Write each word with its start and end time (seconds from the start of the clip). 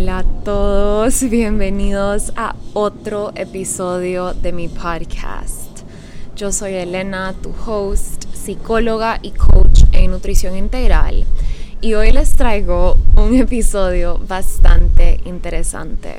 Hola 0.00 0.18
a 0.18 0.24
todos, 0.44 1.22
bienvenidos 1.28 2.32
a 2.36 2.54
otro 2.72 3.32
episodio 3.34 4.32
de 4.32 4.52
mi 4.52 4.68
podcast. 4.68 5.80
Yo 6.36 6.52
soy 6.52 6.74
Elena, 6.74 7.34
tu 7.42 7.52
host, 7.66 8.26
psicóloga 8.32 9.18
y 9.22 9.32
coach 9.32 9.82
en 9.90 10.12
nutrición 10.12 10.56
integral. 10.56 11.26
Y 11.80 11.94
hoy 11.94 12.12
les 12.12 12.30
traigo 12.36 12.96
un 13.16 13.34
episodio 13.40 14.18
bastante 14.18 15.20
interesante 15.24 16.14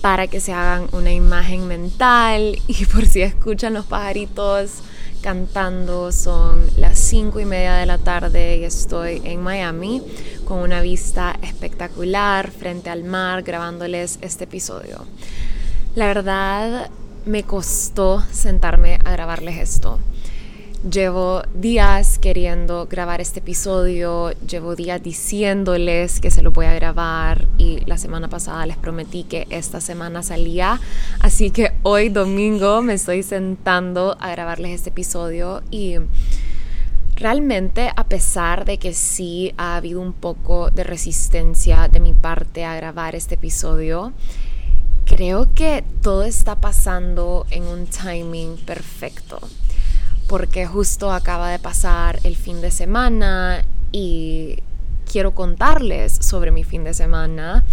para 0.00 0.26
que 0.26 0.40
se 0.40 0.54
hagan 0.54 0.88
una 0.92 1.12
imagen 1.12 1.68
mental 1.68 2.58
y 2.66 2.84
por 2.90 3.04
si 3.04 3.20
escuchan 3.20 3.74
los 3.74 3.84
pajaritos 3.84 4.78
cantando. 5.20 6.12
Son 6.12 6.66
las 6.76 6.98
5 6.98 7.40
y 7.40 7.44
media 7.44 7.74
de 7.74 7.86
la 7.86 7.98
tarde 7.98 8.58
y 8.58 8.64
estoy 8.64 9.20
en 9.24 9.42
Miami 9.42 10.02
con 10.44 10.58
una 10.58 10.80
vista 10.80 11.38
espectacular 11.42 12.50
frente 12.50 12.90
al 12.90 13.04
mar 13.04 13.42
grabándoles 13.42 14.18
este 14.22 14.44
episodio. 14.44 15.04
La 15.94 16.06
verdad 16.06 16.90
me 17.26 17.42
costó 17.42 18.22
sentarme 18.32 18.98
a 19.04 19.12
grabarles 19.12 19.58
esto. 19.58 19.98
Llevo 20.84 21.42
días 21.54 22.20
queriendo 22.20 22.86
grabar 22.86 23.20
este 23.20 23.40
episodio, 23.40 24.30
llevo 24.48 24.76
días 24.76 25.02
diciéndoles 25.02 26.20
que 26.20 26.30
se 26.30 26.40
lo 26.40 26.52
voy 26.52 26.66
a 26.66 26.74
grabar 26.74 27.48
y 27.58 27.80
la 27.86 27.98
semana 27.98 28.28
pasada 28.28 28.64
les 28.64 28.76
prometí 28.76 29.24
que 29.24 29.48
esta 29.50 29.80
semana 29.80 30.22
salía, 30.22 30.80
así 31.18 31.50
que 31.50 31.72
hoy 31.82 32.10
domingo 32.10 32.80
me 32.80 32.94
estoy 32.94 33.24
sentando 33.24 34.16
a 34.20 34.30
grabarles 34.30 34.70
este 34.70 34.90
episodio 34.90 35.64
y 35.72 35.96
realmente 37.16 37.90
a 37.96 38.04
pesar 38.04 38.64
de 38.64 38.78
que 38.78 38.94
sí 38.94 39.52
ha 39.56 39.74
habido 39.74 40.00
un 40.00 40.12
poco 40.12 40.70
de 40.70 40.84
resistencia 40.84 41.88
de 41.88 41.98
mi 41.98 42.12
parte 42.12 42.64
a 42.64 42.76
grabar 42.76 43.16
este 43.16 43.34
episodio, 43.34 44.12
creo 45.06 45.52
que 45.56 45.82
todo 46.02 46.22
está 46.22 46.60
pasando 46.60 47.48
en 47.50 47.64
un 47.64 47.88
timing 47.88 48.58
perfecto 48.58 49.40
porque 50.28 50.66
justo 50.66 51.10
acaba 51.10 51.50
de 51.50 51.58
pasar 51.58 52.20
el 52.22 52.36
fin 52.36 52.60
de 52.60 52.70
semana 52.70 53.64
y 53.92 54.58
quiero 55.10 55.34
contarles 55.34 56.12
sobre 56.12 56.50
mi 56.50 56.64
fin 56.64 56.84
de 56.84 56.92
semana 56.92 57.64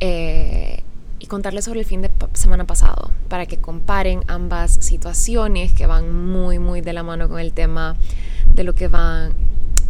eh, 0.00 0.82
y 1.20 1.26
contarles 1.26 1.64
sobre 1.64 1.80
el 1.80 1.86
fin 1.86 2.02
de 2.02 2.10
semana 2.32 2.64
pasado 2.64 3.12
para 3.28 3.46
que 3.46 3.58
comparen 3.58 4.24
ambas 4.26 4.72
situaciones 4.80 5.72
que 5.72 5.86
van 5.86 6.12
muy 6.12 6.58
muy 6.58 6.80
de 6.80 6.92
la 6.92 7.04
mano 7.04 7.28
con 7.28 7.38
el 7.38 7.52
tema 7.52 7.96
de 8.54 8.64
lo 8.64 8.74
que 8.74 8.88
van 8.88 9.32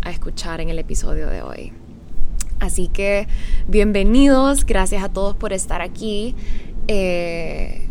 a 0.02 0.10
escuchar 0.10 0.60
en 0.60 0.68
el 0.68 0.78
episodio 0.78 1.28
de 1.28 1.42
hoy. 1.42 1.72
Así 2.60 2.88
que 2.88 3.26
bienvenidos, 3.68 4.66
gracias 4.66 5.02
a 5.02 5.08
todos 5.08 5.34
por 5.34 5.52
estar 5.52 5.80
aquí. 5.80 6.34
Eh, 6.88 7.85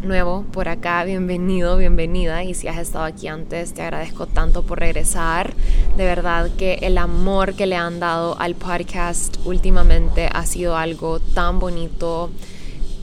nuevo 0.00 0.46
por 0.52 0.70
acá, 0.70 1.04
bienvenido, 1.04 1.76
bienvenida. 1.76 2.44
Y 2.44 2.54
si 2.54 2.66
has 2.66 2.78
estado 2.78 3.04
aquí 3.04 3.28
antes, 3.28 3.74
te 3.74 3.82
agradezco 3.82 4.26
tanto 4.26 4.62
por 4.62 4.80
regresar. 4.80 5.52
De 5.98 6.04
verdad 6.06 6.50
que 6.56 6.78
el 6.80 6.96
amor 6.96 7.52
que 7.52 7.66
le 7.66 7.76
han 7.76 8.00
dado 8.00 8.40
al 8.40 8.54
podcast 8.54 9.36
últimamente 9.44 10.30
ha 10.32 10.46
sido 10.46 10.78
algo 10.78 11.20
tan 11.20 11.58
bonito. 11.58 12.30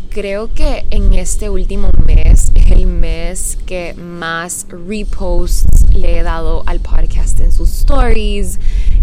Creo 0.09 0.51
que 0.51 0.83
en 0.89 1.13
este 1.13 1.51
último 1.51 1.91
mes 2.07 2.51
es 2.55 2.71
el 2.71 2.87
mes 2.87 3.59
que 3.67 3.93
más 3.93 4.65
reposts 4.67 5.93
le 5.93 6.17
he 6.17 6.23
dado 6.23 6.63
al 6.65 6.79
podcast 6.79 7.39
en 7.39 7.51
sus 7.51 7.69
stories, 7.69 8.59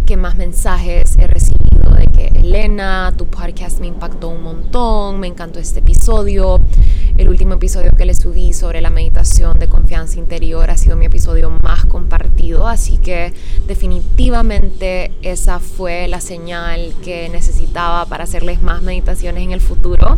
que 0.08 0.16
más 0.16 0.36
mensajes 0.36 1.18
he 1.18 1.26
recibido 1.26 1.94
de 1.94 2.06
que 2.06 2.28
Elena, 2.28 3.12
tu 3.18 3.26
podcast 3.26 3.78
me 3.78 3.88
impactó 3.88 4.30
un 4.30 4.42
montón, 4.42 5.20
me 5.20 5.26
encantó 5.26 5.58
este 5.58 5.80
episodio. 5.80 6.62
El 7.18 7.28
último 7.28 7.52
episodio 7.52 7.90
que 7.90 8.06
le 8.06 8.14
subí 8.14 8.54
sobre 8.54 8.80
la 8.80 8.88
meditación 8.88 9.58
de 9.58 9.68
confianza 9.68 10.18
interior 10.18 10.70
ha 10.70 10.78
sido 10.78 10.96
mi 10.96 11.04
episodio 11.04 11.50
más 11.62 11.84
compartido, 11.84 12.68
así 12.68 12.96
que 12.96 13.34
definitivamente 13.66 15.12
esa 15.20 15.58
fue 15.58 16.08
la 16.08 16.22
señal 16.22 16.94
que 17.04 17.28
necesitaba 17.28 18.06
para 18.06 18.24
hacerles 18.24 18.62
más 18.62 18.80
meditaciones 18.80 19.42
en 19.42 19.52
el 19.52 19.60
futuro. 19.60 20.16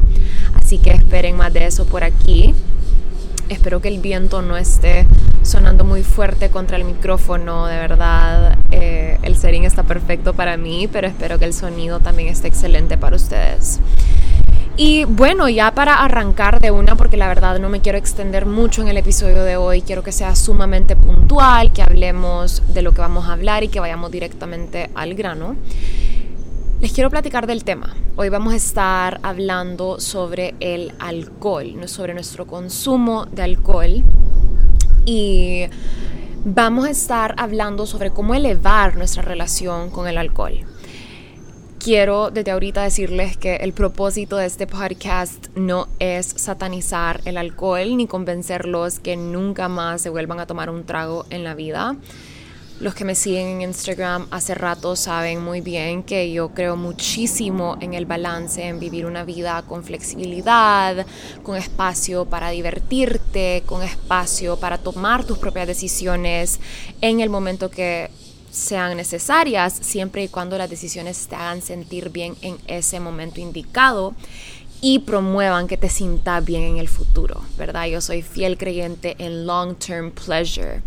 Así 0.54 0.78
que 0.78 0.92
esperen 0.92 1.36
más 1.36 1.52
de 1.52 1.66
eso 1.66 1.84
por 1.84 2.04
aquí. 2.04 2.54
Espero 3.50 3.80
que 3.80 3.88
el 3.88 3.98
viento 3.98 4.42
no 4.42 4.56
esté 4.56 5.08
sonando 5.42 5.84
muy 5.84 6.04
fuerte 6.04 6.50
contra 6.50 6.76
el 6.76 6.84
micrófono, 6.84 7.66
de 7.66 7.76
verdad. 7.78 8.56
Eh, 8.70 9.18
el 9.22 9.36
setting 9.36 9.64
está 9.64 9.82
perfecto 9.82 10.34
para 10.34 10.56
mí, 10.56 10.88
pero 10.90 11.08
espero 11.08 11.36
que 11.36 11.46
el 11.46 11.52
sonido 11.52 11.98
también 11.98 12.28
esté 12.28 12.46
excelente 12.46 12.96
para 12.96 13.16
ustedes. 13.16 13.80
Y 14.76 15.04
bueno, 15.04 15.48
ya 15.48 15.74
para 15.74 15.94
arrancar 15.94 16.60
de 16.60 16.70
una, 16.70 16.94
porque 16.94 17.16
la 17.16 17.26
verdad 17.26 17.58
no 17.58 17.68
me 17.68 17.80
quiero 17.80 17.98
extender 17.98 18.46
mucho 18.46 18.82
en 18.82 18.88
el 18.88 18.96
episodio 18.96 19.42
de 19.42 19.56
hoy, 19.56 19.82
quiero 19.82 20.04
que 20.04 20.12
sea 20.12 20.36
sumamente 20.36 20.94
puntual, 20.94 21.72
que 21.72 21.82
hablemos 21.82 22.62
de 22.72 22.82
lo 22.82 22.92
que 22.92 23.00
vamos 23.00 23.26
a 23.26 23.32
hablar 23.32 23.64
y 23.64 23.68
que 23.68 23.80
vayamos 23.80 24.12
directamente 24.12 24.90
al 24.94 25.14
grano. 25.14 25.56
Les 26.80 26.92
quiero 26.92 27.10
platicar 27.10 27.46
del 27.46 27.62
tema. 27.62 27.94
Hoy 28.16 28.30
vamos 28.30 28.54
a 28.54 28.56
estar 28.56 29.20
hablando 29.22 30.00
sobre 30.00 30.54
el 30.60 30.94
alcohol, 30.98 31.86
sobre 31.86 32.14
nuestro 32.14 32.46
consumo 32.46 33.26
de 33.26 33.42
alcohol 33.42 34.02
y 35.04 35.64
vamos 36.42 36.86
a 36.86 36.90
estar 36.90 37.34
hablando 37.36 37.84
sobre 37.84 38.12
cómo 38.12 38.34
elevar 38.34 38.96
nuestra 38.96 39.20
relación 39.20 39.90
con 39.90 40.08
el 40.08 40.16
alcohol. 40.16 40.54
Quiero 41.78 42.30
desde 42.30 42.50
ahorita 42.50 42.82
decirles 42.82 43.36
que 43.36 43.56
el 43.56 43.74
propósito 43.74 44.38
de 44.38 44.46
este 44.46 44.66
podcast 44.66 45.48
no 45.56 45.86
es 45.98 46.28
satanizar 46.28 47.20
el 47.26 47.36
alcohol 47.36 47.98
ni 47.98 48.06
convencerlos 48.06 49.00
que 49.00 49.18
nunca 49.18 49.68
más 49.68 50.00
se 50.00 50.08
vuelvan 50.08 50.40
a 50.40 50.46
tomar 50.46 50.70
un 50.70 50.84
trago 50.84 51.26
en 51.28 51.44
la 51.44 51.54
vida. 51.54 51.96
Los 52.80 52.94
que 52.94 53.04
me 53.04 53.14
siguen 53.14 53.46
en 53.48 53.60
Instagram 53.60 54.26
hace 54.30 54.54
rato 54.54 54.96
saben 54.96 55.44
muy 55.44 55.60
bien 55.60 56.02
que 56.02 56.32
yo 56.32 56.48
creo 56.54 56.76
muchísimo 56.76 57.76
en 57.78 57.92
el 57.92 58.06
balance, 58.06 58.66
en 58.66 58.80
vivir 58.80 59.04
una 59.04 59.22
vida 59.22 59.62
con 59.68 59.84
flexibilidad, 59.84 61.06
con 61.42 61.58
espacio 61.58 62.24
para 62.24 62.48
divertirte, 62.48 63.64
con 63.66 63.82
espacio 63.82 64.56
para 64.56 64.78
tomar 64.78 65.24
tus 65.24 65.36
propias 65.36 65.66
decisiones 65.66 66.58
en 67.02 67.20
el 67.20 67.28
momento 67.28 67.70
que 67.70 68.10
sean 68.50 68.96
necesarias, 68.96 69.76
siempre 69.82 70.24
y 70.24 70.28
cuando 70.28 70.56
las 70.56 70.70
decisiones 70.70 71.28
te 71.28 71.36
hagan 71.36 71.60
sentir 71.60 72.08
bien 72.08 72.34
en 72.40 72.56
ese 72.66 72.98
momento 72.98 73.42
indicado 73.42 74.14
y 74.80 75.00
promuevan 75.00 75.68
que 75.68 75.76
te 75.76 75.90
sientas 75.90 76.42
bien 76.42 76.62
en 76.62 76.78
el 76.78 76.88
futuro, 76.88 77.42
¿verdad? 77.58 77.88
Yo 77.88 78.00
soy 78.00 78.22
fiel 78.22 78.56
creyente 78.56 79.16
en 79.18 79.44
long 79.44 79.74
term 79.76 80.12
pleasure 80.12 80.80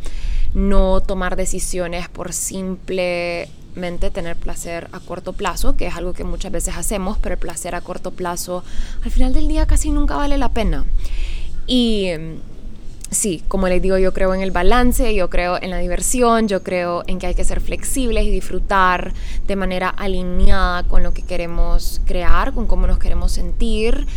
no 0.54 1.02
tomar 1.02 1.36
decisiones 1.36 2.10
por 2.10 2.34
simplemente 2.34 4.12
tener 4.12 4.36
placer 4.36 4.88
a 4.92 5.00
corto 5.00 5.34
plazo, 5.34 5.76
que 5.76 5.88
es 5.88 5.96
algo 5.96 6.14
que 6.14 6.24
muchas 6.24 6.52
veces 6.52 6.76
hacemos, 6.78 7.18
pero 7.18 7.34
el 7.34 7.40
placer 7.40 7.76
a 7.76 7.82
corto 7.82 8.12
plazo 8.12 8.64
al 9.04 9.12
final 9.12 9.34
del 9.34 9.48
día 9.48 9.66
casi 9.66 9.92
nunca 9.92 10.16
vale 10.16 10.38
la 10.38 10.50
pena. 10.50 10.86
Y 11.66 12.10
sí, 13.10 13.44
como 13.48 13.68
les 13.68 13.82
digo, 13.82 13.98
yo 13.98 14.14
creo 14.14 14.34
en 14.34 14.42
el 14.42 14.52
balance, 14.52 15.14
yo 15.16 15.30
creo 15.30 15.62
en 15.62 15.70
la 15.70 15.78
diversión, 15.78 16.48
yo 16.48 16.64
creo 16.64 17.04
en 17.08 17.20
que 17.20 17.28
hay 17.28 17.36
que 17.36 17.44
ser 17.44 17.62
flexibles 17.62 18.26
y 18.26 18.32
disfrutar 18.32 19.14
de 19.48 19.56
manera 19.56 19.90
alineada 19.90 20.84
con 20.84 21.04
lo 21.04 21.14
que 21.14 21.22
queremos 21.22 22.02
crear, 22.06 22.54
con 22.54 22.68
cómo 22.68 22.88
nos 22.88 23.00
queremos 23.00 23.32
sentir. 23.32 24.08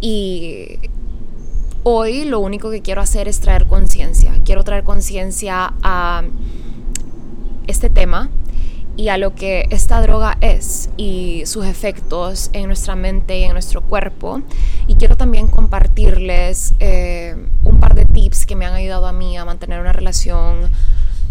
Y 0.00 0.78
hoy 1.88 2.24
lo 2.24 2.40
único 2.40 2.68
que 2.72 2.82
quiero 2.82 3.00
hacer 3.00 3.28
es 3.28 3.38
traer 3.38 3.66
conciencia. 3.66 4.32
Quiero 4.44 4.64
traer 4.64 4.82
conciencia 4.82 5.72
a 5.84 6.24
este 7.68 7.90
tema 7.90 8.28
y 8.96 9.08
a 9.08 9.18
lo 9.18 9.36
que 9.36 9.68
esta 9.70 10.00
droga 10.00 10.36
es 10.40 10.90
y 10.96 11.44
sus 11.46 11.64
efectos 11.64 12.50
en 12.54 12.66
nuestra 12.66 12.96
mente 12.96 13.38
y 13.38 13.44
en 13.44 13.52
nuestro 13.52 13.82
cuerpo. 13.82 14.42
Y 14.88 14.96
quiero 14.96 15.16
también 15.16 15.46
compartirles 15.46 16.74
eh, 16.80 17.36
un 17.62 17.78
par 17.78 17.94
de 17.94 18.04
tips 18.04 18.46
que 18.46 18.56
me 18.56 18.66
han 18.66 18.74
ayudado 18.74 19.06
a 19.06 19.12
mí 19.12 19.36
a 19.36 19.44
mantener 19.44 19.78
una 19.78 19.92
relación, 19.92 20.68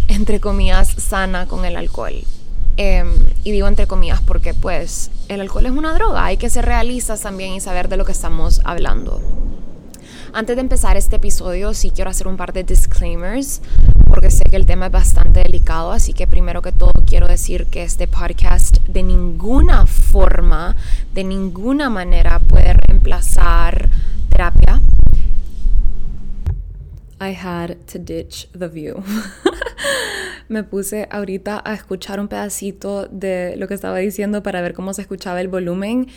entre 0.07 0.39
comillas, 0.39 0.87
sana 0.87 1.47
con 1.47 1.65
el 1.65 1.75
alcohol. 1.75 2.13
Em, 2.77 3.13
y 3.43 3.51
digo 3.51 3.67
entre 3.67 3.87
comillas 3.87 4.21
porque 4.21 4.53
pues 4.53 5.11
el 5.27 5.41
alcohol 5.41 5.65
es 5.65 5.71
una 5.73 5.93
droga, 5.93 6.23
hay 6.23 6.37
que 6.37 6.49
ser 6.49 6.63
realistas 6.63 7.19
también 7.19 7.53
y 7.53 7.59
saber 7.59 7.89
de 7.89 7.97
lo 7.97 8.05
que 8.05 8.13
estamos 8.13 8.61
hablando. 8.63 9.44
Antes 10.37 10.57
de 10.57 10.61
empezar 10.63 10.97
este 10.97 11.15
episodio, 11.15 11.73
sí 11.73 11.91
quiero 11.95 12.09
hacer 12.09 12.27
un 12.27 12.35
par 12.35 12.51
de 12.51 12.65
disclaimers 12.65 13.61
porque 14.05 14.29
sé 14.29 14.43
que 14.43 14.57
el 14.57 14.65
tema 14.65 14.87
es 14.87 14.91
bastante 14.91 15.41
delicado, 15.41 15.93
así 15.93 16.11
que 16.11 16.27
primero 16.27 16.61
que 16.61 16.73
todo 16.73 16.91
quiero 17.07 17.25
decir 17.25 17.67
que 17.67 17.83
este 17.83 18.05
podcast 18.05 18.79
de 18.85 19.01
ninguna 19.01 19.87
forma, 19.87 20.75
de 21.13 21.23
ninguna 21.23 21.89
manera 21.89 22.39
puede 22.39 22.73
reemplazar 22.73 23.87
terapia. 24.29 24.81
I 27.21 27.33
had 27.33 27.77
to 27.93 27.97
ditch 27.97 28.49
the 28.51 28.67
view. 28.67 29.01
me 30.49 30.63
puse 30.63 31.07
ahorita 31.11 31.61
a 31.63 31.73
escuchar 31.73 32.19
un 32.19 32.27
pedacito 32.27 33.07
de 33.07 33.55
lo 33.55 33.69
que 33.69 33.73
estaba 33.73 33.99
diciendo 33.99 34.43
para 34.43 34.61
ver 34.61 34.73
cómo 34.73 34.93
se 34.93 35.01
escuchaba 35.01 35.39
el 35.39 35.47
volumen 35.47 36.07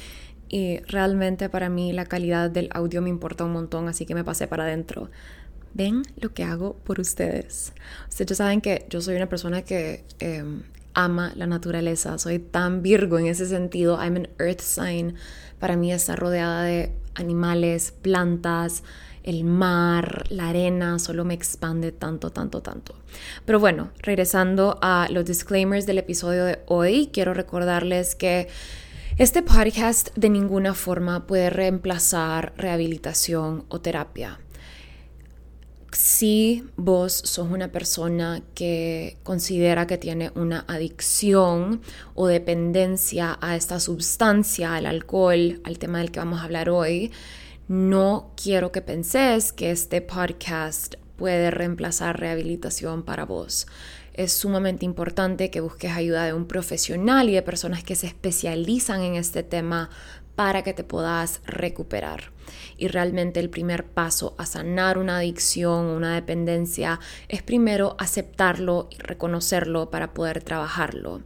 y 0.49 0.79
realmente 0.81 1.49
para 1.49 1.69
mí 1.69 1.93
la 1.93 2.07
calidad 2.07 2.51
del 2.51 2.69
audio 2.73 3.03
me 3.03 3.11
importa 3.11 3.45
un 3.45 3.53
montón, 3.53 3.89
así 3.89 4.07
que 4.07 4.15
me 4.15 4.25
pasé 4.25 4.47
para 4.47 4.65
adentro. 4.65 5.11
Ven 5.75 6.03
lo 6.21 6.33
que 6.33 6.45
hago 6.45 6.77
por 6.85 6.99
ustedes. 7.01 7.73
Ustedes 8.09 8.31
ya 8.31 8.35
saben 8.37 8.61
que 8.61 8.87
yo 8.89 9.01
soy 9.01 9.17
una 9.17 9.29
persona 9.29 9.63
que 9.63 10.05
em, 10.19 10.63
ama 10.95 11.33
la 11.37 11.47
naturaleza, 11.47 12.19
soy 12.19 12.39
tan 12.39 12.83
virgo 12.83 13.19
en 13.19 13.27
ese 13.27 13.47
sentido, 13.47 13.99
I'm 14.03 14.17
an 14.17 14.29
earth 14.39 14.61
sign. 14.61 15.15
Para 15.59 15.77
mí 15.77 15.93
está 15.93 16.17
rodeada 16.17 16.63
de 16.63 16.93
animales, 17.15 17.93
plantas, 17.93 18.83
el 19.23 19.45
mar, 19.45 20.25
la 20.31 20.49
arena, 20.49 20.99
solo 20.99 21.25
me 21.25 21.35
expande 21.35 21.93
tanto, 21.93 22.31
tanto, 22.31 22.63
tanto. 22.63 22.95
Pero 23.45 23.61
bueno, 23.61 23.91
regresando 24.01 24.79
a 24.81 25.07
los 25.11 25.27
disclaimers 25.27 25.85
del 25.85 25.99
episodio 25.99 26.45
de 26.45 26.61
hoy, 26.67 27.11
quiero 27.13 27.35
recordarles 27.35 28.15
que 28.15 28.49
este 29.19 29.43
podcast 29.43 30.17
de 30.17 30.31
ninguna 30.31 30.75
forma 30.75 31.27
puede 31.27 31.51
reemplazar 31.51 32.53
rehabilitación 32.57 33.65
o 33.69 33.81
terapia. 33.81 34.39
Si 35.91 36.65
vos 36.77 37.15
sos 37.15 37.51
una 37.51 37.73
persona 37.73 38.43
que 38.55 39.17
considera 39.25 39.89
que 39.89 39.99
tiene 39.99 40.31
una 40.37 40.65
adicción 40.69 41.81
o 42.15 42.29
dependencia 42.29 43.37
a 43.41 43.57
esta 43.57 43.81
sustancia, 43.81 44.77
al 44.77 44.87
alcohol, 44.87 45.61
al 45.65 45.81
tema 45.81 45.99
del 45.99 46.13
que 46.13 46.21
vamos 46.21 46.39
a 46.41 46.45
hablar 46.45 46.71
hoy, 46.71 47.11
no 47.67 48.31
quiero 48.41 48.71
que 48.71 48.83
penses 48.83 49.53
que 49.53 49.73
este 49.73 50.01
podcast 50.01 50.95
puede 51.17 51.51
reemplazar 51.51 52.21
rehabilitación 52.21 53.03
para 53.03 53.25
vos 53.25 53.67
es 54.19 54.33
sumamente 54.33 54.85
importante 54.85 55.49
que 55.49 55.61
busques 55.61 55.93
ayuda 55.93 56.25
de 56.25 56.33
un 56.33 56.47
profesional 56.47 57.31
y 57.31 57.35
de 57.35 57.43
personas 57.43 57.85
que 57.85 57.95
se 57.95 58.09
especializan 58.09 59.01
en 59.03 59.15
este 59.15 59.45
tema 59.45 59.91
para 60.35 60.65
que 60.65 60.75
te 60.75 60.83
puedas 60.83 61.41
recuperar. 61.47 62.33
Y 62.77 62.89
realmente 62.89 63.39
el 63.39 63.49
primer 63.49 63.87
paso 63.87 64.35
a 64.37 64.45
sanar 64.45 64.99
una 64.99 65.19
adicción 65.19 65.87
o 65.87 65.97
una 65.97 66.17
dependencia 66.17 66.99
es 67.29 67.45
primero 67.45 67.95
aceptarlo 68.01 68.89
y 68.91 68.99
reconocerlo 68.99 69.89
para 69.91 70.15
poder 70.15 70.43
trabajarlo. 70.43 71.23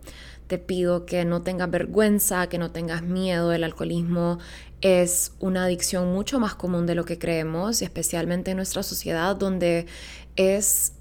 Te 0.47 0.59
pido 0.59 1.07
que 1.07 1.25
no 1.25 1.41
tengas 1.41 1.71
vergüenza, 1.71 2.49
que 2.51 2.59
no 2.59 2.73
tengas 2.73 3.01
miedo. 3.01 3.55
El 3.55 3.65
alcoholismo 3.65 4.39
es 4.83 5.33
una 5.39 5.65
adicción 5.65 6.13
mucho 6.13 6.39
más 6.39 6.55
común 6.57 6.85
de 6.85 6.95
lo 6.95 7.07
que 7.07 7.19
creemos, 7.19 7.81
especialmente 7.81 8.51
en 8.51 8.59
nuestra 8.59 8.83
sociedad 8.83 9.35
donde 9.35 9.87
es 10.37 10.93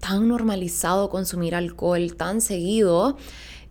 tan 0.00 0.28
normalizado 0.28 1.10
consumir 1.10 1.54
alcohol 1.54 2.14
tan 2.16 2.40
seguido, 2.40 3.16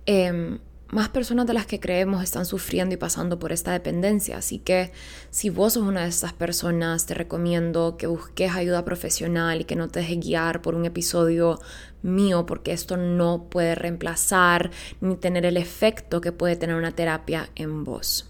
em, 0.05 0.59
más 0.91 1.09
personas 1.09 1.45
de 1.45 1.53
las 1.53 1.67
que 1.67 1.79
creemos 1.79 2.23
están 2.23 2.45
sufriendo 2.45 2.95
y 2.95 2.97
pasando 2.97 3.37
por 3.37 3.51
esta 3.51 3.71
dependencia. 3.71 4.37
Así 4.37 4.57
que 4.59 4.91
si 5.29 5.49
vos 5.49 5.73
sos 5.73 5.83
una 5.83 6.01
de 6.01 6.09
estas 6.09 6.33
personas, 6.33 7.05
te 7.05 7.13
recomiendo 7.13 7.95
que 7.97 8.07
busques 8.07 8.51
ayuda 8.53 8.85
profesional 8.85 9.61
y 9.61 9.65
que 9.65 9.75
no 9.75 9.87
te 9.87 9.99
dejes 9.99 10.19
guiar 10.19 10.61
por 10.61 10.73
un 10.75 10.85
episodio 10.85 11.59
mío, 12.01 12.45
porque 12.45 12.71
esto 12.71 12.97
no 12.97 13.49
puede 13.49 13.75
reemplazar 13.75 14.71
ni 15.01 15.15
tener 15.15 15.45
el 15.45 15.57
efecto 15.57 16.21
que 16.21 16.31
puede 16.31 16.55
tener 16.55 16.75
una 16.75 16.91
terapia 16.91 17.49
en 17.55 17.83
vos. 17.83 18.29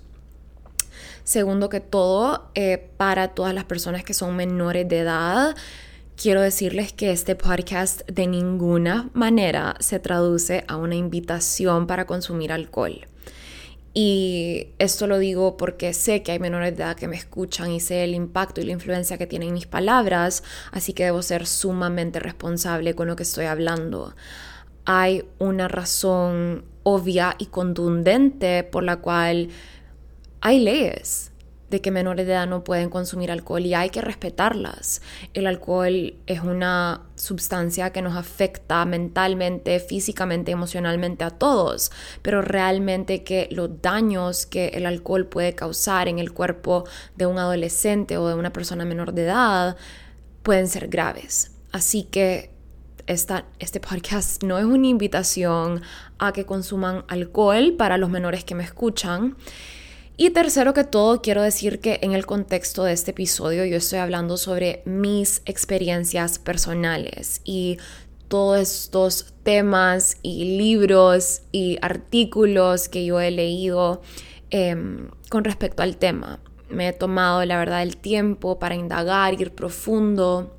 Segundo 1.24 1.70
que 1.70 1.80
todo, 1.80 2.50
eh, 2.56 2.90
para 2.98 3.30
todas 3.30 3.54
las 3.54 3.66
personas 3.66 4.04
que 4.04 4.14
son 4.14 4.36
menores 4.36 4.90
de 4.90 5.00
edad, 5.00 5.56
quiero 6.22 6.42
decirles 6.42 6.92
que 6.92 7.12
este 7.12 7.38
podcast 7.38 8.02
de 8.10 8.28
ninguna 8.28 9.10
manera 9.14 9.78
se 9.80 10.00
traduce 10.00 10.66
a 10.68 10.76
una 10.76 10.96
invitación 10.96 11.88
para 11.88 12.06
consumir 12.06 12.52
alcohol. 12.52 13.08
Y 13.94 14.68
esto 14.80 15.08
lo 15.08 15.18
digo 15.18 15.56
porque 15.56 15.94
sé 15.94 16.22
que 16.22 16.34
hay 16.34 16.40
menores 16.40 16.76
de 16.76 16.84
edad 16.84 16.98
que 16.98 17.08
me 17.08 17.16
escuchan 17.16 17.72
y 17.72 17.80
sé 17.80 18.04
el 18.04 18.16
impacto 18.16 18.60
y 18.60 18.66
la 18.66 18.74
influencia 18.74 19.18
que 19.18 19.28
tienen 19.28 19.54
mis 19.54 19.66
palabras, 19.66 20.44
así 20.74 20.92
que 20.92 21.06
debo 21.06 21.22
ser 21.22 21.48
sumamente 21.48 22.20
responsable 22.20 22.96
con 22.96 23.08
lo 23.08 23.16
que 23.16 23.24
estoy 23.24 23.46
hablando. 23.46 24.14
Hay 24.84 25.24
una 25.38 25.70
razón 25.70 26.66
obvia 26.84 27.36
y 27.38 27.46
contundente 27.46 28.66
por 28.66 28.84
la 28.84 28.98
cual 28.98 29.50
hay 30.42 30.60
leyes 30.60 31.29
de 31.70 31.82
que 31.82 31.92
menores 31.92 32.26
de 32.26 32.34
edad 32.34 32.48
no 32.48 32.64
pueden 32.64 32.90
consumir 32.90 33.32
alcohol 33.32 33.66
y 33.66 33.74
hay 33.74 33.90
que 33.90 34.02
respetarlas. 34.02 35.02
El 35.34 35.48
alcohol 35.48 36.16
es 36.26 36.42
una 36.42 37.04
sustancia 37.16 37.92
que 37.92 38.02
nos 38.02 38.16
afecta 38.16 38.86
mentalmente, 38.86 39.80
físicamente, 39.80 40.52
emocionalmente 40.52 41.24
a 41.24 41.30
todos, 41.30 41.92
pero 42.22 42.42
realmente 42.42 43.24
que 43.24 43.48
los 43.52 43.82
daños 43.82 44.46
que 44.46 44.70
el 44.70 44.86
alcohol 44.86 45.28
puede 45.28 45.56
causar 45.56 46.08
en 46.08 46.20
el 46.20 46.34
cuerpo 46.34 46.86
de 47.16 47.26
un 47.26 47.38
adolescente 47.38 48.18
o 48.18 48.28
de 48.28 48.36
una 48.36 48.54
persona 48.54 48.86
menor 48.86 49.14
de 49.14 49.24
edad 49.24 49.78
pueden 50.44 50.68
ser 50.68 50.88
graves. 50.88 51.52
Así 51.72 52.04
que 52.04 52.52
esta, 53.10 53.46
este 53.58 53.80
podcast 53.80 54.44
no 54.44 54.60
es 54.60 54.66
una 54.66 54.88
invitación 54.88 55.82
a 56.20 56.32
que 56.32 56.46
consuman 56.46 57.06
alcohol 57.08 57.74
para 57.78 57.98
los 57.98 58.10
menores 58.10 58.44
que 58.44 58.56
me 58.56 58.64
escuchan. 58.64 59.36
Y 60.22 60.32
tercero 60.32 60.74
que 60.74 60.84
todo, 60.84 61.22
quiero 61.22 61.42
decir 61.42 61.80
que 61.80 62.00
en 62.02 62.12
el 62.12 62.26
contexto 62.26 62.84
de 62.84 62.92
este 62.92 63.12
episodio 63.12 63.64
yo 63.64 63.78
estoy 63.78 64.00
hablando 64.00 64.36
sobre 64.36 64.82
mis 64.84 65.42
experiencias 65.46 66.40
personales 66.40 67.40
y 67.46 67.78
todos 68.28 68.60
estos 68.60 69.34
temas 69.44 70.18
y 70.22 70.58
libros 70.58 71.44
y 71.54 71.78
artículos 71.82 72.90
que 72.90 73.06
yo 73.06 73.22
he 73.22 73.32
leído 73.32 74.02
em, 74.50 75.08
con 75.30 75.46
respecto 75.46 75.84
al 75.84 75.96
tema. 75.96 76.42
Me 76.68 76.90
he 76.90 76.92
tomado, 76.92 77.46
la 77.46 77.58
verdad, 77.58 77.82
el 77.82 77.96
tiempo 77.96 78.60
para 78.60 78.76
indagar, 78.76 79.40
ir 79.40 79.56
profundo, 79.56 80.54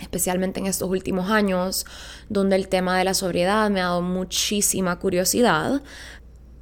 especialmente 0.00 0.60
en 0.60 0.66
estos 0.66 0.88
últimos 0.88 1.30
años, 1.30 1.84
donde 2.30 2.56
el 2.56 2.68
tema 2.68 2.96
de 2.96 3.04
la 3.04 3.12
sobriedad 3.12 3.68
me 3.68 3.82
ha 3.82 3.84
dado 3.84 4.00
muchísima 4.00 4.98
curiosidad, 4.98 5.82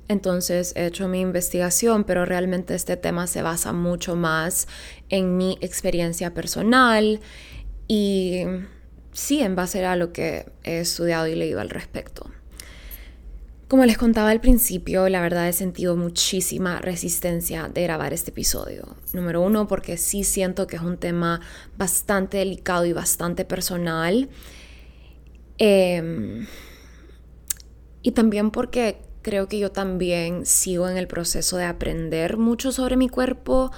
entonces 0.08 0.72
he 0.76 0.86
hecho 0.86 1.08
mi 1.08 1.20
investigación, 1.20 2.04
pero 2.04 2.24
realmente 2.24 2.74
este 2.74 2.96
tema 2.96 3.26
se 3.26 3.42
basa 3.42 3.72
mucho 3.72 4.16
más 4.16 4.68
en 5.08 5.36
mi 5.36 5.58
experiencia 5.60 6.34
personal 6.34 7.20
y 7.88 8.44
sí, 9.12 9.40
en 9.40 9.54
base 9.54 9.84
a 9.84 9.96
lo 9.96 10.12
que 10.12 10.52
he 10.64 10.80
estudiado 10.80 11.26
y 11.26 11.34
leído 11.34 11.60
al 11.60 11.70
respecto. 11.70 12.30
Como 13.68 13.86
les 13.86 13.96
contaba 13.96 14.28
al 14.28 14.42
principio, 14.42 15.08
la 15.08 15.22
verdad 15.22 15.48
he 15.48 15.54
sentido 15.54 15.96
muchísima 15.96 16.78
resistencia 16.80 17.70
de 17.72 17.82
grabar 17.82 18.12
este 18.12 18.30
episodio. 18.30 18.96
Número 19.14 19.40
uno, 19.40 19.66
porque 19.66 19.96
sí 19.96 20.24
siento 20.24 20.66
que 20.66 20.76
es 20.76 20.82
un 20.82 20.98
tema 20.98 21.40
bastante 21.78 22.36
delicado 22.36 22.84
y 22.84 22.92
bastante 22.92 23.46
personal. 23.46 24.28
Em, 25.56 26.46
y 28.02 28.10
también 28.10 28.50
porque 28.50 28.98
creo 29.22 29.48
que 29.48 29.58
yo 29.58 29.72
también 29.72 30.44
sigo 30.46 30.88
en 30.88 30.96
el 30.96 31.06
proceso 31.06 31.56
de 31.56 31.64
aprender 31.64 32.36
mucho 32.36 32.72
sobre 32.72 32.96
mi 32.96 33.08
cuerpo 33.08 33.70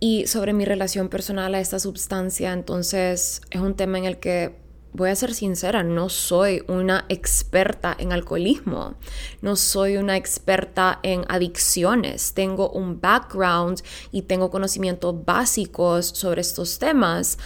y 0.00 0.26
sobre 0.26 0.52
mi 0.52 0.64
relación 0.64 1.08
personal 1.08 1.54
a 1.54 1.60
esta 1.60 1.78
sustancia. 1.78 2.52
Entonces 2.52 3.40
es 3.50 3.60
un 3.60 3.74
tema 3.74 3.98
en 3.98 4.04
el 4.04 4.18
que 4.18 4.64
voy 4.94 5.10
a 5.10 5.16
ser 5.16 5.34
sincera, 5.34 5.82
no 5.82 6.08
soy 6.08 6.62
una 6.68 7.04
experta 7.08 7.96
en 7.98 8.12
alcoholismo, 8.12 8.94
no 9.42 9.56
soy 9.56 9.96
una 9.96 10.16
experta 10.16 11.00
en 11.02 11.24
adicciones, 11.28 12.32
tengo 12.32 12.70
un 12.70 13.00
background 13.00 13.82
y 14.12 14.22
tengo 14.22 14.50
conocimientos 14.50 15.24
básicos 15.24 16.06
sobre 16.06 16.42
estos 16.42 16.78
temas, 16.78 17.38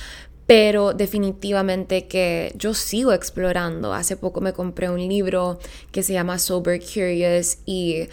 pero 0.49 0.95
definitivamente 0.95 2.07
que 2.09 2.55
yo 2.57 2.73
sigo 2.73 3.12
explorando. 3.12 3.93
Hace 3.93 4.17
poco 4.17 4.40
me 4.40 4.55
compré 4.55 4.88
un 4.88 5.07
libro 5.07 5.59
que 5.93 6.02
se 6.02 6.14
llama 6.14 6.38
Sober 6.38 6.81
Curious 6.81 7.59
y 7.67 8.09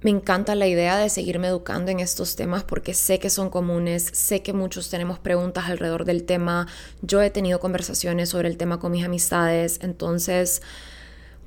me 0.00 0.08
encanta 0.08 0.54
la 0.54 0.66
idea 0.66 0.96
de 0.96 1.10
seguirme 1.10 1.48
educando 1.48 1.90
en 1.90 2.00
estos 2.00 2.36
temas 2.36 2.64
porque 2.64 2.94
sé 2.94 3.18
que 3.18 3.28
son 3.28 3.50
comunes, 3.50 4.08
sé 4.14 4.40
que 4.40 4.54
muchos 4.54 4.88
tenemos 4.88 5.18
preguntas 5.18 5.66
alrededor 5.66 6.06
del 6.06 6.24
tema, 6.24 6.68
yo 7.02 7.20
he 7.20 7.28
tenido 7.28 7.60
conversaciones 7.60 8.30
sobre 8.30 8.48
el 8.48 8.56
tema 8.56 8.80
con 8.80 8.90
mis 8.90 9.04
amistades, 9.04 9.78
entonces, 9.82 10.62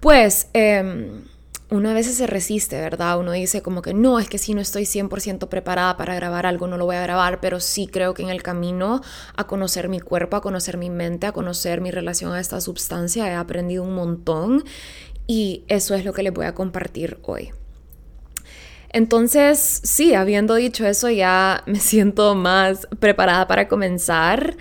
pues... 0.01 0.50
Eh, 0.53 1.24
uno 1.75 1.89
a 1.89 1.94
veces 1.94 2.15
se 2.15 2.27
resiste, 2.27 2.79
¿verdad? 2.79 3.20
Uno 3.20 3.32
dice 3.34 3.62
como 3.62 3.82
que 3.82 3.94
no, 3.94 4.20
es 4.20 4.29
que 4.29 4.38
si 4.38 4.53
no 4.53 4.62
estoy 4.62 4.84
100% 4.84 5.48
preparada 5.50 5.98
para 5.98 6.15
grabar 6.15 6.46
algo, 6.46 6.67
no 6.67 6.77
lo 6.77 6.86
voy 6.86 6.96
a 6.96 7.01
grabar, 7.01 7.39
pero 7.41 7.60
sí 7.60 7.88
creo 7.88 8.13
que 8.13 8.24
en 8.24 8.29
el 8.29 8.41
camino 8.41 9.01
a 9.36 9.48
conocer 9.48 9.89
mi 9.89 10.00
cuerpo, 10.00 10.38
a 10.38 10.41
conocer 10.41 10.77
mi 10.77 10.89
mente, 10.89 11.27
a 11.27 11.32
conocer 11.32 11.82
mi 11.82 11.91
relación 11.91 12.34
a 12.34 12.39
esta 12.39 12.62
sustancia, 12.62 13.27
he 13.27 13.36
aprendido 13.36 13.84
un 13.84 13.94
montón 13.94 14.63
y 15.27 15.63
eso 15.67 15.96
es 15.96 16.05
lo 16.05 16.13
que 16.13 16.24
les 16.24 16.34
voy 16.34 16.46
a 16.46 16.53
compartir 16.53 17.20
hoy. 17.24 17.51
Entonces, 18.89 19.82
sí, 19.84 20.13
habiendo 20.13 20.55
dicho 20.55 20.86
eso, 20.86 21.10
ya 21.10 21.63
me 21.65 21.79
siento 21.82 22.36
más 22.36 22.88
preparada 23.00 23.48
para 23.48 23.67
comenzar. 23.67 24.55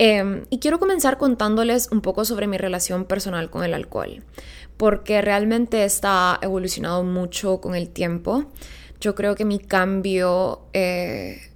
Em, 0.00 0.42
y 0.50 0.60
quiero 0.60 0.78
comenzar 0.78 1.18
contándoles 1.18 1.88
un 1.90 2.02
poco 2.02 2.24
sobre 2.24 2.46
mi 2.46 2.56
relación 2.56 3.04
personal 3.04 3.50
con 3.50 3.64
el 3.64 3.74
alcohol, 3.74 4.22
porque 4.78 5.20
realmente 5.20 5.84
está 5.84 6.38
evolucionado 6.40 7.04
mucho 7.04 7.60
con 7.60 7.74
el 7.74 7.90
tiempo. 7.90 8.46
Yo 9.00 9.14
creo 9.14 9.34
que 9.34 9.44
mi 9.44 9.58
cambio 9.58 10.62
eh, 10.72 11.50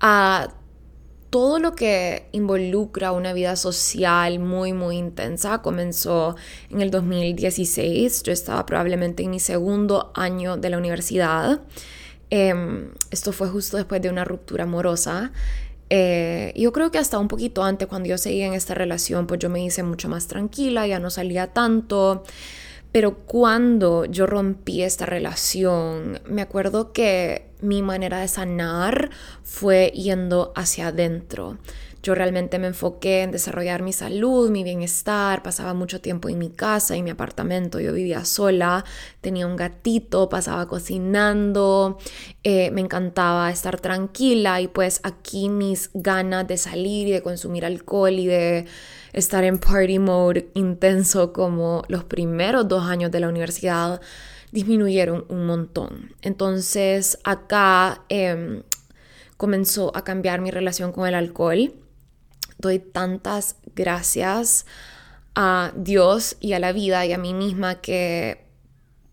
a 0.00 0.48
todo 1.30 1.58
lo 1.58 1.74
que 1.74 2.28
involucra 2.32 3.12
una 3.12 3.32
vida 3.32 3.56
social 3.56 4.38
muy, 4.38 4.72
muy 4.72 4.96
intensa 4.96 5.60
comenzó 5.60 6.36
en 6.70 6.80
el 6.80 6.90
2016. 6.90 8.22
Yo 8.22 8.32
estaba 8.32 8.64
probablemente 8.64 9.22
en 9.22 9.30
mi 9.30 9.40
segundo 9.40 10.12
año 10.14 10.56
de 10.56 10.70
la 10.70 10.78
universidad. 10.78 11.60
Em, 12.30 12.90
esto 13.10 13.32
fue 13.32 13.48
justo 13.48 13.76
después 13.76 14.00
de 14.02 14.10
una 14.10 14.24
ruptura 14.24 14.64
amorosa. 14.64 15.32
Eh, 15.90 16.52
yo 16.56 16.72
creo 16.72 16.90
que 16.90 16.98
hasta 16.98 17.18
un 17.18 17.28
poquito 17.28 17.64
antes, 17.64 17.88
cuando 17.88 18.08
yo 18.08 18.18
seguía 18.18 18.46
en 18.46 18.54
esta 18.54 18.74
relación, 18.74 19.26
pues 19.26 19.40
yo 19.40 19.48
me 19.50 19.64
hice 19.64 19.82
mucho 19.82 20.08
más 20.08 20.26
tranquila, 20.26 20.86
ya 20.86 20.98
no 20.98 21.10
salía 21.10 21.48
tanto. 21.48 22.24
Pero 22.92 23.18
cuando 23.18 24.06
yo 24.06 24.26
rompí 24.26 24.82
esta 24.82 25.06
relación, 25.06 26.20
me 26.26 26.42
acuerdo 26.42 26.92
que 26.92 27.48
mi 27.60 27.82
manera 27.82 28.20
de 28.20 28.28
sanar 28.28 29.10
fue 29.42 29.92
yendo 29.94 30.52
hacia 30.56 30.88
adentro. 30.88 31.58
Yo 32.02 32.14
realmente 32.14 32.58
me 32.58 32.68
enfoqué 32.68 33.22
en 33.22 33.32
desarrollar 33.32 33.82
mi 33.82 33.92
salud, 33.92 34.50
mi 34.50 34.64
bienestar, 34.64 35.42
pasaba 35.42 35.74
mucho 35.74 36.00
tiempo 36.00 36.28
en 36.28 36.38
mi 36.38 36.50
casa, 36.50 36.96
en 36.96 37.04
mi 37.04 37.10
apartamento, 37.10 37.80
yo 37.80 37.92
vivía 37.92 38.24
sola, 38.24 38.84
tenía 39.20 39.46
un 39.46 39.56
gatito, 39.56 40.28
pasaba 40.28 40.68
cocinando, 40.68 41.98
eh, 42.44 42.70
me 42.70 42.80
encantaba 42.80 43.50
estar 43.50 43.80
tranquila 43.80 44.60
y 44.60 44.68
pues 44.68 45.00
aquí 45.02 45.48
mis 45.48 45.90
ganas 45.94 46.46
de 46.46 46.56
salir 46.56 47.08
y 47.08 47.12
de 47.12 47.22
consumir 47.22 47.64
alcohol 47.64 48.12
y 48.12 48.26
de 48.26 48.66
estar 49.12 49.44
en 49.44 49.58
party 49.58 49.98
mode 49.98 50.50
intenso 50.54 51.32
como 51.32 51.82
los 51.88 52.04
primeros 52.04 52.68
dos 52.68 52.84
años 52.84 53.10
de 53.10 53.20
la 53.20 53.28
universidad 53.28 54.00
disminuyeron 54.52 55.24
un 55.28 55.46
montón. 55.46 56.14
Entonces 56.22 57.18
acá 57.24 58.04
em, 58.08 58.62
comenzó 59.36 59.96
a 59.96 60.04
cambiar 60.04 60.40
mi 60.40 60.50
relación 60.50 60.92
con 60.92 61.06
el 61.06 61.14
alcohol. 61.14 61.74
Doy 62.58 62.78
tantas 62.80 63.56
gracias 63.74 64.66
a 65.34 65.72
Dios 65.76 66.36
y 66.40 66.52
a 66.54 66.58
la 66.58 66.72
vida 66.72 67.06
y 67.06 67.12
a 67.12 67.18
mí 67.18 67.32
misma 67.32 67.80
que 67.80 68.44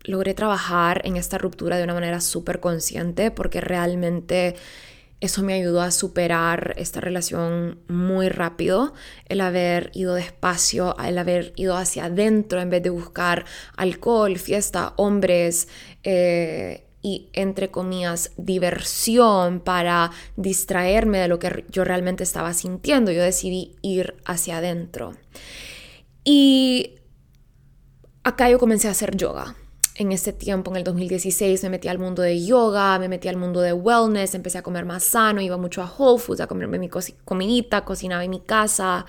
logré 0.02 0.34
trabajar 0.34 1.02
en 1.04 1.16
esta 1.16 1.38
ruptura 1.38 1.76
de 1.76 1.84
una 1.84 1.94
manera 1.94 2.20
súper 2.20 2.60
consciente 2.60 3.30
porque 3.30 3.60
realmente 3.60 4.56
eso 5.20 5.42
me 5.42 5.54
ayudó 5.54 5.80
a 5.80 5.90
superar 5.92 6.74
esta 6.76 7.00
relación 7.00 7.78
muy 7.88 8.28
rápido, 8.28 8.92
el 9.28 9.40
haber 9.40 9.90
ido 9.94 10.14
despacio, 10.14 10.94
el 10.98 11.16
haber 11.16 11.52
ido 11.56 11.76
hacia 11.76 12.06
adentro 12.06 12.60
en 12.60 12.68
vez 12.68 12.82
de 12.82 12.90
buscar 12.90 13.46
alcohol, 13.76 14.36
fiesta, 14.36 14.92
hombres. 14.96 15.68
Eh, 16.02 16.85
y 17.06 17.28
entre 17.34 17.70
comillas 17.70 18.32
diversión 18.36 19.60
para 19.60 20.10
distraerme 20.34 21.18
de 21.18 21.28
lo 21.28 21.38
que 21.38 21.64
yo 21.70 21.84
realmente 21.84 22.24
estaba 22.24 22.52
sintiendo. 22.52 23.12
Yo 23.12 23.22
decidí 23.22 23.76
ir 23.80 24.16
hacia 24.24 24.56
adentro. 24.56 25.14
Y 26.24 26.96
acá 28.24 28.50
yo 28.50 28.58
comencé 28.58 28.88
a 28.88 28.90
hacer 28.90 29.16
yoga 29.16 29.54
en 29.94 30.10
ese 30.10 30.32
tiempo, 30.32 30.72
en 30.72 30.78
el 30.78 30.82
2016, 30.82 31.62
me 31.62 31.70
metí 31.70 31.86
al 31.86 32.00
mundo 32.00 32.22
de 32.22 32.44
yoga, 32.44 32.98
me 32.98 33.08
metí 33.08 33.28
al 33.28 33.36
mundo 33.36 33.60
de 33.60 33.72
wellness, 33.72 34.34
empecé 34.34 34.58
a 34.58 34.62
comer 34.62 34.84
más 34.84 35.04
sano, 35.04 35.40
iba 35.40 35.56
mucho 35.56 35.82
a 35.82 35.86
Whole 35.86 36.20
Foods 36.20 36.40
a 36.40 36.48
comerme 36.48 36.80
mi 36.80 36.90
comidita, 37.24 37.84
cocinaba 37.84 38.24
en 38.24 38.30
mi 38.30 38.40
casa. 38.40 39.06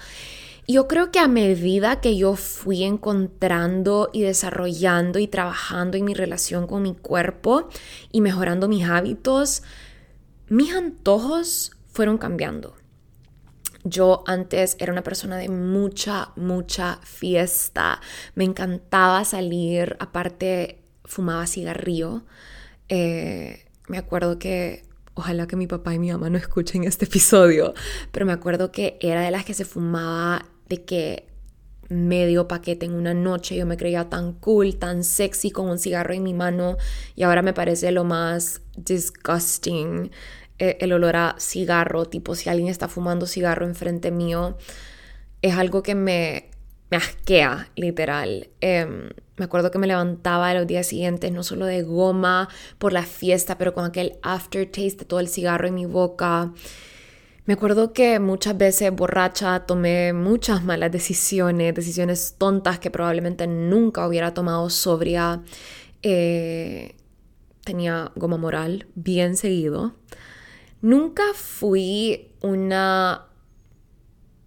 Yo 0.69 0.89
creo 0.89 1.11
que 1.11 1.19
a 1.19 1.29
medida 1.29 2.01
que 2.01 2.17
yo 2.17 2.35
fui 2.35 2.83
encontrando 2.83 4.09
y 4.11 4.23
desarrollando 4.23 5.17
y 5.17 5.25
trabajando 5.25 5.95
en 5.95 6.03
mi 6.03 6.13
relación 6.13 6.67
con 6.67 6.81
mi 6.81 6.93
cuerpo 6.93 7.69
y 8.11 8.19
mejorando 8.19 8.67
mis 8.67 8.83
hábitos, 8.83 9.63
mis 10.49 10.73
antojos 10.73 11.71
fueron 11.93 12.17
cambiando. 12.17 12.75
Yo 13.85 14.25
antes 14.27 14.75
era 14.77 14.91
una 14.91 15.03
persona 15.03 15.37
de 15.37 15.47
mucha, 15.47 16.33
mucha 16.35 16.99
fiesta. 17.01 18.01
Me 18.35 18.43
encantaba 18.43 19.23
salir, 19.23 19.95
aparte 20.01 20.83
fumaba 21.05 21.47
cigarrillo. 21.47 22.23
Eh, 22.89 23.65
me 23.87 23.97
acuerdo 23.97 24.37
que, 24.37 24.83
ojalá 25.13 25.47
que 25.47 25.55
mi 25.55 25.67
papá 25.67 25.93
y 25.93 25.99
mi 25.99 26.11
mamá 26.11 26.29
no 26.29 26.37
escuchen 26.37 26.83
este 26.83 27.05
episodio, 27.05 27.73
pero 28.11 28.25
me 28.25 28.33
acuerdo 28.33 28.73
que 28.73 28.97
era 28.99 29.21
de 29.21 29.31
las 29.31 29.45
que 29.45 29.53
se 29.53 29.63
fumaba 29.63 30.45
de 30.69 30.83
que 30.83 31.27
medio 31.89 32.47
paquete 32.47 32.85
en 32.85 32.93
una 32.93 33.13
noche. 33.13 33.55
Yo 33.55 33.65
me 33.65 33.77
creía 33.77 34.09
tan 34.09 34.33
cool, 34.33 34.77
tan 34.77 35.03
sexy 35.03 35.51
con 35.51 35.69
un 35.69 35.79
cigarro 35.79 36.13
en 36.13 36.23
mi 36.23 36.33
mano 36.33 36.77
y 37.15 37.23
ahora 37.23 37.41
me 37.41 37.53
parece 37.53 37.91
lo 37.91 38.03
más 38.03 38.61
disgusting 38.75 40.11
eh, 40.59 40.77
el 40.81 40.91
olor 40.91 41.15
a 41.15 41.35
cigarro, 41.39 42.05
tipo 42.05 42.33
si 42.33 42.49
alguien 42.49 42.67
está 42.67 42.87
fumando 42.87 43.27
cigarro 43.27 43.65
enfrente 43.65 44.09
mío, 44.09 44.57
es 45.43 45.55
algo 45.55 45.83
que 45.83 45.93
me, 45.93 46.49
me 46.89 46.97
asquea, 46.97 47.69
literal. 47.75 48.49
Em, 48.59 49.09
me 49.35 49.45
acuerdo 49.45 49.69
que 49.69 49.77
me 49.77 49.85
levantaba 49.85 50.53
los 50.55 50.65
días 50.65 50.87
siguientes, 50.87 51.31
no 51.31 51.43
solo 51.43 51.67
de 51.67 51.83
goma 51.83 52.49
por 52.79 52.91
la 52.91 53.03
fiesta, 53.03 53.59
pero 53.59 53.75
con 53.75 53.85
aquel 53.85 54.17
aftertaste 54.23 54.99
de 54.99 55.05
todo 55.05 55.19
el 55.19 55.27
cigarro 55.27 55.67
en 55.67 55.75
mi 55.75 55.85
boca. 55.85 56.51
Me 57.47 57.53
acuerdo 57.53 57.93
que 57.93 58.19
muchas 58.19 58.57
veces 58.57 58.93
borracha 58.93 59.61
tomé 59.61 60.11
muchas 60.11 60.65
malas 60.65 60.91
decisiones, 60.91 61.73
decisiones 61.73 62.35
tontas 62.37 62.77
que 62.77 62.91
probablemente 62.91 63.47
nunca 63.47 64.05
hubiera 64.05 64.33
tomado 64.33 64.69
sobria. 64.69 65.43
Eh, 66.03 66.97
tenía 67.63 68.11
goma 68.17 68.35
moral 68.35 68.87
bien 68.95 69.37
seguido. 69.37 69.93
Nunca 70.81 71.23
fui 71.33 72.33
una 72.41 73.27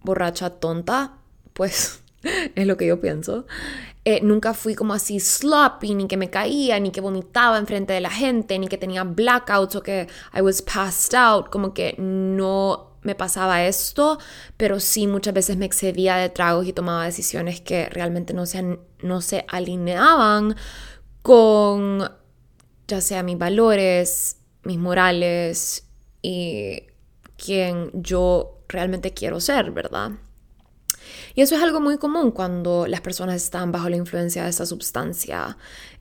borracha 0.03 0.51
tonta, 0.51 1.17
pues 1.53 2.03
es 2.55 2.67
lo 2.67 2.77
que 2.77 2.85
yo 2.85 3.01
pienso. 3.01 3.47
Eh, 4.05 4.19
nunca 4.21 4.53
fui 4.53 4.75
como 4.75 4.93
así 4.93 5.19
sloppy, 5.19 5.95
ni 5.95 6.07
que 6.07 6.17
me 6.17 6.29
caía, 6.29 6.79
ni 6.79 6.91
que 6.91 7.01
vomitaba 7.01 7.57
enfrente 7.57 7.93
de 7.93 8.01
la 8.01 8.11
gente, 8.11 8.59
ni 8.59 8.67
que 8.67 8.77
tenía 8.77 9.03
blackouts 9.03 9.75
o 9.75 9.81
que 9.81 10.07
I 10.35 10.41
was 10.41 10.61
passed 10.61 11.15
out, 11.17 11.49
como 11.49 11.73
que 11.73 11.95
no 11.97 12.90
me 13.03 13.15
pasaba 13.15 13.65
esto, 13.65 14.19
pero 14.57 14.79
sí 14.79 15.07
muchas 15.07 15.33
veces 15.33 15.57
me 15.57 15.65
excedía 15.65 16.17
de 16.17 16.29
tragos 16.29 16.67
y 16.67 16.73
tomaba 16.73 17.05
decisiones 17.05 17.61
que 17.61 17.89
realmente 17.89 18.33
no 18.33 18.45
se, 18.45 18.79
no 19.01 19.21
se 19.21 19.45
alineaban 19.47 20.55
con 21.21 22.09
ya 22.87 23.01
sea 23.01 23.23
mis 23.23 23.37
valores, 23.37 24.37
mis 24.63 24.77
morales 24.77 25.87
y 26.21 26.83
quien 27.37 27.89
yo 27.93 28.63
realmente 28.67 29.13
quiero 29.13 29.39
ser, 29.39 29.71
¿verdad? 29.71 30.11
Y 31.35 31.41
eso 31.41 31.55
es 31.55 31.63
algo 31.63 31.79
muy 31.79 31.97
común 31.97 32.31
cuando 32.31 32.87
las 32.87 33.01
personas 33.01 33.35
están 33.35 33.71
bajo 33.71 33.89
la 33.89 33.95
influencia 33.95 34.43
de 34.43 34.49
esa 34.49 34.65
sustancia. 34.65 35.57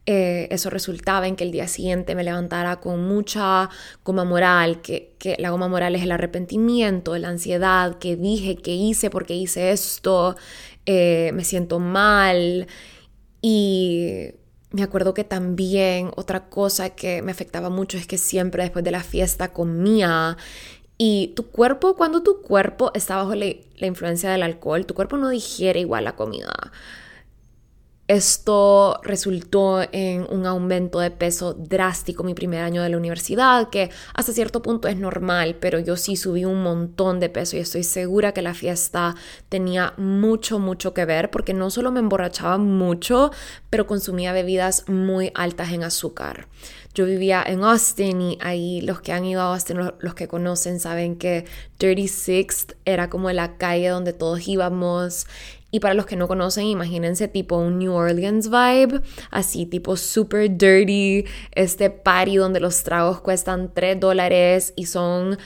Eh, 0.07 0.49
eso 0.51 0.71
resultaba 0.71 1.29
en 1.29 1.37
que 1.37 1.45
el 1.45 1.53
día 1.53 1.69
siguiente 1.69 2.15
me 2.15 2.25
levantara 2.25 2.81
con 2.81 3.07
mucha 3.07 3.69
goma 4.05 4.25
moral, 4.25 4.81
que, 4.81 5.17
la 5.39 5.51
goma 5.51 5.69
moral 5.69 5.95
es 5.95 6.03
el 6.03 6.13
arrepentimiento, 6.13 7.17
la 7.19 7.29
ansiedad, 7.29 7.99
que 7.99 8.17
dije, 8.17 8.57
que 8.57 8.75
hice 8.75 9.11
porque 9.11 9.35
hice 9.35 9.71
esto, 9.73 10.37
eh, 10.87 11.31
me 11.35 11.45
siento 11.45 11.79
mal. 11.79 12.67
Y 13.43 14.33
me 14.73 14.83
acuerdo 14.83 15.15
que 15.15 15.25
también 15.25 16.11
otra 16.17 16.49
cosa 16.49 16.91
que 16.91 17.23
me 17.23 17.33
afectaba 17.33 17.71
mucho 17.71 17.99
es 17.99 18.07
que 18.07 18.19
siempre 18.19 18.63
después 18.63 18.85
de 18.85 18.93
la 18.93 19.03
fiesta 19.03 19.53
comía 19.53 20.37
y 21.03 21.29
tu 21.29 21.47
cuerpo, 21.47 21.97
cuando 21.97 22.23
tu 22.23 22.43
cuerpo 22.43 22.91
está 22.93 23.17
bajo 23.17 23.35
la, 23.35 23.47
influencia 23.79 24.31
del 24.33 24.43
alcohol, 24.43 24.85
tu 24.85 24.93
cuerpo 24.93 25.17
no 25.17 25.31
digiere 25.31 25.81
igual 25.81 26.05
la 26.05 26.15
comida. 26.15 26.53
Esto 28.07 29.01
resultó 29.03 29.81
en 29.93 30.27
un 30.29 30.45
aumento 30.45 31.01
de 31.01 31.11
peso 31.11 31.55
drástico 31.55 32.23
mi 32.23 32.35
primer 32.35 32.61
año 32.61 32.83
de 32.83 32.91
la 32.91 32.99
universidad, 32.99 33.71
que 33.71 33.89
hasta 34.13 34.35
cierto 34.35 34.61
punto 34.61 34.89
es 34.89 34.99
normal, 34.99 35.57
pero 35.59 35.79
yo 35.79 35.97
sí 35.97 36.17
subí 36.17 36.45
un 36.45 36.63
montón 36.63 37.19
de 37.19 37.31
peso 37.31 37.57
y 37.57 37.61
estoy 37.61 37.83
segura 37.83 38.33
que 38.33 38.43
la 38.43 38.53
fiesta 38.53 39.15
tenía 39.49 39.95
mucho, 39.97 40.59
mucho 40.59 40.93
que 40.93 41.07
ver, 41.07 41.31
porque 41.31 41.55
no 41.55 41.71
solo 41.71 41.93
me 41.93 42.01
emborrachaba 42.01 42.59
mucho, 42.59 43.31
pero 43.71 43.87
consumía 43.87 44.35
bebidas 44.35 44.87
muy 44.87 45.33
altas 45.35 45.73
en 45.73 45.83
azúcar. 45.83 46.47
Yo 46.93 47.07
vivía 47.07 47.43
en 47.47 47.63
Austin 47.63 48.21
y 48.21 48.39
ahí 48.41 48.81
los 48.81 49.01
que 49.01 49.13
han 49.13 49.25
ido 49.25 49.41
a 49.41 49.53
Austin, 49.53 49.79
los, 50.01 50.15
que 50.15 50.27
conocen, 50.27 50.81
saben 50.81 51.17
que 51.17 51.45
Dirty 51.79 52.09
Sixth 52.09 52.73
era 52.85 53.09
como 53.09 53.31
la 53.31 53.57
calle 53.59 53.89
donde 53.89 54.13
todos 54.13 54.47
íbamos 54.49 55.27
y 55.71 55.79
para 55.81 55.95
los 55.95 56.07
que 56.07 56.17
no 56.17 56.27
conocen, 56.27 56.65
imagínense 56.67 57.29
tipo 57.29 57.57
un 57.57 57.79
New 57.79 57.93
Orleans 57.93 58.51
vibe, 58.51 59.03
así 59.31 59.67
tipo 59.67 59.97
super 59.97 60.51
dirty, 60.51 61.25
este 61.53 61.91
party 61.91 62.37
donde 62.37 62.59
los 62.59 62.83
tragos 62.83 63.21
cuestan 63.21 63.73
3 63.73 64.01
dólares 64.01 64.73
y 64.75 64.87
son 64.87 65.39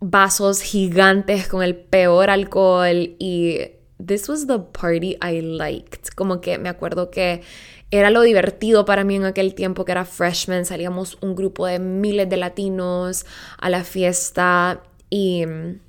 vasos 0.00 0.62
gigantes 0.62 1.48
con 1.48 1.62
el 1.62 1.76
peor 1.76 2.28
alcohol 2.28 3.14
y 3.18 3.60
this 4.04 4.28
was 4.28 4.46
the 4.48 4.58
party 4.58 5.16
I 5.22 5.40
liked. 5.40 6.08
Como 6.16 6.40
que 6.40 6.58
me 6.58 6.68
acuerdo 6.68 7.10
que 7.10 7.42
era 7.96 8.10
lo 8.10 8.22
divertido 8.22 8.84
para 8.84 9.04
mí 9.04 9.16
en 9.16 9.24
aquel 9.24 9.54
tiempo 9.54 9.84
que 9.84 9.92
era 9.92 10.04
freshman, 10.04 10.64
salíamos 10.64 11.18
un 11.20 11.34
grupo 11.34 11.66
de 11.66 11.78
miles 11.78 12.28
de 12.28 12.36
latinos 12.36 13.26
a 13.58 13.70
la 13.70 13.84
fiesta 13.84 14.82
y 15.10 15.44
mm, 15.46 15.80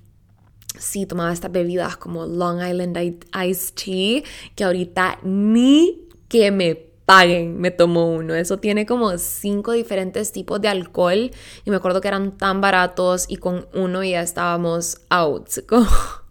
sí 0.78 1.06
tomaba 1.06 1.34
estas 1.34 1.52
bebidas 1.52 1.98
como 1.98 2.26
Long 2.26 2.62
Island 2.62 2.98
Iced 2.98 3.74
Tea, 3.76 4.24
que 4.56 4.64
ahorita 4.64 5.20
ni 5.24 6.08
que 6.28 6.52
me 6.52 6.76
paguen 7.06 7.60
me 7.60 7.72
tomo 7.72 8.12
uno. 8.12 8.36
Eso 8.36 8.58
tiene 8.58 8.86
como 8.86 9.18
cinco 9.18 9.72
diferentes 9.72 10.32
tipos 10.32 10.60
de 10.62 10.68
alcohol 10.68 11.32
y 11.64 11.70
me 11.70 11.78
acuerdo 11.78 12.02
que 12.02 12.08
eran 12.08 12.38
tan 12.38 12.62
baratos 12.62 13.26
y 13.30 13.38
con 13.38 13.68
uno 13.74 14.04
ya 14.04 14.22
estábamos 14.22 15.02
out. 15.10 15.50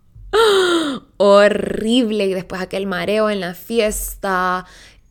horrible 1.16 2.26
y 2.26 2.35
después 2.35 2.61
aquel 2.61 2.87
mareo 2.87 3.31
en 3.31 3.40
la 3.40 3.54
fiesta. 3.54 4.66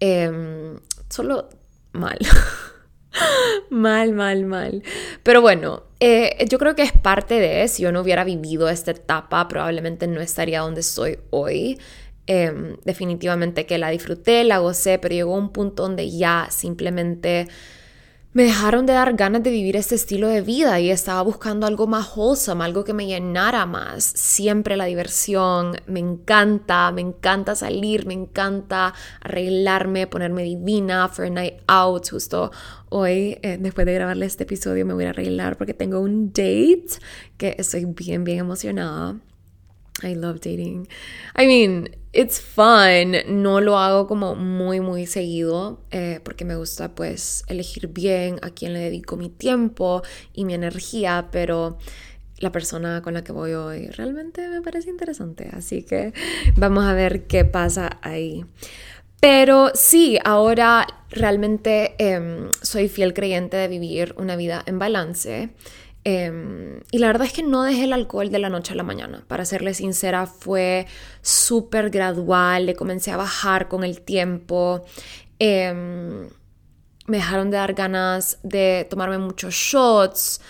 Em, 0.05 0.81
solo 1.07 1.47
mal. 1.93 2.19
mal, 3.69 4.11
mal, 4.11 4.43
mal. 4.43 4.83
Pero 5.23 5.41
bueno, 5.41 5.83
eh, 6.01 6.45
yo 6.49 6.59
creo 6.59 6.75
que 6.75 6.81
es 6.81 6.91
parte 6.91 7.35
de, 7.39 7.65
si 7.69 7.83
yo 7.83 7.93
no 7.93 8.01
hubiera 8.01 8.25
vivido 8.25 8.67
esta 8.67 8.91
etapa, 8.91 9.47
probablemente 9.47 10.07
no 10.07 10.19
estaría 10.19 10.59
donde 10.59 10.81
estoy 10.81 11.19
hoy. 11.29 11.79
Em, 12.27 12.75
definitivamente 12.83 13.65
que 13.65 13.77
la 13.77 13.91
disfruté, 13.91 14.43
la 14.43 14.57
gocé, 14.57 14.99
pero 14.99 15.15
llegó 15.15 15.35
un 15.37 15.53
punto 15.53 15.83
donde 15.83 16.11
ya 16.11 16.47
simplemente 16.49 17.47
me 18.33 18.43
dejaron 18.43 18.87
de 18.87 18.93
dar 18.93 19.13
ganas 19.13 19.43
de 19.43 19.51
vivir 19.51 19.75
este 19.75 19.93
estilo 19.93 20.27
de 20.27 20.41
vida 20.41 20.79
y 20.79 20.89
estaba 20.89 21.21
buscando 21.21 21.67
algo 21.67 21.85
más 21.85 22.13
wholesome, 22.15 22.63
algo 22.63 22.83
que 22.83 22.93
me 22.93 23.05
llenara 23.05 23.67
más. 23.67 24.03
Siempre 24.03 24.75
la 24.75 24.85
diversión, 24.85 25.75
me 25.85 25.99
encanta, 25.99 26.91
me 26.91 27.01
encanta 27.01 27.53
salir, 27.53 28.07
me 28.07 28.15
encanta 28.15 28.95
arreglarme, 29.21 30.07
ponerme 30.07 30.41
divina 30.43 31.07
for 31.09 31.25
a 31.25 31.29
night 31.29 31.61
out. 31.67 32.09
Justo 32.09 32.51
hoy, 32.89 33.37
eh, 33.43 33.57
después 33.59 33.85
de 33.85 33.93
grabarle 33.93 34.25
este 34.25 34.43
episodio, 34.43 34.83
me 34.83 34.95
voy 34.95 35.05
a 35.05 35.09
arreglar 35.11 35.55
porque 35.55 35.75
tengo 35.75 35.99
un 35.99 36.29
date 36.29 36.87
que 37.37 37.55
estoy 37.59 37.85
bien, 37.85 38.23
bien 38.23 38.39
emocionada. 38.39 39.15
I 40.03 40.15
love 40.15 40.39
dating. 40.41 40.87
I 41.35 41.47
mean, 41.47 41.95
it's 42.11 42.39
fun. 42.39 43.15
No 43.27 43.59
lo 43.61 43.77
hago 43.77 44.07
como 44.07 44.35
muy, 44.35 44.79
muy 44.79 45.05
seguido 45.05 45.81
eh, 45.91 46.19
porque 46.23 46.45
me 46.45 46.55
gusta 46.55 46.93
pues 46.95 47.43
elegir 47.47 47.87
bien 47.87 48.39
a 48.41 48.51
quién 48.51 48.73
le 48.73 48.79
dedico 48.79 49.17
mi 49.17 49.29
tiempo 49.29 50.03
y 50.33 50.45
mi 50.45 50.53
energía, 50.53 51.29
pero 51.31 51.77
la 52.37 52.51
persona 52.51 53.01
con 53.01 53.13
la 53.13 53.23
que 53.23 53.31
voy 53.31 53.53
hoy 53.53 53.87
realmente 53.87 54.47
me 54.47 54.61
parece 54.61 54.89
interesante. 54.89 55.49
Así 55.53 55.83
que 55.83 56.13
vamos 56.55 56.83
a 56.83 56.93
ver 56.93 57.25
qué 57.27 57.45
pasa 57.45 57.99
ahí. 58.01 58.45
Pero 59.19 59.71
sí, 59.73 60.19
ahora 60.25 60.85
realmente 61.09 61.95
em, 61.97 62.51
soy 62.61 62.89
fiel 62.89 63.13
creyente 63.13 63.55
de 63.55 63.69
vivir 63.69 64.13
una 64.17 64.35
vida 64.35 64.63
en 64.65 64.79
balance. 64.79 65.51
Em, 66.05 66.81
y 66.91 66.97
la 66.97 67.07
verdad 67.07 67.27
es 67.27 67.33
que 67.33 67.43
no 67.43 67.63
dejé 67.63 67.85
el 67.85 67.93
alcohol 67.93 68.29
de 68.29 68.39
la 68.39 68.49
noche 68.49 68.73
a 68.73 68.75
la 68.75 68.83
mañana. 68.83 69.23
Para 69.27 69.45
serle 69.45 69.73
sincera, 69.73 70.27
fue 70.27 70.85
súper 71.21 71.89
gradual. 71.89 72.65
Le 72.65 72.75
comencé 72.75 73.11
a 73.11 73.17
bajar 73.17 73.67
con 73.69 73.83
el 73.83 74.01
tiempo. 74.01 74.85
Em, 75.39 76.29
me 77.07 77.17
dejaron 77.17 77.51
de 77.51 77.57
dar 77.57 77.73
ganas 77.73 78.39
de 78.43 78.87
tomarme 78.89 79.17
muchos 79.17 79.53
shots. 79.53 80.41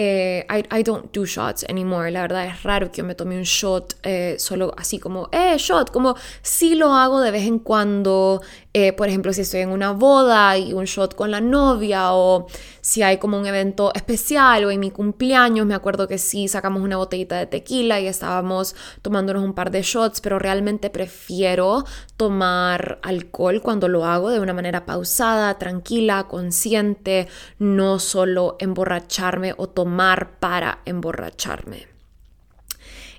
Eh, 0.00 0.46
I, 0.48 0.82
don't 0.84 1.12
do 1.12 1.24
shots 1.24 1.64
anymore. 1.68 2.08
La 2.12 2.22
verdad 2.22 2.46
es 2.46 2.62
raro 2.62 2.88
que 2.88 2.98
yo 2.98 3.04
me 3.04 3.16
tome 3.16 3.36
un 3.36 3.42
shot 3.42 3.96
eh, 4.04 4.36
solo 4.38 4.72
así 4.76 5.00
como, 5.00 5.28
eh, 5.32 5.56
shot, 5.58 5.90
como 5.90 6.14
si 6.40 6.76
lo 6.76 6.92
hago 6.94 7.20
de 7.20 7.32
vez 7.32 7.48
en 7.48 7.58
cuando. 7.58 8.40
Eh, 8.72 8.92
por 8.92 9.08
ejemplo, 9.08 9.32
si 9.32 9.40
estoy 9.40 9.62
en 9.62 9.70
una 9.70 9.90
boda 9.90 10.56
y 10.56 10.72
un 10.72 10.84
shot 10.84 11.16
con 11.16 11.32
la 11.32 11.40
novia 11.40 12.12
o 12.12 12.46
si 12.88 13.02
hay 13.02 13.18
como 13.18 13.38
un 13.38 13.44
evento 13.44 13.92
especial 13.94 14.64
o 14.64 14.70
en 14.70 14.80
mi 14.80 14.90
cumpleaños, 14.90 15.66
me 15.66 15.74
acuerdo 15.74 16.08
que 16.08 16.16
sí 16.16 16.48
sacamos 16.48 16.80
una 16.80 16.96
botellita 16.96 17.36
de 17.36 17.44
tequila 17.44 18.00
y 18.00 18.06
estábamos 18.06 18.74
tomándonos 19.02 19.44
un 19.44 19.52
par 19.52 19.70
de 19.70 19.82
shots, 19.82 20.22
pero 20.22 20.38
realmente 20.38 20.88
prefiero 20.88 21.84
tomar 22.16 22.98
alcohol 23.02 23.60
cuando 23.60 23.88
lo 23.88 24.06
hago 24.06 24.30
de 24.30 24.40
una 24.40 24.54
manera 24.54 24.86
pausada, 24.86 25.58
tranquila, 25.58 26.28
consciente, 26.28 27.28
no 27.58 27.98
solo 27.98 28.56
emborracharme 28.58 29.52
o 29.58 29.68
tomar 29.68 30.38
para 30.40 30.78
emborracharme 30.86 31.88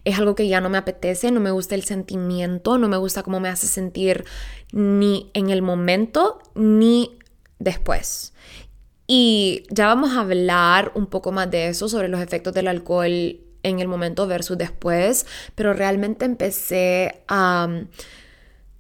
es 0.03 0.17
algo 0.17 0.33
que 0.33 0.47
ya 0.47 0.61
no 0.61 0.69
me 0.69 0.79
apetece, 0.79 1.29
no 1.29 1.41
me 1.41 1.51
gusta 1.51 1.75
el 1.75 1.83
sentimiento, 1.83 2.79
no 2.79 2.87
me 2.87 2.97
gusta 2.97 3.21
cómo 3.21 3.39
me 3.39 3.49
hace 3.49 3.67
sentir 3.67 4.25
ni 4.71 5.29
en 5.35 5.51
el 5.51 5.61
momento 5.61 6.39
ni 6.55 7.19
después. 7.59 8.33
Y 9.11 9.63
ya 9.71 9.87
vamos 9.87 10.11
a 10.11 10.19
hablar 10.19 10.91
un 10.93 11.07
poco 11.07 11.31
más 11.31 11.49
de 11.49 11.69
eso, 11.69 11.89
sobre 11.89 12.09
los 12.09 12.21
efectos 12.21 12.53
del 12.53 12.67
alcohol 12.67 13.39
en 13.63 13.79
el 13.79 13.87
momento 13.87 14.27
versus 14.27 14.55
después, 14.55 15.25
pero 15.55 15.73
realmente 15.73 16.25
empecé 16.25 17.23
a 17.27 17.67
um, 17.67 17.87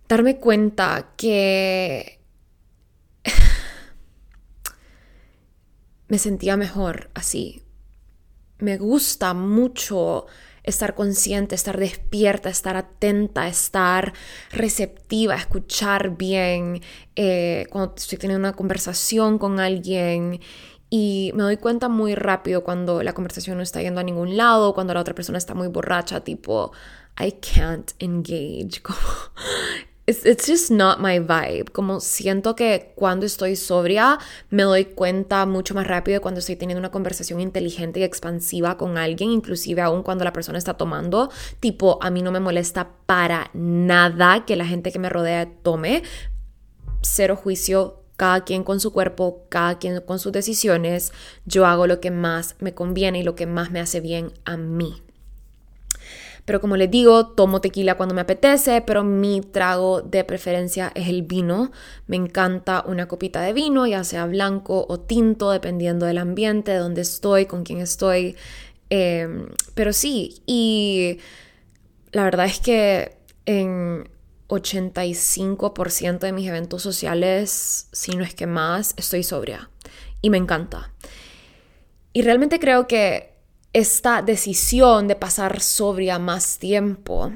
darme 0.07 0.37
cuenta 0.37 1.13
que 1.17 2.19
me 6.09 6.19
sentía 6.19 6.57
mejor 6.57 7.09
así. 7.15 7.63
Me 8.59 8.77
gusta 8.77 9.33
mucho 9.33 10.27
estar 10.69 10.95
consciente, 10.95 11.55
estar 11.55 11.77
despierta, 11.77 12.49
estar 12.49 12.75
atenta, 12.77 13.47
estar 13.47 14.13
receptiva, 14.51 15.35
escuchar 15.35 16.17
bien 16.17 16.81
eh, 17.15 17.67
cuando 17.69 17.95
estoy 17.97 18.17
teniendo 18.17 18.47
una 18.47 18.55
conversación 18.55 19.37
con 19.37 19.59
alguien. 19.59 20.39
Y 20.91 21.31
me 21.35 21.43
doy 21.43 21.57
cuenta 21.57 21.87
muy 21.87 22.15
rápido 22.15 22.63
cuando 22.63 23.03
la 23.03 23.13
conversación 23.13 23.57
no 23.57 23.63
está 23.63 23.81
yendo 23.81 23.99
a 23.99 24.03
ningún 24.03 24.37
lado, 24.37 24.73
cuando 24.73 24.93
la 24.93 25.01
otra 25.01 25.13
persona 25.13 25.37
está 25.37 25.53
muy 25.53 25.67
borracha, 25.67 26.23
tipo, 26.23 26.71
I 27.19 27.33
can't 27.33 27.91
engage. 27.99 28.81
it's, 30.09 30.47
just 30.47 30.71
not 30.71 30.99
my 30.99 31.19
vibe. 31.19 31.71
Como 31.71 31.99
siento 31.99 32.55
que 32.55 32.91
cuando 32.95 33.25
estoy 33.25 33.55
sobria 33.55 34.17
me 34.49 34.63
doy 34.63 34.85
cuenta 34.85 35.45
mucho 35.45 35.75
más 35.75 35.87
rápido 35.87 36.21
cuando 36.21 36.39
estoy 36.39 36.55
teniendo 36.55 36.79
una 36.79 36.91
conversación 36.91 37.39
inteligente 37.39 37.99
y 37.99 38.03
expansiva 38.03 38.77
con 38.77 38.97
alguien, 38.97 39.29
inclusive 39.29 39.81
aún 39.81 40.03
cuando 40.03 40.23
la 40.23 40.33
persona 40.33 40.57
está 40.57 40.73
tomando. 40.75 41.29
Tipo, 41.59 41.99
a 42.01 42.09
mí 42.09 42.21
no 42.21 42.31
me 42.31 42.39
molesta 42.39 42.89
para 43.05 43.49
nada 43.53 44.45
que 44.45 44.55
la 44.55 44.65
gente 44.65 44.91
que 44.91 44.99
me 44.99 45.09
rodea 45.09 45.49
tome. 45.61 46.03
Cero 47.01 47.35
juicio, 47.35 48.03
cada 48.17 48.43
quien 48.43 48.63
con 48.63 48.79
su 48.79 48.91
cuerpo, 48.91 49.45
cada 49.49 49.79
quien 49.79 50.01
con 50.01 50.19
sus 50.19 50.31
decisiones. 50.31 51.13
Yo 51.45 51.65
hago 51.65 51.87
lo 51.87 51.99
que 52.01 52.11
más 52.11 52.55
me 52.59 52.73
conviene 52.73 53.19
y 53.19 53.23
lo 53.23 53.35
que 53.35 53.45
más 53.45 53.71
me 53.71 53.79
hace 53.79 54.01
bien 54.01 54.33
a 54.43 54.57
mí. 54.57 55.01
Pero 56.49 56.61
como 56.61 56.77
les 56.77 56.89
digo, 56.89 57.27
tomo 57.27 57.61
tequila 57.61 57.93
cuando 57.93 58.15
me 58.15 58.21
apetece, 58.21 58.81
pero 58.81 59.03
mi 59.03 59.39
trago 59.39 60.01
de 60.01 60.23
preferencia 60.23 60.91
es 60.95 61.07
el 61.07 61.21
vino. 61.21 61.71
Me 62.07 62.15
encanta 62.15 62.83
una 62.87 63.07
copita 63.07 63.39
de 63.41 63.53
vino, 63.53 63.85
ya 63.85 64.03
sea 64.03 64.25
blanco 64.25 64.83
o 64.89 64.99
tinto, 64.99 65.51
dependiendo 65.51 66.07
del 66.07 66.17
ambiente, 66.17 66.71
de 66.71 66.79
dónde 66.79 67.01
estoy, 67.01 67.45
con 67.45 67.63
quién 67.63 67.81
estoy. 67.81 68.35
Em, 68.89 69.45
pero 69.75 69.93
sí, 69.93 70.41
y 70.47 71.19
la 72.13 72.23
verdad 72.23 72.47
es 72.47 72.59
que 72.59 73.19
en 73.45 74.09
85% 74.47 76.25
de 76.25 76.31
mis 76.31 76.47
eventos 76.47 76.81
sociales, 76.81 77.89
si 77.91 78.15
no 78.15 78.23
es 78.23 78.33
que 78.33 78.47
más, 78.47 78.95
estoy 78.97 79.21
sobria. 79.21 79.69
Y 80.23 80.31
me 80.31 80.39
encanta. 80.39 80.91
Y 82.11 82.23
realmente 82.23 82.59
creo 82.59 82.87
que 82.87 83.35
esta 83.73 84.21
decisión 84.21 85.07
de 85.07 85.15
pasar 85.15 85.61
sobria 85.61 86.19
más 86.19 86.57
tiempo 86.57 87.31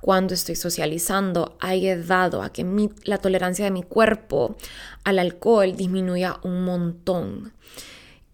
cuando 0.00 0.34
estoy 0.34 0.56
socializando 0.56 1.56
ha 1.60 1.68
ayudado 1.68 2.42
a 2.42 2.52
que 2.52 2.66
la 3.04 3.18
tolerancia 3.18 3.66
de 3.66 3.70
mi 3.70 3.82
cuerpo 3.82 4.56
al 5.04 5.18
alcohol 5.18 5.76
disminuya 5.76 6.38
un 6.42 6.64
montón. 6.64 7.52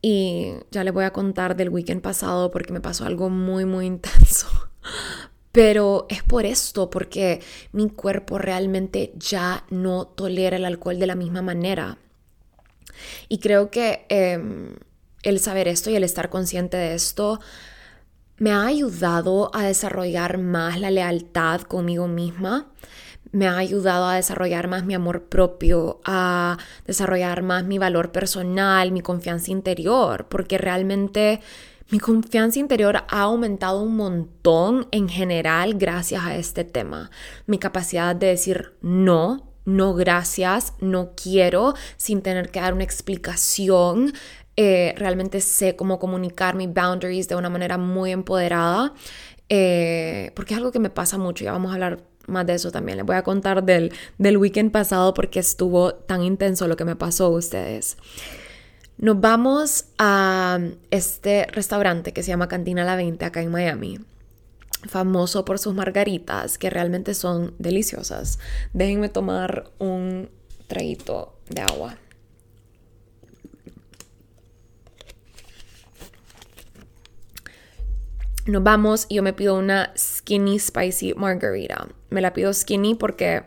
Y 0.01 0.53
ya 0.71 0.85
les 0.85 0.95
voy 0.95 1.05
a 1.05 1.13
contar 1.13 1.57
del 1.57 1.71
weekend 1.71 2.03
pasado 2.03 2.51
porque 2.51 2.73
me 2.73 2.81
pasó 2.81 3.05
algo 3.05 3.29
muy, 3.29 3.65
muy 3.65 3.87
intenso. 3.87 4.47
Pero 5.53 6.07
es 6.11 6.23
por 6.23 6.45
esto, 6.45 6.91
porque 6.91 7.41
mi 7.73 7.89
cuerpo 7.89 8.39
realmente 8.39 9.13
ya 9.17 9.65
no 9.71 10.07
tolera 10.07 10.59
el 10.59 10.67
alcohol 10.67 10.99
de 10.99 11.07
la 11.07 11.15
misma 11.15 11.41
manera. 11.43 11.99
Y 13.29 13.39
creo 13.39 13.71
que 13.71 14.05
em, 14.11 14.77
el 15.27 15.41
saber 15.41 15.69
esto 15.69 15.91
y 15.91 15.97
el 15.97 16.05
estar 16.05 16.31
consciente 16.31 16.77
de 16.77 16.95
esto 16.95 17.41
me 18.39 18.53
ha 18.53 18.67
ayudado 18.67 19.51
a 19.55 19.65
desarrollar 19.65 20.39
más 20.39 20.79
la 20.79 20.91
lealtad 20.91 21.63
conmigo 21.63 22.07
misma, 22.07 22.67
me 23.33 23.49
ha 23.49 23.57
ayudado 23.57 24.07
a 24.07 24.15
desarrollar 24.15 24.69
más 24.69 24.85
mi 24.85 24.95
amor 24.95 25.25
propio, 25.25 26.01
a 26.05 26.59
desarrollar 26.87 27.43
más 27.43 27.65
mi 27.65 27.79
valor 27.79 28.13
personal, 28.13 28.93
mi 28.93 29.01
confianza 29.01 29.51
interior, 29.51 30.27
porque 30.29 30.59
realmente 30.59 31.41
Mi 31.89 32.01
confianza 32.01 32.59
interior 32.59 33.05
ha 33.09 33.21
aumentado 33.21 33.81
un 33.81 33.95
montón 33.95 34.89
en 34.91 35.09
general 35.09 35.75
gracias 35.75 36.25
a 36.25 36.35
este 36.35 36.65
tema. 36.65 37.13
Mi 37.47 37.59
capacidad 37.59 38.17
de 38.17 38.27
decir 38.27 38.73
no, 38.83 39.53
no 39.65 39.95
gracias, 39.95 40.73
no 40.81 41.13
quiero, 41.15 41.75
sin 41.97 42.23
tener 42.23 42.51
que 42.51 42.61
dar 42.61 42.75
una 42.75 42.83
explicación. 42.83 44.13
Eh, 44.57 44.95
realmente 44.97 45.41
sé 45.41 45.77
cómo 45.77 45.99
comunicar 45.99 46.55
mis 46.55 46.73
boundaries 46.73 47.29
de 47.29 47.37
una 47.37 47.51
manera 47.51 47.77
muy 47.77 48.11
empoderada, 48.11 48.95
eh, 49.49 50.33
porque 50.35 50.55
es 50.55 50.59
algo 50.59 50.73
que 50.73 50.79
me 50.79 50.89
pasa 50.91 51.19
mucho, 51.19 51.45
ya 51.45 51.53
vamos 51.53 51.71
a 51.71 51.75
hablar 51.75 52.01
más 52.27 52.47
de 52.47 52.55
eso 52.55 52.71
también. 52.71 52.97
Les 52.99 53.07
voy 53.07 53.17
a 53.17 53.23
contar 53.23 53.65
del, 53.65 53.93
del 54.19 54.37
weekend 54.37 54.73
pasado 54.73 55.15
porque 55.15 55.41
estuvo 55.41 55.95
tan 55.95 56.23
intenso 56.23 56.67
lo 56.69 56.77
que 56.77 56.85
me 56.85 56.97
pasó 56.97 57.27
a 57.27 57.31
ustedes. 57.31 57.97
Nos 58.99 59.21
vamos 59.21 59.87
a 59.99 60.59
este 60.91 61.47
restaurante 61.53 62.13
que 62.13 62.23
se 62.23 62.29
llama 62.29 62.49
Cantina 62.49 62.83
La 62.85 62.97
20 62.97 63.25
acá 63.27 63.43
en 63.43 63.51
Miami. 63.51 64.01
Famoso 64.89 65.45
por 65.45 65.59
sus 65.59 65.75
margaritas 65.75 66.59
que 66.59 66.71
realmente 66.71 67.13
son 67.13 67.55
deliciosas. 67.59 68.39
Déjenme 68.73 69.09
tomar 69.09 69.71
un 69.79 70.31
traguito 70.67 71.35
de 71.51 71.61
agua. 71.61 71.99
Nos 78.47 78.63
vamos 78.63 79.07
y 79.09 79.17
yo 79.17 79.23
me 79.23 79.33
pido 79.33 79.59
una 79.59 79.93
skinny 79.97 80.59
spicy 80.59 81.15
margarita. 81.15 81.89
Me 82.11 82.21
la 82.21 82.33
pido 82.33 82.53
skinny 82.53 82.95
porque 82.95 83.43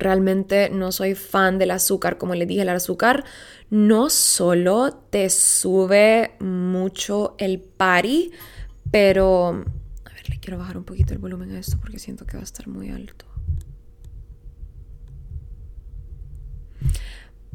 Realmente 0.00 0.70
no 0.70 0.92
soy 0.92 1.14
fan 1.14 1.58
del 1.58 1.70
azúcar. 1.70 2.16
Como 2.16 2.34
les 2.34 2.48
dije, 2.48 2.62
el 2.62 2.70
azúcar 2.70 3.22
no 3.68 4.08
solo 4.08 4.94
te 5.10 5.28
sube 5.28 6.32
mucho 6.40 7.34
el 7.36 7.60
pari, 7.60 8.32
pero... 8.90 9.62
A 10.06 10.14
ver, 10.14 10.30
le 10.30 10.40
quiero 10.40 10.56
bajar 10.56 10.78
un 10.78 10.84
poquito 10.84 11.12
el 11.12 11.18
volumen 11.18 11.52
a 11.52 11.58
esto 11.58 11.76
porque 11.78 11.98
siento 11.98 12.24
que 12.24 12.38
va 12.38 12.40
a 12.40 12.44
estar 12.44 12.66
muy 12.66 12.88
alto. 12.88 13.26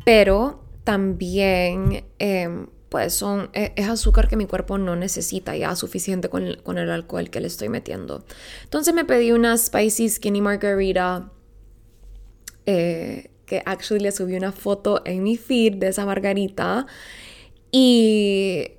Pero 0.05 0.63
también... 0.83 2.05
Em, 2.19 2.67
pues 2.95 3.13
son, 3.13 3.49
e, 3.51 3.73
es 3.75 3.89
azúcar 3.89 4.29
que 4.29 4.38
mi 4.38 4.45
cuerpo 4.45 4.77
no 4.77 4.95
necesita 4.95 5.53
ya 5.58 5.75
suficiente 5.75 6.29
con 6.29 6.55
con 6.63 6.77
el 6.77 6.89
alcohol 6.89 7.29
que 7.29 7.41
le 7.41 7.47
estoy 7.47 7.67
metiendo. 7.67 8.23
Entonces 8.63 8.93
me 8.93 9.03
pedí 9.03 9.34
una 9.34 9.58
spicy 9.58 10.08
skinny 10.08 10.39
margarita 10.39 11.29
eh, 12.65 13.31
que 13.45 13.62
actually 13.65 14.01
le 14.01 14.13
subí 14.13 14.38
una 14.38 14.53
foto 14.53 15.01
en 15.03 15.23
mi 15.23 15.36
feed 15.36 15.73
de 15.75 15.89
esa 15.89 16.05
margarita 16.05 16.88
y 17.69 18.71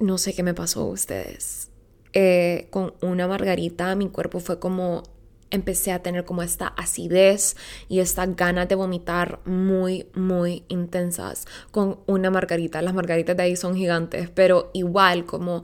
no 0.00 0.18
sé 0.18 0.34
qué 0.34 0.42
me 0.42 0.52
pasó 0.52 0.80
a 0.80 0.86
ustedes. 0.86 1.70
Eh, 2.12 2.66
con 2.70 2.94
una 3.02 3.28
margarita 3.28 3.94
mi 3.94 4.08
cuerpo 4.08 4.40
fue 4.40 4.58
como 4.58 5.04
empecé 5.50 5.92
a 5.92 6.02
tener 6.02 6.24
como 6.24 6.42
esta 6.42 6.68
acidez 6.68 7.56
y 7.88 8.00
esta 8.00 8.26
ganas 8.26 8.68
de 8.68 8.74
vomitar 8.74 9.40
muy, 9.44 10.06
muy 10.14 10.64
intensas 10.68 11.46
con 11.70 11.98
una 12.06 12.30
margarita. 12.30 12.82
Las 12.82 12.94
margaritas 12.94 13.36
de 13.36 13.42
ahí 13.42 13.56
son 13.56 13.74
gigantes, 13.74 14.30
pero 14.30 14.70
igual 14.74 15.24
como 15.24 15.62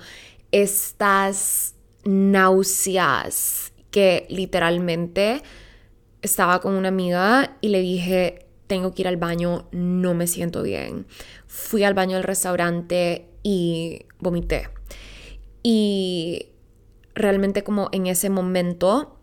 estas 0.53 1.75
náuseas 2.05 3.73
que 3.91 4.27
literalmente 4.29 5.43
estaba 6.23 6.61
con 6.61 6.75
una 6.75 6.89
amiga 6.89 7.57
y 7.61 7.69
le 7.69 7.81
dije, 7.81 8.47
tengo 8.67 8.95
que 8.95 9.03
ir 9.03 9.09
al 9.09 9.17
baño, 9.17 9.69
no 9.73 10.15
me 10.15 10.27
siento 10.27 10.63
bien. 10.63 11.07
Fui 11.47 11.85
al 11.85 11.95
baño 11.95 12.17
del 12.17 12.25
restaurante 12.25 13.29
y 13.43 14.07
vomité. 14.19 14.69
Y 15.63 16.49
realmente 17.15 17.63
como 17.63 17.89
en 17.93 18.07
ese 18.07 18.31
momento 18.31 19.14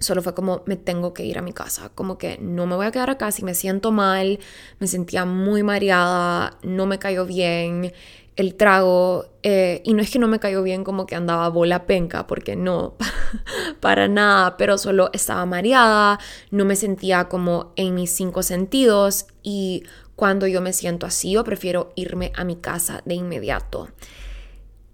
solo 0.00 0.22
fue 0.22 0.34
como 0.34 0.62
me 0.66 0.76
tengo 0.76 1.14
que 1.14 1.24
ir 1.24 1.38
a 1.38 1.42
mi 1.42 1.52
casa, 1.52 1.90
como 1.94 2.18
que 2.18 2.38
no 2.40 2.66
me 2.66 2.74
voy 2.74 2.86
a 2.86 2.90
quedar 2.90 3.10
acá 3.10 3.30
si 3.30 3.44
me 3.44 3.54
siento 3.54 3.92
mal, 3.92 4.40
me 4.78 4.86
sentía 4.86 5.24
muy 5.24 5.62
mareada, 5.62 6.58
no 6.62 6.86
me 6.86 6.98
cayó 6.98 7.26
bien 7.26 7.92
el 8.36 8.54
trago 8.54 9.26
eh, 9.42 9.82
y 9.84 9.92
no 9.92 10.02
es 10.02 10.10
que 10.10 10.18
no 10.18 10.26
me 10.26 10.38
cayó 10.38 10.62
bien 10.62 10.82
como 10.82 11.04
que 11.06 11.14
andaba 11.14 11.48
bola 11.50 11.84
penca, 11.84 12.26
porque 12.26 12.56
no, 12.56 12.96
para 13.80 14.08
nada, 14.08 14.56
pero 14.56 14.78
solo 14.78 15.10
estaba 15.12 15.44
mareada, 15.44 16.18
no 16.50 16.64
me 16.64 16.76
sentía 16.76 17.28
como 17.28 17.72
en 17.76 17.94
mis 17.94 18.10
cinco 18.10 18.42
sentidos 18.42 19.26
y 19.42 19.84
cuando 20.16 20.46
yo 20.46 20.62
me 20.62 20.72
siento 20.72 21.06
así 21.06 21.32
yo 21.32 21.44
prefiero 21.44 21.92
irme 21.96 22.32
a 22.34 22.44
mi 22.44 22.56
casa 22.56 23.02
de 23.04 23.14
inmediato. 23.14 23.88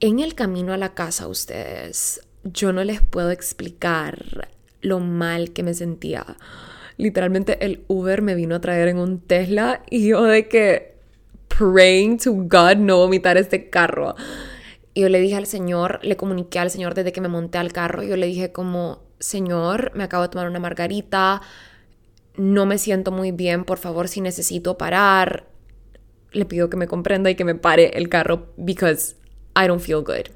En 0.00 0.18
el 0.18 0.34
camino 0.34 0.72
a 0.72 0.76
la 0.76 0.94
casa 0.94 1.28
ustedes, 1.28 2.20
yo 2.42 2.72
no 2.72 2.82
les 2.84 3.00
puedo 3.00 3.30
explicar 3.30 4.48
lo 4.86 5.00
mal 5.00 5.52
que 5.52 5.62
me 5.62 5.74
sentía. 5.74 6.24
Literalmente 6.96 7.64
el 7.64 7.84
Uber 7.88 8.22
me 8.22 8.34
vino 8.34 8.54
a 8.54 8.60
traer 8.60 8.88
en 8.88 8.98
un 8.98 9.20
Tesla 9.20 9.82
y 9.90 10.08
yo 10.08 10.22
de 10.24 10.48
que 10.48 10.96
praying 11.48 12.18
to 12.18 12.32
God 12.32 12.76
no 12.76 12.98
vomitar 12.98 13.36
este 13.36 13.68
carro. 13.68 14.14
Yo 14.94 15.08
le 15.08 15.20
dije 15.20 15.36
al 15.36 15.46
Señor, 15.46 16.00
le 16.02 16.16
comuniqué 16.16 16.58
al 16.58 16.70
Señor 16.70 16.94
desde 16.94 17.12
que 17.12 17.20
me 17.20 17.28
monté 17.28 17.58
al 17.58 17.72
carro, 17.72 18.02
yo 18.02 18.16
le 18.16 18.26
dije 18.26 18.52
como, 18.52 19.02
Señor, 19.18 19.92
me 19.94 20.04
acabo 20.04 20.22
de 20.22 20.30
tomar 20.30 20.48
una 20.48 20.58
margarita, 20.58 21.42
no 22.36 22.64
me 22.64 22.78
siento 22.78 23.10
muy 23.10 23.30
bien, 23.30 23.64
por 23.64 23.78
favor, 23.78 24.08
si 24.08 24.22
necesito 24.22 24.78
parar, 24.78 25.48
le 26.32 26.44
pido 26.46 26.70
que 26.70 26.76
me 26.76 26.86
comprenda 26.86 27.30
y 27.30 27.34
que 27.34 27.44
me 27.44 27.54
pare 27.54 27.90
el 27.94 28.08
carro 28.08 28.48
because 28.56 29.16
I 29.54 29.66
don't 29.66 29.80
feel 29.80 30.02
good. 30.02 30.30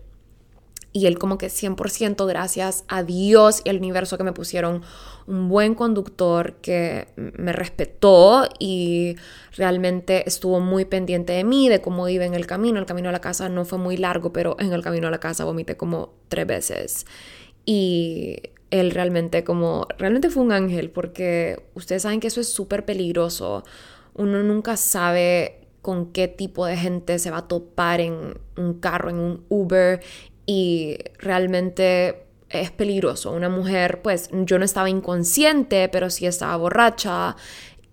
Y 0.93 1.07
él 1.07 1.19
como 1.19 1.39
que 1.39 1.47
100% 1.47 2.27
gracias 2.27 2.85
a 2.89 3.05
Dios 3.05 3.63
y 3.65 3.69
al 3.69 3.77
universo 3.77 4.19
que 4.19 4.25
me 4.25 4.33
pusieron 4.33 4.83
un 5.29 5.49
buen 5.49 5.77
conductor 5.77 6.55
que 6.55 7.07
me 7.17 7.53
respetó 7.53 8.49
y 8.59 9.15
realmente 9.57 10.25
estuvo 10.27 10.59
muy 10.59 10.85
pendiente 10.85 11.33
de 11.33 11.45
mí, 11.45 11.69
de 11.69 11.81
cómo 11.81 12.09
iba 12.09 12.25
en 12.25 12.35
el 12.35 12.47
camino. 12.47 12.81
El 12.81 12.87
camino 12.87 13.09
a 13.09 13.13
la 13.13 13.21
casa 13.21 13.49
no 13.49 13.65
fue 13.65 13.79
muy 13.79 13.97
largo, 13.97 14.33
pero 14.33 14.57
en 14.59 14.73
el 14.73 14.83
camino 14.83 15.07
a 15.07 15.11
la 15.13 15.21
casa 15.21 15.45
vomité 15.45 15.77
como 15.77 16.13
tres 16.29 16.47
veces. 16.47 17.07
Y 17.65 18.39
él 18.71 18.91
realmente 18.91 19.45
como, 19.45 19.87
realmente 19.99 20.31
fue 20.31 20.43
un 20.43 20.51
ángel 20.51 20.91
porque 20.91 21.65
ustedes 21.75 22.03
saben 22.03 22.19
que 22.19 22.29
eso 22.29 22.41
es 22.41 22.53
súper 22.53 22.85
peligroso. 22.85 23.63
Uno 24.15 24.43
nunca 24.43 24.77
sabe 24.77 25.61
con 25.83 26.13
qué 26.13 26.29
tipo 26.29 26.67
de 26.67 26.77
gente 26.77 27.19
se 27.19 27.31
va 27.31 27.39
a 27.39 27.49
topar 27.49 28.01
en 28.01 28.39
un 28.57 28.75
carro, 28.81 29.11
en 29.11 29.19
un 29.19 29.45
Uber 29.49 30.01
y 30.51 30.99
realmente 31.19 32.25
es 32.49 32.73
peligroso. 32.73 33.31
Una 33.31 33.49
mujer, 33.49 34.03
pues 34.03 34.31
yo 34.33 34.59
no 34.59 34.65
estaba 34.65 34.91
inconsciente, 34.91 35.89
pero 35.89 36.11
sí 36.11 36.27
estaba 36.27 36.57
borracha. 36.57 37.37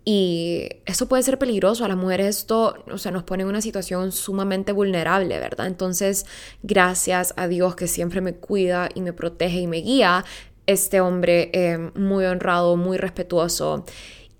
Y 0.04 0.68
eso 0.88 1.08
puede 1.08 1.22
ser 1.22 1.38
peligroso. 1.38 1.86
A 1.86 1.88
las 1.88 1.98
mujeres 1.98 2.36
esto, 2.36 2.84
o 2.92 2.98
sea, 2.98 3.12
nos 3.12 3.22
pone 3.22 3.44
en 3.44 3.50
una 3.50 3.62
situación 3.62 4.12
sumamente 4.12 4.72
vulnerable, 4.72 5.38
¿verdad? 5.38 5.68
Entonces, 5.68 6.26
gracias 6.64 7.36
a 7.38 7.48
Dios 7.48 7.76
que 7.76 7.88
siempre 7.88 8.22
me 8.22 8.34
cuida 8.34 8.90
y 8.96 9.02
me 9.02 9.14
protege 9.14 9.60
y 9.60 9.68
me 9.68 9.78
guía, 9.78 10.26
este 10.66 11.00
hombre 11.00 11.52
eh, 11.54 11.92
muy 11.94 12.26
honrado, 12.26 12.76
muy 12.76 12.98
respetuoso 12.98 13.86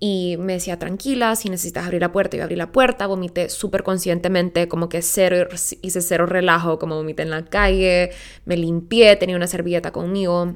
y 0.00 0.36
me 0.38 0.54
decía, 0.54 0.78
tranquila, 0.78 1.34
si 1.34 1.50
necesitas 1.50 1.84
abrir 1.84 2.00
la 2.00 2.12
puerta, 2.12 2.36
yo 2.36 2.44
abrí 2.44 2.54
la 2.54 2.70
puerta, 2.70 3.06
vomité 3.06 3.48
súper 3.48 3.82
conscientemente, 3.82 4.68
como 4.68 4.88
que 4.88 5.02
cero, 5.02 5.48
hice 5.82 6.00
cero 6.02 6.26
relajo, 6.26 6.78
como 6.78 6.94
vomité 6.94 7.22
en 7.22 7.30
la 7.30 7.44
calle, 7.44 8.10
me 8.44 8.56
limpié, 8.56 9.16
tenía 9.16 9.34
una 9.34 9.48
servilleta 9.48 9.90
conmigo. 9.90 10.54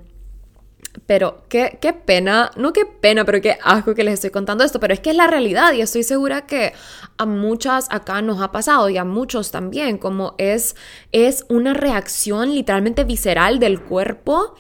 Pero 1.07 1.43
qué, 1.49 1.79
qué 1.81 1.93
pena, 1.93 2.51
no 2.57 2.73
qué 2.73 2.85
pena, 2.85 3.25
pero 3.25 3.41
qué 3.41 3.59
asco 3.65 3.95
que 3.95 4.05
les 4.05 4.15
estoy 4.15 4.31
contando 4.31 4.63
esto, 4.63 4.79
pero 4.79 4.95
es 4.95 5.01
que 5.01 5.11
es 5.11 5.17
la 5.17 5.27
realidad 5.27 5.73
y 5.73 5.81
estoy 5.81 6.03
segura 6.03 6.47
que 6.47 6.75
a 7.17 7.27
muchas 7.27 7.89
acá 7.91 8.23
nos 8.23 8.41
ha 8.43 8.53
pasado 8.53 8.91
y 8.91 8.99
a 8.99 9.05
muchos 9.05 9.51
también, 9.51 9.99
como 9.99 10.35
es, 10.39 10.77
es 11.11 11.47
una 11.49 11.75
reacción 11.75 12.55
literalmente 12.55 13.05
visceral 13.05 13.59
del 13.59 13.81
cuerpo 13.81 14.55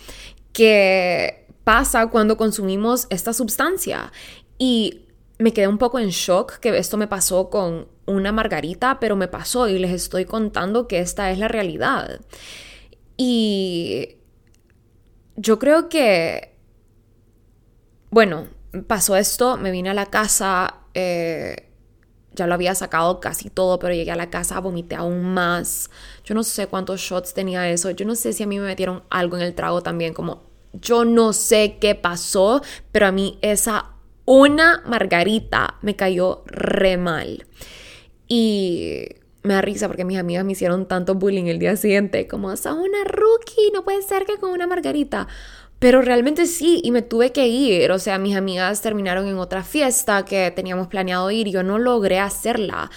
que 0.52 1.46
pasa 1.64 2.08
cuando 2.08 2.36
consumimos 2.36 3.06
esta 3.10 3.32
sustancia 3.32 4.10
y 4.64 5.08
me 5.38 5.52
quedé 5.52 5.66
un 5.66 5.76
poco 5.76 5.98
en 5.98 6.10
shock 6.10 6.60
que 6.60 6.78
esto 6.78 6.96
me 6.96 7.08
pasó 7.08 7.50
con 7.50 7.88
una 8.06 8.30
margarita, 8.30 9.00
pero 9.00 9.16
me 9.16 9.26
pasó 9.26 9.68
y 9.68 9.76
les 9.76 9.90
estoy 9.90 10.24
contando 10.24 10.86
que 10.86 11.00
esta 11.00 11.32
es 11.32 11.38
la 11.40 11.48
realidad. 11.48 12.20
Y 13.16 14.18
yo 15.34 15.58
creo 15.58 15.88
que, 15.88 16.54
bueno, 18.10 18.46
pasó 18.86 19.16
esto, 19.16 19.56
me 19.56 19.72
vine 19.72 19.90
a 19.90 19.94
la 19.94 20.06
casa, 20.06 20.76
eh, 20.94 21.68
ya 22.32 22.46
lo 22.46 22.54
había 22.54 22.76
sacado 22.76 23.18
casi 23.18 23.50
todo, 23.50 23.80
pero 23.80 23.94
llegué 23.94 24.12
a 24.12 24.16
la 24.16 24.30
casa, 24.30 24.60
vomité 24.60 24.94
aún 24.94 25.34
más. 25.34 25.90
Yo 26.22 26.36
no 26.36 26.44
sé 26.44 26.68
cuántos 26.68 27.00
shots 27.00 27.34
tenía 27.34 27.68
eso, 27.68 27.90
yo 27.90 28.06
no 28.06 28.14
sé 28.14 28.32
si 28.32 28.44
a 28.44 28.46
mí 28.46 28.60
me 28.60 28.66
metieron 28.66 29.02
algo 29.10 29.36
en 29.36 29.42
el 29.42 29.56
trago 29.56 29.82
también, 29.82 30.14
como 30.14 30.52
yo 30.72 31.04
no 31.04 31.32
sé 31.32 31.78
qué 31.80 31.96
pasó, 31.96 32.62
pero 32.92 33.06
a 33.06 33.12
mí 33.12 33.40
esa 33.42 33.91
una 34.24 34.82
margarita 34.86 35.78
me 35.82 35.96
cayó 35.96 36.42
re 36.46 36.96
mal. 36.96 37.46
Y 38.28 39.06
me 39.42 39.54
da 39.54 39.62
risa 39.62 39.88
porque 39.88 40.04
mis 40.04 40.18
amigas 40.18 40.44
me 40.44 40.52
hicieron 40.52 40.86
tanto 40.86 41.14
bullying 41.14 41.46
el 41.46 41.58
día 41.58 41.76
siguiente, 41.76 42.28
como, 42.28 42.56
sos 42.56 42.74
una 42.78 43.04
rookie, 43.04 43.70
no 43.72 43.84
puede 43.84 44.02
ser 44.02 44.24
que 44.24 44.36
con 44.36 44.50
una 44.50 44.66
margarita. 44.66 45.28
Pero 45.78 46.00
realmente 46.00 46.46
sí, 46.46 46.80
y 46.84 46.92
me 46.92 47.02
tuve 47.02 47.32
que 47.32 47.48
ir. 47.48 47.90
O 47.90 47.98
sea, 47.98 48.16
mis 48.18 48.36
amigas 48.36 48.80
terminaron 48.82 49.26
en 49.26 49.38
otra 49.38 49.64
fiesta 49.64 50.24
que 50.24 50.52
teníamos 50.52 50.86
planeado 50.86 51.28
ir 51.32 51.48
y 51.48 51.50
yo 51.50 51.64
no 51.64 51.80
logré 51.80 52.20
hacerla. 52.20 52.88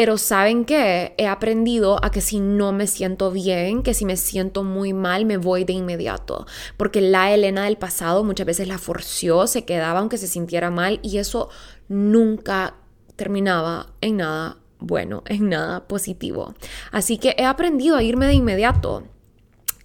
Pero 0.00 0.16
saben 0.16 0.64
qué, 0.64 1.12
he 1.18 1.26
aprendido 1.26 2.02
a 2.02 2.10
que 2.10 2.22
si 2.22 2.40
no 2.40 2.72
me 2.72 2.86
siento 2.86 3.30
bien, 3.30 3.82
que 3.82 3.92
si 3.92 4.06
me 4.06 4.16
siento 4.16 4.64
muy 4.64 4.94
mal, 4.94 5.26
me 5.26 5.36
voy 5.36 5.64
de 5.64 5.74
inmediato. 5.74 6.46
Porque 6.78 7.02
la 7.02 7.34
Elena 7.34 7.64
del 7.64 7.76
pasado 7.76 8.24
muchas 8.24 8.46
veces 8.46 8.66
la 8.66 8.78
forció, 8.78 9.46
se 9.46 9.66
quedaba 9.66 10.00
aunque 10.00 10.16
se 10.16 10.26
sintiera 10.26 10.70
mal 10.70 11.00
y 11.02 11.18
eso 11.18 11.50
nunca 11.88 12.76
terminaba 13.16 13.92
en 14.00 14.16
nada 14.16 14.56
bueno, 14.78 15.22
en 15.26 15.50
nada 15.50 15.86
positivo. 15.86 16.54
Así 16.92 17.18
que 17.18 17.34
he 17.36 17.44
aprendido 17.44 17.96
a 17.96 18.02
irme 18.02 18.24
de 18.24 18.32
inmediato. 18.32 19.06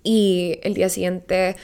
Y 0.01 0.59
el 0.63 0.75
día 0.75 0.87
siguiente 0.87 1.57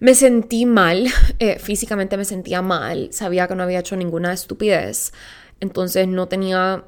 me 0.00 0.16
sentí 0.16 0.66
mal, 0.66 1.06
eh, 1.38 1.60
físicamente 1.60 2.16
me 2.16 2.24
sentía 2.24 2.60
mal, 2.60 3.12
sabía 3.12 3.46
que 3.46 3.54
no 3.54 3.62
había 3.62 3.78
hecho 3.78 3.94
ninguna 3.94 4.32
estupidez, 4.32 5.12
entonces 5.60 6.08
no 6.08 6.26
tenía 6.26 6.86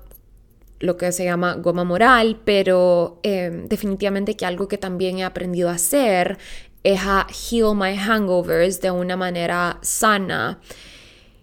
lo 0.84 0.96
que 0.96 1.12
se 1.12 1.24
llama 1.24 1.54
goma 1.54 1.82
moral, 1.82 2.40
pero 2.44 3.20
em, 3.22 3.66
definitivamente 3.68 4.36
que 4.36 4.44
algo 4.44 4.68
que 4.68 4.78
también 4.78 5.18
he 5.18 5.24
aprendido 5.24 5.70
a 5.70 5.72
hacer 5.72 6.38
es 6.82 7.00
a 7.02 7.26
heal 7.30 7.74
my 7.74 7.96
hangovers 7.96 8.80
de 8.80 8.90
una 8.90 9.16
manera 9.16 9.78
sana. 9.80 10.60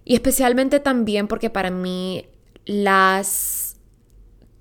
Y 0.06 0.14
especialmente 0.14 0.80
también 0.80 1.28
porque 1.28 1.50
para 1.50 1.72
mí 1.72 2.28
las 2.66 3.78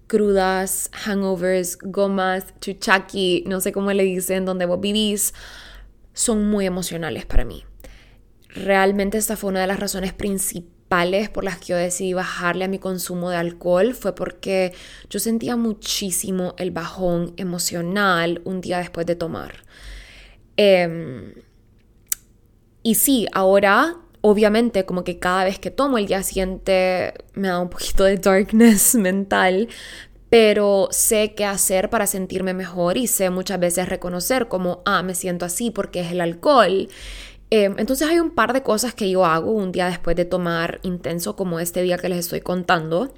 crudas, 0.07 0.91
hangovers, 1.05 1.79
gomas, 1.83 2.47
chuchaki, 2.61 3.45
no 3.47 3.61
sé 3.61 3.73
cómo 3.73 3.93
le 3.93 4.03
dicen, 4.05 4.47
donde 4.47 4.65
vos 4.65 4.81
vivís, 4.81 5.35
son 6.15 6.49
muy 6.49 6.67
emocionales 6.67 7.27
para 7.27 7.45
mí. 7.45 7.65
Realmente 8.49 9.19
esta 9.19 9.37
fue 9.37 9.51
una 9.51 9.61
de 9.61 9.67
las 9.67 9.79
razones 9.79 10.13
principales 10.15 10.80
por 11.33 11.45
las 11.45 11.59
que 11.59 11.67
yo 11.67 11.77
decidí 11.77 12.15
bajarle 12.15 12.65
a 12.65 12.69
mi 12.69 12.81
consumo 12.81 13.31
de 13.31 13.37
alcohol 13.37 13.95
fue 13.95 14.13
porque 14.13 14.73
yo 15.09 15.21
sentía 15.21 15.55
muchísimo 15.55 16.55
el 16.59 16.73
bajón 16.73 17.33
emocional 17.37 18.43
un 18.45 18.61
día 18.61 18.79
después 18.79 19.07
de 19.07 19.15
tomar. 19.15 19.63
Em, 20.57 21.33
y 22.83 22.97
sí, 22.97 23.29
ahora 23.33 23.99
obviamente 24.21 24.85
como 24.85 25.05
que 25.05 25.21
cada 25.21 25.45
vez 25.45 25.61
que 25.61 25.71
tomo 25.71 25.97
el 25.97 26.07
día 26.07 26.25
siguiente 26.25 27.15
me 27.35 27.49
da 27.49 27.61
un 27.61 27.71
poquito 27.71 28.03
de 28.03 28.17
darkness 28.17 28.95
mental, 28.97 29.69
pero 30.29 30.89
sé 30.91 31.35
qué 31.37 31.45
hacer 31.45 31.89
para 31.89 32.09
sentirme 32.09 32.53
mejor 32.53 32.97
y 32.97 33.07
sé 33.07 33.31
muchas 33.31 33.61
veces 33.61 33.89
reconocer 33.89 34.49
como, 34.49 34.83
ah, 34.87 35.05
me 35.05 35.15
siento 35.15 35.45
así 35.45 35.71
porque 35.71 36.01
es 36.01 36.11
el 36.11 36.21
alcohol. 36.21 36.89
Em, 37.51 37.75
entonces 37.79 38.09
hay 38.09 38.21
un 38.21 38.31
par 38.31 38.53
de 38.53 38.63
cosas 38.63 38.95
que 38.95 39.11
yo 39.11 39.25
hago 39.25 39.51
un 39.51 39.73
día 39.73 39.87
después 39.87 40.17
de 40.17 40.25
tomar 40.25 40.79
intenso 40.83 41.35
como 41.35 41.59
este 41.59 41.83
día 41.83 41.99
que 41.99 42.09
les 42.09 42.21
estoy 42.21 42.41
contando. 42.41 43.13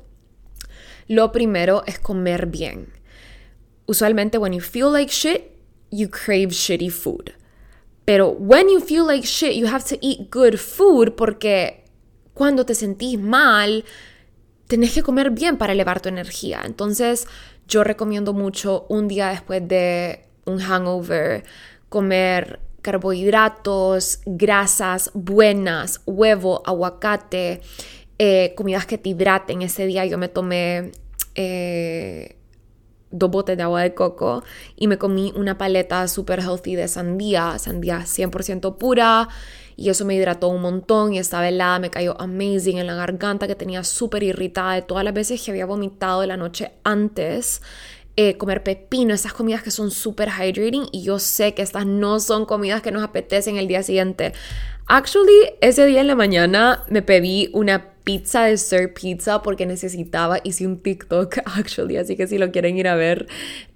Lo 1.06 1.32
primero 1.32 1.84
es 1.86 1.98
comer 1.98 2.46
bien. 2.46 2.92
Usualmente 3.86 4.38
when 4.38 4.54
you 4.54 4.60
feel 4.60 4.90
like 4.90 5.12
shit, 5.12 5.52
you 5.90 6.08
crave 6.08 6.48
shitty 6.48 6.90
food. 6.90 7.32
Pero 8.06 8.30
when 8.30 8.68
you 8.68 8.80
feel 8.80 9.06
like 9.06 9.26
shit, 9.26 9.54
you 9.54 9.66
have 9.66 9.84
to 9.84 9.96
eat 10.00 10.30
good 10.30 10.56
food 10.56 11.14
porque 11.14 11.84
cuando 12.32 12.64
te 12.64 12.74
sentís 12.74 13.18
mal, 13.20 13.84
tenés 14.66 14.94
que 14.94 15.02
comer 15.02 15.30
bien 15.30 15.58
para 15.58 15.74
elevar 15.74 16.00
tu 16.00 16.08
energía. 16.08 16.62
Entonces, 16.64 17.26
yo 17.68 17.84
recomiendo 17.84 18.32
mucho 18.32 18.86
un 18.88 19.08
día 19.08 19.28
después 19.28 19.66
de 19.68 20.24
un 20.46 20.58
hangover 20.58 21.44
comer 21.88 22.58
carbohidratos, 22.82 24.20
grasas 24.26 25.10
buenas, 25.14 26.02
huevo, 26.04 26.62
aguacate, 26.66 27.62
eh, 28.18 28.52
comidas 28.56 28.86
que 28.86 28.98
te 28.98 29.10
hidraten. 29.10 29.62
Ese 29.62 29.86
día 29.86 30.04
yo 30.04 30.18
me 30.18 30.28
tomé 30.28 30.92
eh, 31.34 32.36
dos 33.12 33.30
botes 33.30 33.56
de 33.56 33.62
agua 33.62 33.82
de 33.82 33.94
coco 33.94 34.42
y 34.76 34.88
me 34.88 34.98
comí 34.98 35.32
una 35.36 35.58
paleta 35.58 36.06
super 36.08 36.40
healthy 36.40 36.74
de 36.74 36.88
sandía, 36.88 37.58
sandía 37.58 38.00
100% 38.00 38.76
pura 38.76 39.28
y 39.76 39.90
eso 39.90 40.04
me 40.04 40.14
hidrató 40.14 40.48
un 40.48 40.62
montón 40.62 41.14
y 41.14 41.18
estaba 41.18 41.48
helada 41.48 41.78
me 41.78 41.90
cayó 41.90 42.20
amazing 42.20 42.78
en 42.78 42.86
la 42.86 42.94
garganta 42.94 43.46
que 43.46 43.54
tenía 43.54 43.84
súper 43.84 44.22
irritada 44.22 44.74
de 44.74 44.82
todas 44.82 45.04
las 45.04 45.14
veces 45.14 45.42
que 45.42 45.50
había 45.50 45.66
vomitado 45.66 46.24
la 46.26 46.36
noche 46.36 46.72
antes. 46.84 47.62
Eh, 48.14 48.36
comer 48.36 48.62
pepino, 48.62 49.14
esas 49.14 49.32
comidas 49.32 49.62
que 49.62 49.70
son 49.70 49.90
súper 49.90 50.28
hydrating 50.28 50.86
y 50.92 51.02
yo 51.02 51.18
sé 51.18 51.54
que 51.54 51.62
estas 51.62 51.86
no 51.86 52.20
son 52.20 52.44
comidas 52.44 52.82
que 52.82 52.92
nos 52.92 53.02
apetecen 53.02 53.56
el 53.56 53.68
día 53.68 53.82
siguiente. 53.82 54.34
Actually, 54.86 55.54
ese 55.62 55.86
día 55.86 56.02
en 56.02 56.08
la 56.08 56.14
mañana 56.14 56.84
me 56.90 57.00
pedí 57.00 57.48
una 57.54 57.92
pizza 58.04 58.44
de 58.44 58.58
Sir 58.58 58.92
Pizza 58.92 59.40
porque 59.40 59.64
necesitaba, 59.64 60.40
hice 60.44 60.66
un 60.66 60.82
TikTok 60.82 61.38
actually, 61.56 61.96
así 61.96 62.14
que 62.14 62.26
si 62.26 62.36
lo 62.36 62.50
quieren 62.52 62.76
ir 62.76 62.86
a 62.86 62.96
ver, 62.96 63.28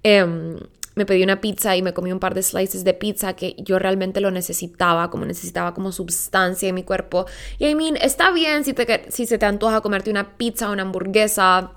em, 0.03 0.59
me 0.97 1.07
pedí 1.07 1.23
una 1.23 1.41
pizza 1.41 1.75
y 1.75 1.81
me 1.81 1.95
comí 1.95 2.13
un 2.13 2.19
par 2.19 2.35
de 2.35 2.43
slices 2.43 2.85
de 2.85 2.93
pizza 2.93 3.37
que 3.37 3.55
yo 3.59 3.79
realmente 3.79 4.21
lo 4.21 4.31
necesitaba, 4.31 5.11
como 5.11 5.25
necesitaba 5.25 5.73
como 5.73 5.93
sustancia 5.93 6.69
en 6.69 6.75
mi 6.75 6.83
cuerpo. 6.83 7.25
Y 7.59 7.69
I 7.69 7.75
mean, 7.75 7.97
está 7.97 8.33
bien 8.33 8.65
si, 8.65 8.75
te, 8.75 9.07
si 9.09 9.27
se 9.27 9.39
te 9.39 9.47
antoja 9.47 9.81
comerte 9.81 10.11
una 10.11 10.37
pizza 10.37 10.69
o 10.69 10.73
una 10.75 10.83
hamburguesa 10.83 11.73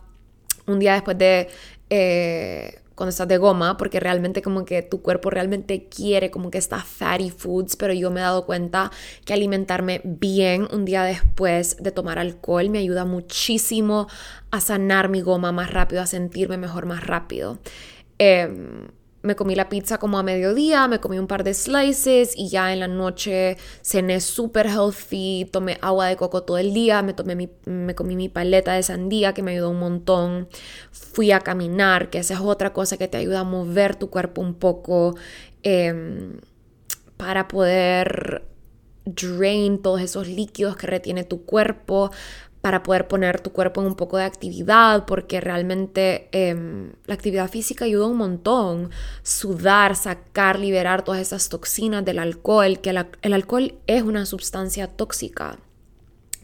un 0.67 0.80
día 0.80 0.93
después 0.93 1.17
de... 1.17 1.48
Eh, 1.89 2.82
cuando 2.99 3.12
estás 3.12 3.30
de 3.30 3.38
goma, 3.38 3.78
porque 3.78 4.02
realmente 4.02 4.41
como 4.41 4.65
que 4.65 4.82
tu 4.82 5.02
cuerpo 5.02 5.30
realmente 5.30 5.88
quiere 5.88 6.32
como 6.32 6.52
que 6.52 6.58
estas 6.58 6.84
fatty 6.84 7.30
foods, 7.30 7.78
pero 7.78 7.93
yo 7.93 8.12
me 8.12 8.19
he 8.19 8.23
dado 8.23 8.45
cuenta 8.45 8.91
que 9.23 9.32
alimentarme 9.32 10.02
bien 10.04 10.67
un 10.73 10.84
día 10.84 11.04
después 11.04 11.78
de 11.82 11.91
tomar 11.93 12.19
alcohol 12.19 12.69
me 12.69 12.80
ayuda 12.80 13.06
muchísimo 13.06 14.08
a 14.52 14.60
sanar 14.60 15.08
mi 15.08 15.21
goma 15.21 15.54
más 15.54 15.71
rápido, 15.71 16.02
a 16.02 16.08
sentirme 16.08 16.58
mejor 16.58 16.88
más 16.88 17.02
rápido. 17.08 17.60
Eh, 18.17 18.49
me 19.22 19.36
comí 19.36 19.56
la 19.56 19.68
pizza 19.68 19.98
como 19.98 20.18
a 20.18 20.24
mediodía, 20.24 20.88
me 20.88 21.00
comí 21.00 21.20
un 21.20 21.28
par 21.28 21.44
de 21.44 21.54
slices 21.54 22.34
y 22.36 22.50
ya 22.50 22.72
en 22.72 22.80
la 22.80 22.88
noche 22.88 23.58
cené 23.82 24.22
súper 24.22 24.68
healthy, 24.68 25.50
tomé 25.52 25.78
agua 25.82 26.08
de 26.08 26.16
coco 26.16 26.44
todo 26.44 26.58
el 26.58 26.74
día, 26.74 27.02
me, 27.02 27.14
tomé 27.14 27.36
mi, 27.36 27.50
me 27.66 27.96
comí 27.96 28.16
mi 28.16 28.30
paleta 28.30 28.74
de 28.74 28.84
sandía 28.84 29.34
que 29.34 29.44
me 29.44 29.52
ayudó 29.52 29.72
un 29.72 29.80
montón, 29.80 30.48
fui 30.92 31.32
a 31.32 31.42
caminar, 31.42 32.10
que 32.10 32.20
esa 32.20 32.36
es 32.36 32.40
otra 32.40 32.72
cosa 32.72 32.98
que 32.98 33.08
te 33.08 33.18
ayuda 33.18 33.42
a 33.42 33.44
mover 33.44 33.96
tu 33.96 34.10
cuerpo 34.10 34.42
un 34.42 34.54
poco 34.54 35.16
em, 35.64 36.40
para 37.18 37.48
poder 37.50 38.46
drain 39.06 39.82
todos 39.82 40.02
esos 40.02 40.28
líquidos 40.28 40.76
que 40.76 40.88
retiene 40.88 41.24
tu 41.24 41.44
cuerpo, 41.44 42.12
para 42.62 42.84
poder 42.84 43.08
poner 43.08 43.39
tu 43.39 43.52
cuerpo 43.52 43.82
en 43.82 43.88
un 43.88 43.95
poco 43.95 44.17
de 44.17 44.24
actividad, 44.24 45.06
porque 45.06 45.39
realmente 45.39 46.28
em, 46.32 46.91
la 47.06 47.13
actividad 47.13 47.50
física 47.50 47.86
ayuda 47.86 48.08
un 48.08 48.17
montón. 48.17 48.91
Sudar, 49.24 49.95
sacar, 49.95 50.60
liberar 50.60 51.04
todas 51.04 51.22
esas 51.22 51.50
toxinas 51.50 52.04
del 52.04 52.19
alcohol, 52.19 52.80
que 52.80 52.89
el 53.22 53.34
alcohol 53.34 53.76
es 53.88 54.04
una 54.04 54.26
sustancia 54.26 54.88
tóxica 54.88 55.58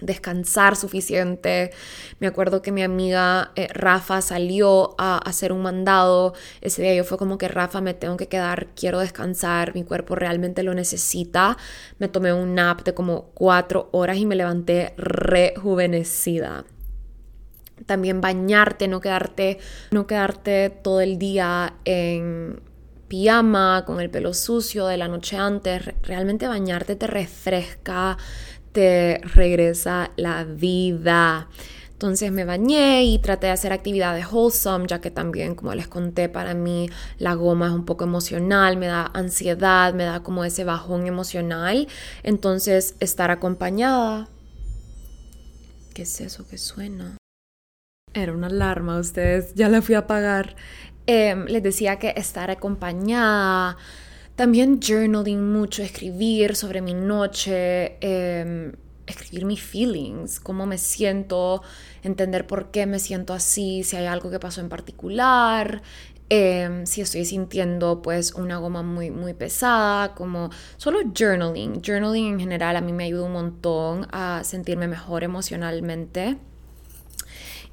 descansar 0.02 0.76
suficiente. 0.76 1.72
Me 2.20 2.28
acuerdo 2.28 2.62
que 2.62 2.72
mi 2.72 2.84
amiga 2.84 3.52
eh, 3.56 3.68
Rafa 3.72 4.22
salió 4.22 4.96
a 4.98 5.18
hacer 5.18 5.52
un 5.52 5.62
mandado. 5.62 6.34
Ese 6.62 6.82
día 6.82 6.96
yo 6.96 7.04
fue 7.04 7.18
como 7.18 7.38
que 7.38 7.48
Rafa 7.48 7.82
me 7.82 7.94
tengo 7.94 8.18
que 8.18 8.28
quedar, 8.28 8.68
quiero 8.76 9.00
descansar, 9.00 9.74
mi 9.74 9.84
cuerpo 9.84 10.16
realmente 10.16 10.64
lo 10.64 10.74
necesita. 10.74 11.58
Me 12.00 12.08
tomé 12.08 12.34
un 12.34 12.56
nap 12.56 12.84
de 12.84 12.94
como 12.94 13.32
cuatro 13.34 13.90
horas 13.92 14.18
y 14.18 14.26
me 14.26 14.36
levanté 14.36 14.94
rejuvenecida. 14.98 16.66
También 17.86 18.22
bañarte, 18.22 18.88
no 18.88 19.02
quedarte, 19.02 19.60
no 19.92 20.08
quedarte 20.08 20.70
todo 20.70 21.02
el 21.02 21.18
día 21.20 21.74
en 21.84 22.62
pijama, 23.08 23.84
con 23.86 24.00
el 24.00 24.10
pelo 24.10 24.34
sucio 24.34 24.88
de 24.88 24.98
la 24.98 25.08
noche 25.08 25.38
antes. 25.38 25.84
Realmente 26.04 26.48
bañarte 26.48 26.96
te 26.96 27.08
refresca, 27.08 28.18
te 28.76 29.22
regresa 29.24 30.12
la 30.18 30.44
vida. 30.44 31.48
Entonces 31.94 32.30
me 32.34 32.44
bañé 32.44 33.06
y 33.06 33.20
traté 33.20 33.48
de 33.48 33.54
hacer 33.54 33.72
actividades 33.72 34.28
wholesome, 34.30 34.86
ya 34.86 35.00
que 35.00 35.12
también, 35.12 35.56
como 35.56 35.74
les 35.74 35.88
conté, 35.88 36.28
para 36.28 36.54
mí 36.54 36.90
la 37.18 37.36
goma 37.36 37.68
es 37.68 37.72
un 37.72 37.86
poco 37.86 38.04
emocional, 38.04 38.76
me 38.76 38.88
da 38.88 39.10
ansiedad, 39.14 39.94
me 39.94 40.04
da 40.04 40.22
como 40.24 40.44
ese 40.44 40.66
bajón 40.66 41.08
emocional. 41.08 41.88
Entonces, 42.22 42.96
estar 43.00 43.32
acompañada. 43.32 44.28
¿Qué 45.94 46.02
es 46.02 46.20
eso 46.20 46.46
que 46.46 46.58
suena? 46.58 47.16
Era 48.14 48.34
una 48.34 48.48
alarma, 48.48 49.00
ustedes 49.00 49.56
ya 49.56 49.70
la 49.70 49.82
fui 49.82 49.96
a 49.96 50.00
apagar. 50.00 50.58
Em, 51.08 51.46
les 51.46 51.64
decía 51.64 51.98
que 51.98 52.14
estar 52.18 52.52
acompañada 52.52 53.78
también 54.36 54.80
journaling 54.82 55.52
mucho, 55.52 55.84
escribir 55.84 56.56
sobre 56.56 56.82
mi 56.82 56.94
noche, 56.94 57.98
em, 58.02 58.74
escribir 59.08 59.46
mis 59.46 59.62
feelings, 59.62 60.40
cómo 60.40 60.66
me 60.66 60.78
siento, 60.78 61.62
entender 62.04 62.48
por 62.48 62.72
qué 62.72 62.86
me 62.86 63.00
siento 63.00 63.34
así, 63.34 63.84
si 63.84 63.96
hay 63.96 64.06
algo 64.08 64.30
que 64.32 64.40
pasó 64.40 64.62
en 64.62 64.70
particular, 64.70 65.82
em, 66.30 66.86
si 66.86 67.02
estoy 67.02 67.24
sintiendo 67.26 68.02
pues 68.02 68.34
una 68.34 68.58
goma 68.58 68.82
muy 68.84 69.12
muy 69.12 69.34
pesada, 69.34 70.16
como 70.16 70.50
solo 70.78 71.00
journaling. 71.18 71.82
Journaling 71.84 72.34
en 72.34 72.40
general 72.40 72.76
a 72.78 72.82
mí 72.82 72.94
me 72.94 73.06
ayuda 73.06 73.24
un 73.26 73.34
montón 73.34 74.08
a 74.12 74.44
sentirme 74.44 74.88
mejor 74.88 75.24
emocionalmente. 75.24 76.38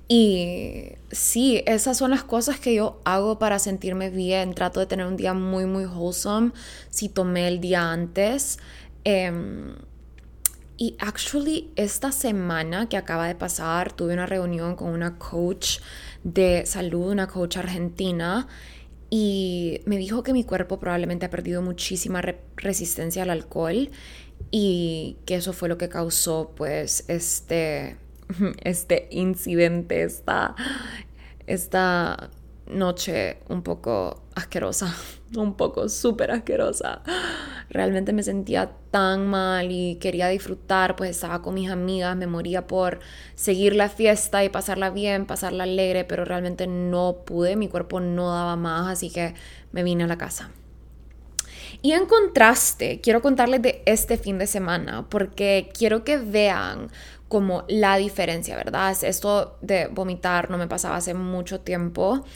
Y 0.08 0.92
sí, 1.10 1.62
esas 1.66 1.96
son 1.96 2.10
las 2.10 2.24
cosas 2.24 2.60
que 2.60 2.74
yo 2.74 3.00
hago 3.04 3.38
para 3.38 3.58
sentirme 3.58 4.10
bien. 4.10 4.54
Trato 4.54 4.80
de 4.80 4.86
tener 4.86 5.06
un 5.06 5.16
día 5.16 5.34
muy, 5.34 5.64
muy 5.66 5.84
wholesome 5.86 6.52
si 6.90 7.08
tomé 7.08 7.48
el 7.48 7.60
día 7.60 7.90
antes. 7.90 8.58
Em, 9.04 9.74
y 10.76 10.96
actually, 10.98 11.70
esta 11.76 12.12
semana 12.12 12.88
que 12.88 12.96
acaba 12.96 13.26
de 13.28 13.34
pasar, 13.34 13.92
tuve 13.92 14.14
una 14.14 14.26
reunión 14.26 14.74
con 14.74 14.88
una 14.90 15.18
coach 15.18 15.78
de 16.24 16.66
salud, 16.66 17.12
una 17.12 17.28
coach 17.28 17.56
argentina, 17.56 18.48
y 19.14 19.82
me 19.84 19.98
dijo 19.98 20.22
que 20.22 20.32
mi 20.32 20.42
cuerpo 20.42 20.80
probablemente 20.80 21.26
ha 21.26 21.30
perdido 21.30 21.60
muchísima 21.60 22.22
resistencia 22.56 23.22
al 23.22 23.30
alcohol 23.30 23.90
y 24.50 25.18
que 25.26 25.34
eso 25.34 25.52
fue 25.52 25.68
lo 25.68 25.76
que 25.76 25.90
causó 25.90 26.52
pues 26.56 27.04
este 27.08 27.98
este 28.64 29.08
incidente, 29.10 30.02
esta, 30.02 30.54
esta 31.46 32.30
noche 32.66 33.38
un 33.48 33.62
poco 33.62 34.22
asquerosa, 34.34 34.94
un 35.36 35.54
poco 35.54 35.88
súper 35.88 36.30
asquerosa. 36.30 37.02
Realmente 37.70 38.12
me 38.12 38.22
sentía 38.22 38.72
tan 38.90 39.26
mal 39.26 39.70
y 39.70 39.96
quería 39.96 40.28
disfrutar, 40.28 40.96
pues 40.96 41.10
estaba 41.10 41.40
con 41.42 41.54
mis 41.54 41.70
amigas, 41.70 42.16
me 42.16 42.26
moría 42.26 42.66
por 42.66 43.00
seguir 43.34 43.74
la 43.74 43.88
fiesta 43.88 44.44
y 44.44 44.48
pasarla 44.48 44.90
bien, 44.90 45.26
pasarla 45.26 45.64
alegre, 45.64 46.04
pero 46.04 46.24
realmente 46.24 46.66
no 46.66 47.22
pude, 47.24 47.56
mi 47.56 47.68
cuerpo 47.68 48.00
no 48.00 48.30
daba 48.30 48.56
más, 48.56 48.88
así 48.88 49.10
que 49.10 49.34
me 49.72 49.82
vine 49.82 50.04
a 50.04 50.06
la 50.06 50.18
casa. 50.18 50.50
Y 51.80 51.92
en 51.92 52.06
contraste, 52.06 53.00
quiero 53.00 53.22
contarles 53.22 53.62
de 53.62 53.82
este 53.86 54.18
fin 54.18 54.38
de 54.38 54.46
semana 54.46 55.06
porque 55.08 55.70
quiero 55.76 56.04
que 56.04 56.18
vean 56.18 56.90
como 57.32 57.64
la 57.66 57.96
diferencia, 57.96 58.54
¿verdad? 58.56 58.94
Esto 59.00 59.56
de 59.62 59.86
vomitar 59.86 60.50
no 60.50 60.58
me 60.58 60.66
pasaba 60.66 60.96
hace 60.96 61.14
mucho 61.14 61.60
tiempo, 61.60 62.26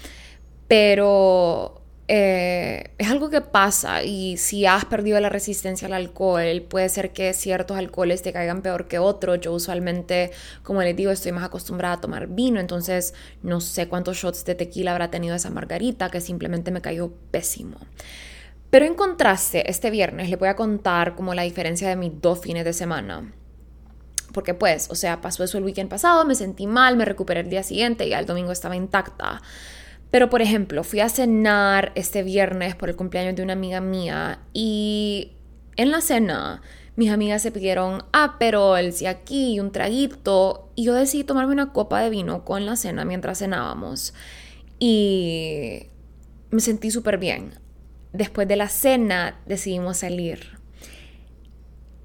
pero 0.69 1.83
eh, 2.09 2.93
es 2.97 3.11
algo 3.11 3.29
que 3.29 3.43
pasa 3.43 4.03
y 4.03 4.39
si 4.39 4.65
has 4.65 4.87
perdido 4.87 5.21
la 5.21 5.29
resistencia 5.29 5.85
al 5.85 5.93
alcohol, 5.93 6.63
puede 6.67 6.89
ser 6.89 7.13
que 7.13 7.35
ciertos 7.35 7.77
alcoholes 7.77 8.23
te 8.23 8.33
caigan 8.33 8.63
peor 8.63 8.89
que 8.89 8.99
otros. 8.99 9.39
Yo 9.39 9.53
usualmente, 9.53 10.31
como 10.63 10.81
les 10.81 10.97
digo, 10.97 11.11
estoy 11.11 11.33
más 11.33 11.45
acostumbrada 11.45 11.97
a 11.97 12.01
tomar 12.01 12.29
vino, 12.29 12.59
entonces 12.59 13.13
no 13.43 13.61
sé 13.61 13.89
cuántos 13.89 14.17
shots 14.17 14.47
de 14.47 14.55
tequila 14.55 14.93
habrá 14.93 15.11
tenido 15.11 15.35
esa 15.35 15.51
margarita 15.51 16.09
que 16.09 16.23
simplemente 16.23 16.71
me 16.71 16.81
cayó 16.81 17.13
pésimo. 17.31 17.77
Pero 18.71 18.87
en 18.87 18.95
contraste, 18.95 19.71
este 19.71 19.91
viernes 19.91 20.31
le 20.31 20.37
voy 20.37 20.49
a 20.49 20.57
contar 20.57 21.15
como 21.15 21.35
la 21.35 21.43
diferencia 21.43 21.87
de 21.87 21.97
mis 21.97 22.19
dos 22.19 22.41
fines 22.41 22.65
de 22.65 22.73
semana 22.73 23.31
porque 24.33 24.55
pues, 24.55 24.89
o 24.91 24.95
sea, 24.95 25.21
pasó 25.21 25.45
eso 25.45 25.59
el 25.59 25.65
weekend 25.65 25.91
pasado, 25.91 26.25
me 26.25 26.35
sentí 26.35 26.67
mal, 26.67 26.97
me 26.97 27.05
recuperé 27.05 27.41
el 27.41 27.51
día 27.51 27.63
siguiente 27.63 28.07
y 28.07 28.13
al 28.13 28.27
domingo 28.27 28.53
estaba 28.53 28.77
intacta. 28.77 29.43
Pero 30.11 30.31
por 30.31 30.43
ejemplo, 30.43 30.85
fui 30.85 31.01
a 31.01 31.09
cenar 31.09 31.93
este 31.95 32.23
viernes 32.23 32.75
por 32.75 32.89
el 32.89 32.97
cumpleaños 32.97 33.37
de 33.37 33.43
una 33.43 33.55
amiga 33.55 33.81
mía 33.81 34.41
y 34.53 35.33
en 35.77 35.91
la 35.91 36.01
cena 36.01 36.63
mis 36.97 37.11
amigas 37.11 37.43
se 37.43 37.53
pidieron 37.53 38.05
ah, 38.13 38.37
pero 38.39 38.77
el 38.79 38.95
si 38.95 39.07
aquí, 39.07 39.61
un 39.61 39.71
traguito 39.71 40.71
y 40.75 40.85
yo 40.85 40.95
decidí 40.95 41.25
tomarme 41.25 41.53
una 41.53 41.73
copa 41.73 42.01
de 42.01 42.09
vino 42.09 42.45
con 42.45 42.65
la 42.65 42.77
cena 42.77 43.05
mientras 43.05 43.39
cenábamos 43.39 44.15
y 44.79 45.89
me 46.51 46.61
sentí 46.61 46.91
súper 46.91 47.19
bien. 47.19 47.59
Después 48.13 48.49
de 48.49 48.57
la 48.57 48.69
cena 48.69 49.39
decidimos 49.45 49.99
salir. 49.99 50.59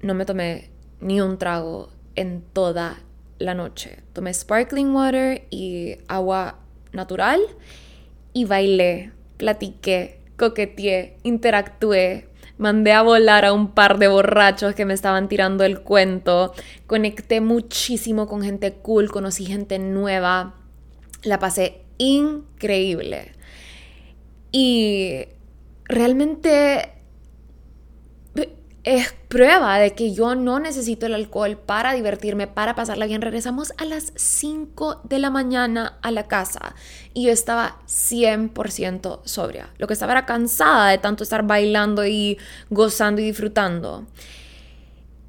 No 0.02 0.12
me 0.14 0.26
tomé 0.26 0.70
ni 1.00 1.20
un 1.22 1.38
trago 1.38 1.90
en 2.16 2.42
toda 2.52 2.98
la 3.38 3.54
noche. 3.54 3.98
Tomé 4.12 4.32
sparkling 4.32 4.94
water 4.94 5.46
y 5.50 5.96
agua 6.08 6.58
natural 6.92 7.40
y 8.32 8.44
bailé, 8.44 9.12
platiqué, 9.36 10.20
coqueteé, 10.36 11.18
interactué, 11.22 12.28
mandé 12.58 12.92
a 12.92 13.02
volar 13.02 13.44
a 13.44 13.52
un 13.52 13.72
par 13.72 13.98
de 13.98 14.08
borrachos 14.08 14.74
que 14.74 14.84
me 14.84 14.94
estaban 14.94 15.28
tirando 15.28 15.64
el 15.64 15.80
cuento, 15.80 16.54
conecté 16.86 17.40
muchísimo 17.40 18.26
con 18.26 18.42
gente 18.42 18.74
cool, 18.74 19.10
conocí 19.10 19.46
gente 19.46 19.78
nueva, 19.78 20.54
la 21.22 21.38
pasé 21.38 21.82
increíble. 21.98 23.32
Y 24.52 25.26
realmente 25.84 26.92
es 28.84 29.12
prueba 29.28 29.78
de 29.78 29.92
que 29.92 30.12
yo 30.12 30.34
no 30.34 30.58
necesito 30.58 31.06
el 31.06 31.14
alcohol 31.14 31.56
para 31.56 31.92
divertirme, 31.92 32.48
para 32.48 32.74
pasarla 32.74 33.06
bien. 33.06 33.22
Regresamos 33.22 33.72
a 33.78 33.84
las 33.84 34.12
5 34.16 35.02
de 35.04 35.18
la 35.20 35.30
mañana 35.30 35.98
a 36.02 36.10
la 36.10 36.26
casa 36.26 36.74
y 37.14 37.24
yo 37.24 37.32
estaba 37.32 37.78
100% 37.86 39.20
sobria. 39.24 39.70
Lo 39.78 39.86
que 39.86 39.92
estaba 39.92 40.12
era 40.12 40.26
cansada 40.26 40.90
de 40.90 40.98
tanto 40.98 41.22
estar 41.22 41.46
bailando 41.46 42.04
y 42.04 42.38
gozando 42.70 43.20
y 43.20 43.26
disfrutando. 43.26 44.06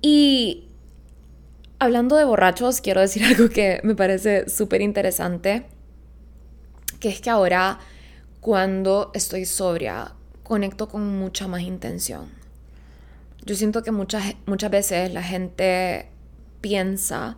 Y 0.01 0.65
hablando 1.77 2.15
de 2.15 2.25
borrachos, 2.25 2.81
quiero 2.81 3.01
decir 3.01 3.23
algo 3.25 3.49
que 3.49 3.81
me 3.83 3.93
parece 3.93 4.49
súper 4.49 4.81
interesante, 4.81 5.67
que 6.99 7.09
es 7.09 7.21
que 7.21 7.29
ahora 7.29 7.79
cuando 8.41 9.11
estoy 9.13 9.45
sobria, 9.45 10.13
conecto 10.41 10.89
con 10.89 11.19
mucha 11.19 11.47
más 11.47 11.61
intención 11.61 12.42
yo 13.45 13.56
siento 13.56 13.84
que 13.84 13.91
muchas, 13.91 14.36
muchas 14.45 14.71
veces 14.71 15.13
la 15.13 15.23
gente 15.23 16.10
piensa 16.62 17.38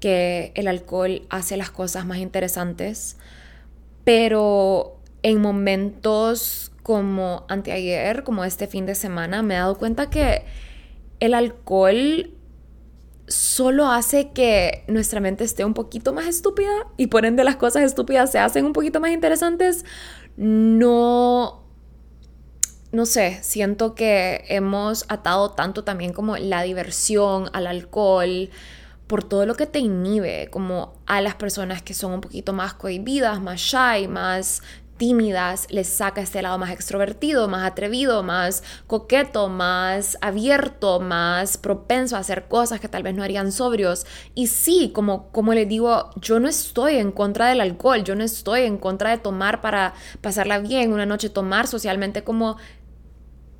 que 0.00 0.52
el 0.54 0.68
alcohol 0.68 1.22
hace 1.30 1.56
las 1.56 1.70
cosas 1.70 2.06
más 2.06 2.18
interesantes, 2.18 3.16
pero 4.04 5.00
en 5.22 5.40
momentos 5.40 6.72
como 6.82 7.44
anteayer, 7.48 8.24
como 8.24 8.44
este 8.44 8.66
fin 8.66 8.86
de 8.86 8.94
semana, 8.94 9.42
me 9.42 9.54
he 9.54 9.58
dado 9.58 9.78
cuenta 9.78 10.10
que 10.10 10.44
el 11.20 11.34
alcohol 11.34 12.30
solo 13.26 13.86
hace 13.86 14.32
que 14.32 14.84
nuestra 14.86 15.20
mente 15.20 15.44
esté 15.44 15.64
un 15.64 15.72
poquito 15.72 16.12
más 16.12 16.26
estúpida 16.26 16.70
y 16.98 17.06
por 17.06 17.24
ende 17.24 17.42
las 17.42 17.56
cosas 17.56 17.84
estúpidas 17.84 18.30
se 18.30 18.38
hacen 18.38 18.66
un 18.66 18.74
poquito 18.74 19.00
más 19.00 19.12
interesantes. 19.12 19.84
No 20.36 21.63
no 22.94 23.06
sé, 23.06 23.40
siento 23.42 23.94
que 23.94 24.44
hemos 24.48 25.04
atado 25.08 25.50
tanto 25.50 25.84
también 25.84 26.12
como 26.12 26.36
la 26.36 26.62
diversión 26.62 27.50
al 27.52 27.66
alcohol, 27.66 28.50
por 29.06 29.22
todo 29.22 29.44
lo 29.46 29.54
que 29.54 29.66
te 29.66 29.80
inhibe, 29.80 30.48
como 30.50 30.94
a 31.06 31.20
las 31.20 31.34
personas 31.34 31.82
que 31.82 31.92
son 31.92 32.12
un 32.12 32.20
poquito 32.20 32.52
más 32.52 32.74
cohibidas, 32.74 33.40
más 33.40 33.60
shy, 33.60 34.08
más 34.08 34.62
tímidas, 34.96 35.66
les 35.70 35.88
saca 35.88 36.20
este 36.20 36.40
lado 36.40 36.56
más 36.56 36.70
extrovertido, 36.70 37.48
más 37.48 37.66
atrevido, 37.66 38.22
más 38.22 38.62
coqueto, 38.86 39.48
más 39.48 40.16
abierto, 40.20 41.00
más 41.00 41.58
propenso 41.58 42.16
a 42.16 42.20
hacer 42.20 42.44
cosas 42.44 42.80
que 42.80 42.88
tal 42.88 43.02
vez 43.02 43.14
no 43.14 43.22
harían 43.22 43.50
sobrios. 43.50 44.06
Y 44.34 44.46
sí, 44.46 44.92
como, 44.94 45.28
como 45.32 45.52
les 45.52 45.68
digo, 45.68 46.10
yo 46.16 46.38
no 46.38 46.48
estoy 46.48 46.96
en 46.96 47.10
contra 47.10 47.48
del 47.48 47.60
alcohol, 47.60 48.04
yo 48.04 48.14
no 48.14 48.24
estoy 48.24 48.62
en 48.62 48.78
contra 48.78 49.10
de 49.10 49.18
tomar 49.18 49.60
para 49.60 49.94
pasarla 50.20 50.58
bien, 50.58 50.92
una 50.92 51.06
noche 51.06 51.28
tomar 51.28 51.66
socialmente 51.66 52.22
como 52.22 52.56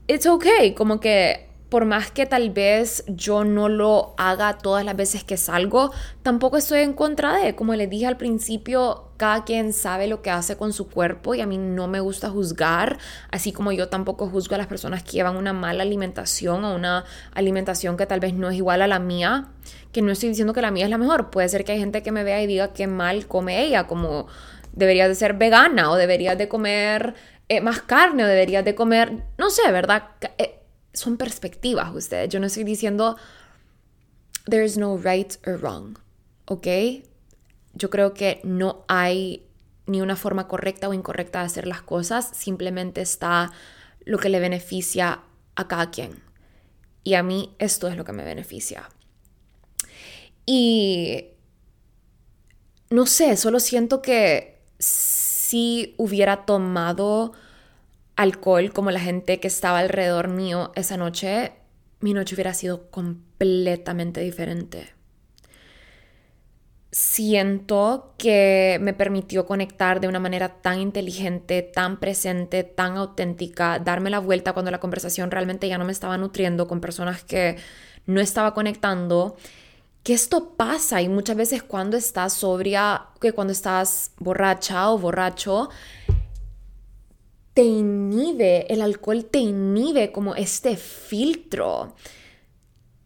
it's 0.07 0.27
okay, 0.27 0.75
como 0.75 1.01
que 1.01 1.49
por 1.75 1.87
más 1.87 2.13
que 2.13 2.25
tal 2.25 2.51
vez 2.51 3.03
yo 3.09 3.43
no 3.43 3.69
lo 3.69 4.15
haga 4.17 4.59
todas 4.59 4.85
las 4.85 4.95
veces 4.95 5.25
que 5.25 5.37
salgo, 5.37 5.91
tampoco 6.23 6.57
estoy 6.57 6.83
en 6.83 6.93
contra 6.93 7.37
de, 7.37 7.57
como 7.57 7.75
les 7.75 7.91
dije 7.91 8.07
al 8.07 8.17
principio, 8.17 9.09
cada 9.17 9.45
quien 9.45 9.73
sabe 9.73 10.07
lo 10.07 10.23
que 10.23 10.31
hace 10.31 10.57
con 10.57 10.73
su 10.73 10.89
cuerpo 10.89 11.35
y 11.35 11.41
a 11.41 11.47
mí 11.47 11.59
no 11.59 11.89
me 11.89 11.99
gusta 11.99 12.31
juzgar, 12.31 12.99
así 13.33 13.51
como 13.51 13.73
yo 13.73 13.89
tampoco 13.89 14.29
juzgo 14.29 14.55
a 14.55 14.59
las 14.59 14.69
personas 14.69 15.03
que 15.03 15.13
llevan 15.13 15.37
una 15.37 15.53
mala 15.53 15.83
alimentación 15.83 16.65
o 16.65 16.77
una 16.77 17.07
alimentación 17.33 17.97
que 17.97 18.07
tal 18.07 18.21
vez 18.21 18.35
no 18.35 18.49
es 18.51 18.57
igual 18.57 18.81
a 18.81 18.87
la 18.87 19.01
mía, 19.01 19.49
que 19.91 20.01
no 20.01 20.13
estoy 20.13 20.29
diciendo 20.29 20.53
que 20.53 20.63
la 20.63 20.71
mía 20.71 20.85
es 20.85 20.91
la 20.91 20.99
mejor, 20.99 21.31
puede 21.31 21.49
ser 21.49 21.65
que 21.65 21.73
hay 21.73 21.81
gente 21.81 22.05
que 22.05 22.13
me 22.13 22.23
vea 22.23 22.41
y 22.41 22.47
diga 22.47 22.73
que 22.73 22.87
mal 22.87 23.27
come 23.27 23.65
ella, 23.65 23.89
como 23.89 24.29
deberías 24.75 25.09
de 25.09 25.15
ser 25.15 25.35
vegana 25.35 25.91
o 25.91 25.97
deberías 25.97 26.37
de 26.37 26.49
comer 26.49 27.15
eh, 27.49 27.61
más 27.61 27.83
carne 27.83 28.25
o 28.25 28.27
deberías 28.27 28.65
de 28.65 28.75
comer, 28.75 29.25
no 29.39 29.51
sé, 29.51 29.71
¿verdad? 29.71 30.11
Eh, 30.39 30.61
son 30.93 31.17
perspectivas 31.17 31.95
ustedes. 31.95 32.29
Yo 32.29 32.41
no 32.41 32.47
estoy 32.47 32.65
diciendo 32.65 33.17
there 34.49 34.65
is 34.65 34.77
no 34.77 34.97
right 34.97 35.35
or 35.47 35.61
wrong, 35.61 35.99
¿ok? 36.47 36.67
Yo 37.75 37.91
creo 37.91 38.15
que 38.15 38.41
no 38.45 38.85
hay 38.89 39.47
ni 39.87 40.01
una 40.01 40.17
forma 40.17 40.49
correcta 40.49 40.89
o 40.89 40.95
incorrecta 40.95 41.41
de 41.41 41.47
hacer 41.47 41.67
las 41.67 41.83
cosas, 41.83 42.31
simplemente 42.33 43.03
está 43.03 43.53
lo 44.05 44.19
que 44.19 44.29
le 44.29 44.41
beneficia 44.41 45.21
a 45.57 45.69
cada 45.69 45.91
quien. 45.91 46.23
Y 47.03 47.15
a 47.15 47.23
mí 47.23 47.55
esto 47.59 47.89
es 47.89 47.97
lo 47.97 48.05
que 48.05 48.13
me 48.13 48.25
beneficia. 48.25 48.89
Y 50.47 51.27
no 52.91 53.07
sé, 53.07 53.37
solo 53.37 53.61
siento 53.61 54.01
que 54.01 54.63
si 55.55 55.95
hubiera 55.99 56.47
tomado 56.47 57.31
alcohol 58.17 58.73
como 58.73 58.91
la 58.91 58.99
gente 58.99 59.39
que 59.39 59.47
estaba 59.47 59.79
alrededor 59.79 60.27
mío 60.27 60.73
esa 60.75 60.97
noche, 60.97 61.53
mi 62.01 62.13
noche 62.13 62.35
hubiera 62.35 62.53
sido 62.55 62.91
completamente 62.91 64.21
diferente. 64.21 64.89
Siento 66.91 68.15
que 68.19 68.81
me 68.83 68.95
permitió 68.95 69.47
conectar 69.47 70.01
de 70.01 70.09
una 70.09 70.19
manera 70.19 70.61
tan 70.61 70.81
inteligente, 70.81 71.63
tan 71.63 72.01
presente, 72.01 72.65
tan 72.65 72.97
auténtica, 72.97 73.79
darme 73.79 74.11
la 74.11 74.19
vuelta 74.19 74.55
cuando 74.55 74.73
la 74.73 74.81
conversación 74.81 75.31
realmente 75.31 75.69
ya 75.69 75.79
no 75.79 75.85
me 75.85 75.93
estaba 75.93 76.19
nutriendo 76.19 76.67
con 76.67 76.81
personas 76.81 77.23
que 77.23 77.59
no 78.07 78.21
estaba 78.21 78.55
conectando 78.55 79.37
que 80.05 80.13
esto 80.13 80.51
pasa 80.51 81.01
y 81.01 81.09
muchas 81.09 81.35
veces 81.35 81.63
cuando 81.63 81.97
estás 81.97 82.35
sobria, 82.35 83.07
que 83.21 83.33
cuando 83.33 83.53
estás 83.53 84.13
borracha 84.19 84.91
o 84.91 84.99
borracho, 84.99 85.71
te 87.55 87.63
inhibe, 87.63 88.71
el 88.73 88.83
alcohol 88.83 89.25
te 89.25 89.39
inhibe 89.39 90.13
como 90.13 90.35
este 90.35 90.77
filtro. 90.77 91.97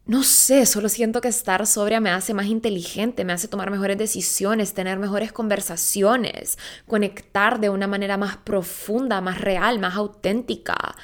No 0.07 0.24
sé, 0.24 0.66
solo 0.66 0.88
siento 0.88 1.20
que 1.20 1.28
estar 1.28 1.64
sobria 1.66 2.01
me 2.01 2.11
hace 2.11 2.34
más 2.34 2.46
inteligente, 2.46 3.24
me 3.24 3.32
hace 3.32 3.46
tomar 3.46 3.70
mejores 3.70 3.96
decisiones, 3.96 4.74
tener 4.74 4.99
mejores 4.99 5.32
conversaciones, 5.32 6.59
conectar 6.88 7.61
de 7.61 7.70
una 7.70 7.86
manera 7.86 8.16
más 8.16 8.38
profunda, 8.38 9.20
más 9.20 9.40
real, 9.40 9.78
más 9.78 9.94
auténtica 9.94 10.96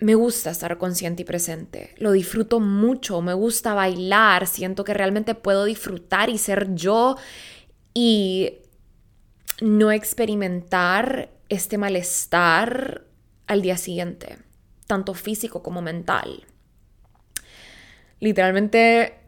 me 0.00 0.14
gusta 0.14 0.50
estar 0.50 0.78
consciente 0.78 1.22
y 1.22 1.24
presente. 1.24 1.94
Lo 1.98 2.12
disfruto 2.12 2.58
mucho, 2.58 3.20
me 3.20 3.34
gusta 3.34 3.74
bailar, 3.74 4.46
siento 4.46 4.82
que 4.82 4.94
realmente 4.94 5.34
puedo 5.34 5.64
disfrutar 5.64 6.30
y 6.30 6.38
ser 6.38 6.74
yo 6.74 7.16
y 7.92 8.58
no 9.60 9.92
experimentar 9.92 11.30
este 11.50 11.76
malestar 11.76 13.04
al 13.46 13.60
día 13.60 13.76
siguiente, 13.76 14.38
tanto 14.86 15.12
físico 15.12 15.62
como 15.62 15.82
mental. 15.82 16.46
Literalmente 18.20 19.18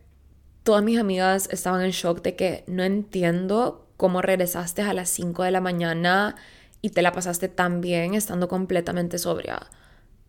todas 0.62 0.82
mis 0.82 0.98
amigas 0.98 1.48
estaban 1.50 1.82
en 1.82 1.90
shock 1.90 2.22
de 2.22 2.34
que 2.34 2.64
no 2.66 2.82
entiendo 2.82 3.88
cómo 3.98 4.22
regresaste 4.22 4.82
a 4.82 4.94
las 4.94 5.10
5 5.10 5.42
de 5.42 5.50
la 5.50 5.60
mañana 5.60 6.36
y 6.80 6.90
te 6.90 7.02
la 7.02 7.12
pasaste 7.12 7.48
tan 7.48 7.80
bien 7.80 8.14
estando 8.14 8.48
completamente 8.48 9.18
sobria. 9.18 9.68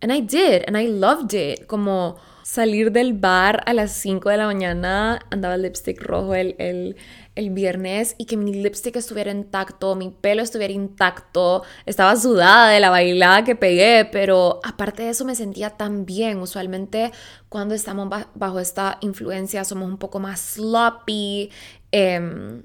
And 0.04 0.12
I 0.12 0.20
did, 0.20 0.66
and 0.68 0.78
I 0.78 0.88
loved 0.90 1.34
it. 1.34 1.66
Como 1.66 2.18
salir 2.44 2.92
del 2.92 3.14
bar 3.14 3.64
a 3.66 3.74
las 3.74 3.94
5 3.94 4.30
de 4.30 4.36
la 4.36 4.46
mañana, 4.46 5.22
andaba 5.32 5.56
lipstick 5.56 6.02
rojo 6.02 6.36
el, 6.36 6.56
el, 6.60 6.98
el, 7.36 7.50
viernes 7.52 8.14
y 8.18 8.26
que 8.26 8.36
mi 8.36 8.54
lipstick 8.54 8.98
estuviera 8.98 9.32
intacto, 9.32 9.96
mi 9.96 10.10
pelo 10.10 10.42
estuviera 10.42 10.74
intacto, 10.74 11.64
estaba 11.86 12.18
sudada 12.18 12.70
de 12.70 12.82
la 12.82 12.90
bailada 12.90 13.46
que 13.46 13.56
pegué, 13.56 14.04
pero 14.12 14.60
aparte 14.66 15.04
de 15.04 15.12
eso 15.12 15.24
me 15.24 15.36
sentía 15.36 15.70
tan 15.70 16.06
bien. 16.06 16.40
Usualmente 16.40 17.14
cuando 17.48 17.74
estamos 17.74 18.10
bajo 18.36 18.60
esta 18.60 18.98
influencia 19.00 19.64
somos 19.64 19.88
un 19.88 19.98
poco 19.98 20.20
más 20.20 20.42
sloppy, 20.42 21.50
eh, 21.94 22.62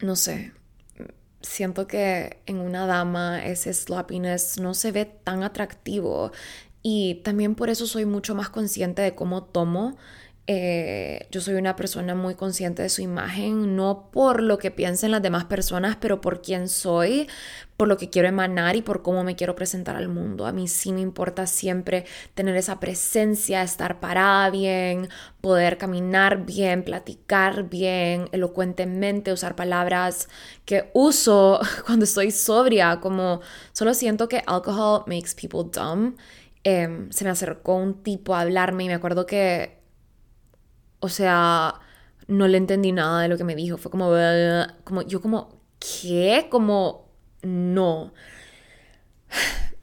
no 0.00 0.16
sé, 0.16 0.54
siento 1.40 1.86
que 1.86 2.38
en 2.46 2.58
una 2.60 2.86
dama 2.86 3.44
ese 3.44 3.72
sloppiness 3.72 4.58
no 4.58 4.74
se 4.74 4.92
ve 4.92 5.04
tan 5.04 5.42
atractivo. 5.42 6.32
Y 6.82 7.16
también 7.24 7.54
por 7.54 7.70
eso 7.70 7.86
soy 7.86 8.06
mucho 8.06 8.34
más 8.34 8.48
consciente 8.48 9.02
de 9.02 9.14
cómo 9.14 9.44
tomo. 9.44 9.96
Eh, 10.46 11.28
yo 11.30 11.40
soy 11.40 11.54
una 11.54 11.76
persona 11.76 12.14
muy 12.14 12.34
consciente 12.34 12.82
de 12.82 12.88
su 12.88 13.02
imagen, 13.02 13.76
no 13.76 14.10
por 14.10 14.42
lo 14.42 14.58
que 14.58 14.70
piensen 14.70 15.12
las 15.12 15.22
demás 15.22 15.44
personas, 15.44 15.96
pero 16.00 16.20
por 16.20 16.42
quién 16.42 16.68
soy, 16.68 17.28
por 17.80 17.88
lo 17.88 17.96
que 17.96 18.10
quiero 18.10 18.28
emanar 18.28 18.76
y 18.76 18.82
por 18.82 19.00
cómo 19.00 19.24
me 19.24 19.36
quiero 19.36 19.56
presentar 19.56 19.96
al 19.96 20.06
mundo. 20.06 20.44
A 20.44 20.52
mí 20.52 20.68
sí 20.68 20.92
me 20.92 21.00
importa 21.00 21.46
siempre 21.46 22.04
tener 22.34 22.54
esa 22.58 22.78
presencia, 22.78 23.62
estar 23.62 24.00
parada 24.00 24.50
bien, 24.50 25.08
poder 25.40 25.78
caminar 25.78 26.44
bien, 26.44 26.84
platicar 26.84 27.70
bien, 27.70 28.28
elocuentemente, 28.32 29.32
usar 29.32 29.56
palabras 29.56 30.28
que 30.66 30.90
uso 30.92 31.58
cuando 31.86 32.04
estoy 32.04 32.32
sobria, 32.32 33.00
como 33.00 33.40
solo 33.72 33.94
siento 33.94 34.28
que 34.28 34.42
alcohol 34.46 35.04
makes 35.06 35.30
people 35.34 35.70
dumb. 35.72 36.16
Em, 36.64 37.10
se 37.10 37.24
me 37.24 37.30
acercó 37.30 37.76
un 37.76 38.02
tipo 38.02 38.34
a 38.34 38.42
hablarme 38.42 38.84
y 38.84 38.88
me 38.88 38.94
acuerdo 38.94 39.24
que 39.24 39.80
o 41.00 41.08
sea, 41.08 41.80
no 42.28 42.46
le 42.46 42.58
entendí 42.58 42.92
nada 42.92 43.22
de 43.22 43.28
lo 43.28 43.38
que 43.38 43.44
me 43.44 43.56
dijo. 43.56 43.78
Fue 43.78 43.90
como, 43.90 44.10
como 44.84 45.00
yo 45.00 45.22
como, 45.22 45.62
¿qué? 45.78 46.48
Como, 46.50 47.09
no. 47.42 48.12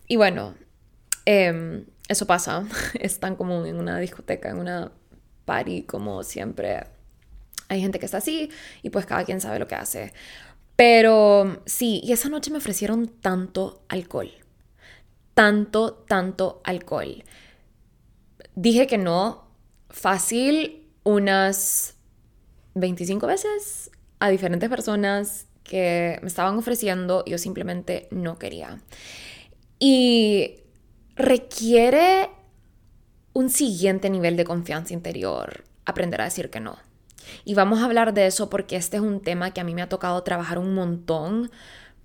Y 0.08 0.16
bueno, 0.16 0.56
em, 1.26 1.86
eso 2.08 2.26
pasa. 2.26 2.66
Es 3.00 3.20
tan 3.20 3.36
común 3.36 3.66
en 3.66 3.78
una 3.78 4.00
discoteca, 4.00 4.50
en 4.50 4.58
una 4.58 4.92
party, 5.46 5.84
como 5.84 6.24
siempre. 6.24 6.84
Hay 7.70 7.82
gente 7.82 8.00
que 8.00 8.06
está 8.06 8.18
así 8.20 8.50
y 8.82 8.90
pues 8.90 9.06
cada 9.06 9.26
quien 9.26 9.42
sabe 9.42 9.60
lo 9.60 9.68
que 9.68 9.76
hace. 9.76 10.14
Pero 10.76 11.64
sí, 11.66 12.02
y 12.04 12.14
esa 12.14 12.30
noche 12.30 12.52
me 12.52 12.58
ofrecieron 12.58 13.08
tanto 13.08 13.84
alcohol. 13.90 14.32
Tanto, 15.34 15.94
tanto 15.94 16.62
alcohol. 16.64 17.24
Dije 18.56 18.88
que 18.88 18.98
no, 18.98 19.48
fácil, 19.90 20.88
unas 21.04 21.96
25 22.76 23.28
veces 23.28 23.92
a 24.20 24.30
diferentes 24.30 24.70
personas 24.70 25.47
que 25.68 26.20
me 26.22 26.28
estaban 26.28 26.58
ofreciendo 26.58 27.24
yo 27.26 27.38
simplemente 27.38 28.08
no 28.12 28.40
quería. 28.40 28.82
Y 29.80 30.62
requiere 31.16 32.30
un 33.34 33.50
siguiente 33.50 34.10
nivel 34.10 34.36
de 34.36 34.46
confianza 34.46 34.94
interior 34.94 35.64
aprender 35.86 36.22
a 36.22 36.26
decir 36.26 36.50
que 36.50 36.60
no. 36.60 36.78
Y 37.46 37.54
vamos 37.54 37.80
a 37.80 37.86
hablar 37.86 38.14
de 38.14 38.26
eso 38.26 38.50
porque 38.50 38.76
este 38.76 38.98
es 38.98 39.04
un 39.04 39.22
tema 39.22 39.54
que 39.54 39.62
a 39.62 39.64
mí 39.64 39.76
me 39.76 39.82
ha 39.82 39.90
tocado 39.90 40.24
trabajar 40.24 40.58
un 40.58 40.74
montón, 40.74 41.52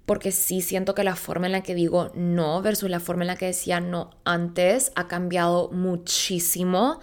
porque 0.06 0.32
sí 0.32 0.60
siento 0.60 0.94
que 0.94 1.04
la 1.04 1.16
forma 1.16 1.46
en 1.46 1.52
la 1.52 1.62
que 1.62 1.74
digo 1.74 2.10
no 2.14 2.60
versus 2.60 2.90
la 2.90 3.00
forma 3.00 3.22
en 3.22 3.28
la 3.28 3.36
que 3.36 3.46
decía 3.46 3.80
no 3.80 4.10
antes 4.24 4.92
ha 4.94 5.08
cambiado 5.08 5.70
muchísimo. 5.70 7.00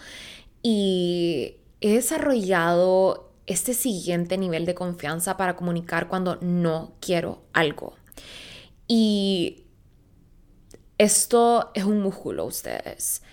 Y 0.62 1.56
he 1.82 1.94
desarrollado 1.94 3.29
este 3.50 3.74
siguiente 3.74 4.38
nivel 4.38 4.66
de 4.66 4.76
confianza 4.76 5.36
para 5.36 5.56
comunicar 5.56 6.08
cuando 6.08 6.38
no 6.42 6.94
quiero 7.02 7.42
algo. 7.52 7.96
Y 8.88 9.64
esto 11.00 11.72
es 11.74 11.84
un 11.84 12.00
músculo, 12.00 12.46
ustedes. 12.46 13.24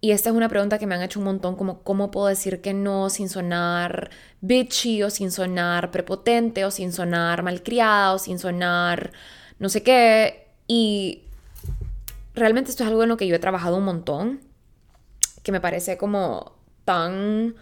Y 0.00 0.12
esta 0.12 0.30
es 0.30 0.36
una 0.36 0.48
pregunta 0.48 0.78
que 0.78 0.86
me 0.86 0.94
han 0.94 1.02
hecho 1.02 1.18
un 1.18 1.26
montón, 1.26 1.56
como 1.56 1.82
cómo 1.82 2.10
puedo 2.10 2.28
decir 2.28 2.62
que 2.62 2.72
no 2.72 3.10
sin 3.10 3.28
sonar 3.28 4.10
bitchy 4.40 5.02
o 5.02 5.10
sin 5.10 5.30
sonar 5.30 5.90
prepotente 5.90 6.64
o 6.64 6.70
sin 6.70 6.90
sonar 6.90 7.42
malcriada 7.42 8.14
o 8.14 8.18
sin 8.18 8.38
sonar 8.38 9.12
no 9.58 9.68
sé 9.68 9.82
qué. 9.82 10.48
Y 10.66 11.24
realmente 12.34 12.70
esto 12.70 12.82
es 12.82 12.88
algo 12.88 13.02
en 13.02 13.10
lo 13.10 13.18
que 13.18 13.26
yo 13.26 13.36
he 13.36 13.40
trabajado 13.40 13.76
un 13.76 13.84
montón, 13.84 14.40
que 15.42 15.52
me 15.52 15.60
parece 15.60 15.98
como 15.98 16.56
tan 16.86 17.54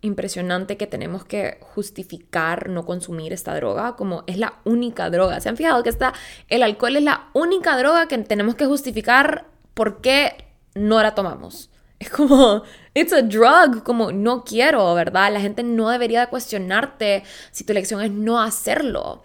impresionante 0.00 0.76
que 0.76 0.86
tenemos 0.86 1.24
que 1.24 1.58
justificar 1.60 2.68
no 2.68 2.86
consumir 2.86 3.32
esta 3.32 3.54
droga 3.54 3.96
como 3.96 4.24
es 4.26 4.38
la 4.38 4.60
única 4.64 5.10
droga. 5.10 5.40
¿Se 5.40 5.48
han 5.48 5.56
fijado 5.56 5.82
que 5.82 5.88
está 5.88 6.12
el 6.48 6.62
alcohol 6.62 6.96
es 6.96 7.02
la 7.02 7.30
única 7.34 7.76
droga 7.76 8.06
que 8.06 8.18
tenemos 8.18 8.54
que 8.54 8.66
justificar 8.66 9.46
por 9.74 10.00
qué 10.00 10.44
no 10.74 11.02
la 11.02 11.14
tomamos? 11.14 11.70
Es 11.98 12.10
como, 12.10 12.62
it's 12.94 13.12
a 13.12 13.22
drug, 13.22 13.82
como 13.82 14.12
no 14.12 14.44
quiero, 14.44 14.94
¿verdad? 14.94 15.32
La 15.32 15.40
gente 15.40 15.64
no 15.64 15.88
debería 15.88 16.28
cuestionarte 16.28 17.24
si 17.50 17.64
tu 17.64 17.72
elección 17.72 18.00
es 18.02 18.10
no 18.12 18.40
hacerlo. 18.40 19.24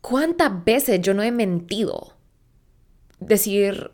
¿Cuántas 0.00 0.64
veces 0.64 1.00
yo 1.00 1.12
no 1.12 1.24
he 1.24 1.32
mentido? 1.32 2.16
Decir, 3.18 3.90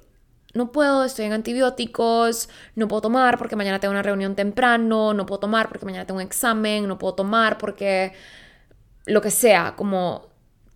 no 0.55 0.73
puedo, 0.73 1.05
estoy 1.05 1.27
en 1.27 1.33
antibióticos, 1.33 2.49
no 2.75 2.89
puedo 2.89 3.03
tomar 3.03 3.39
porque 3.39 3.57
mañana 3.57 3.81
tengo 3.81 3.93
una 3.93 4.03
reunión 4.03 4.35
temprano, 4.35 5.15
no 5.15 5.27
puedo 5.27 5.41
tomar 5.41 5.69
porque 5.69 5.85
mañana 5.85 6.07
tengo 6.07 6.21
un 6.21 6.27
examen, 6.27 6.89
no 6.89 6.99
puedo 6.99 7.15
tomar 7.15 7.59
porque 7.59 8.13
lo 9.07 9.21
que 9.21 9.31
sea, 9.31 9.75
como 9.77 10.29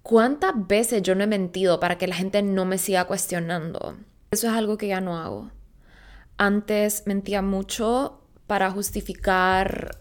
cuántas 0.02 0.52
veces 0.66 1.02
yo 1.02 1.14
no 1.14 1.24
he 1.24 1.26
mentido 1.26 1.80
para 1.80 1.96
que 1.98 2.06
la 2.06 2.14
gente 2.14 2.42
no 2.42 2.64
me 2.64 2.78
siga 2.78 3.06
cuestionando. 3.06 3.96
Eso 4.30 4.48
es 4.48 4.52
algo 4.52 4.76
que 4.76 4.88
ya 4.88 5.00
no 5.00 5.18
hago. 5.18 5.50
Antes 6.36 7.06
mentía 7.06 7.42
mucho 7.42 8.22
para 8.46 8.70
justificar 8.70 9.98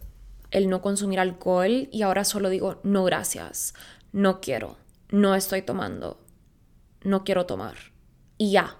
el 0.51 0.69
no 0.69 0.81
consumir 0.81 1.19
alcohol 1.19 1.87
y 1.91 2.01
ahora 2.01 2.25
solo 2.25 2.49
digo 2.49 2.79
no 2.83 3.05
gracias, 3.05 3.73
no 4.11 4.41
quiero, 4.41 4.77
no 5.09 5.35
estoy 5.35 5.61
tomando, 5.61 6.19
no 7.03 7.23
quiero 7.23 7.45
tomar. 7.45 7.75
Y 8.37 8.51
ya, 8.51 8.77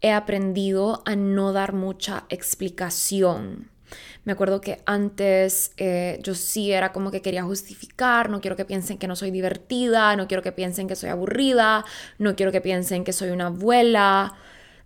he 0.00 0.12
aprendido 0.12 1.02
a 1.06 1.16
no 1.16 1.52
dar 1.52 1.72
mucha 1.72 2.24
explicación. 2.28 3.70
Me 4.24 4.32
acuerdo 4.32 4.60
que 4.60 4.82
antes 4.86 5.72
eh, 5.76 6.18
yo 6.22 6.34
sí 6.34 6.72
era 6.72 6.92
como 6.92 7.10
que 7.10 7.22
quería 7.22 7.44
justificar, 7.44 8.28
no 8.28 8.40
quiero 8.40 8.56
que 8.56 8.64
piensen 8.64 8.98
que 8.98 9.06
no 9.06 9.14
soy 9.14 9.30
divertida, 9.30 10.16
no 10.16 10.26
quiero 10.26 10.42
que 10.42 10.52
piensen 10.52 10.88
que 10.88 10.96
soy 10.96 11.10
aburrida, 11.10 11.84
no 12.18 12.34
quiero 12.34 12.50
que 12.50 12.60
piensen 12.60 13.04
que 13.04 13.12
soy 13.12 13.30
una 13.30 13.46
abuela, 13.46 14.34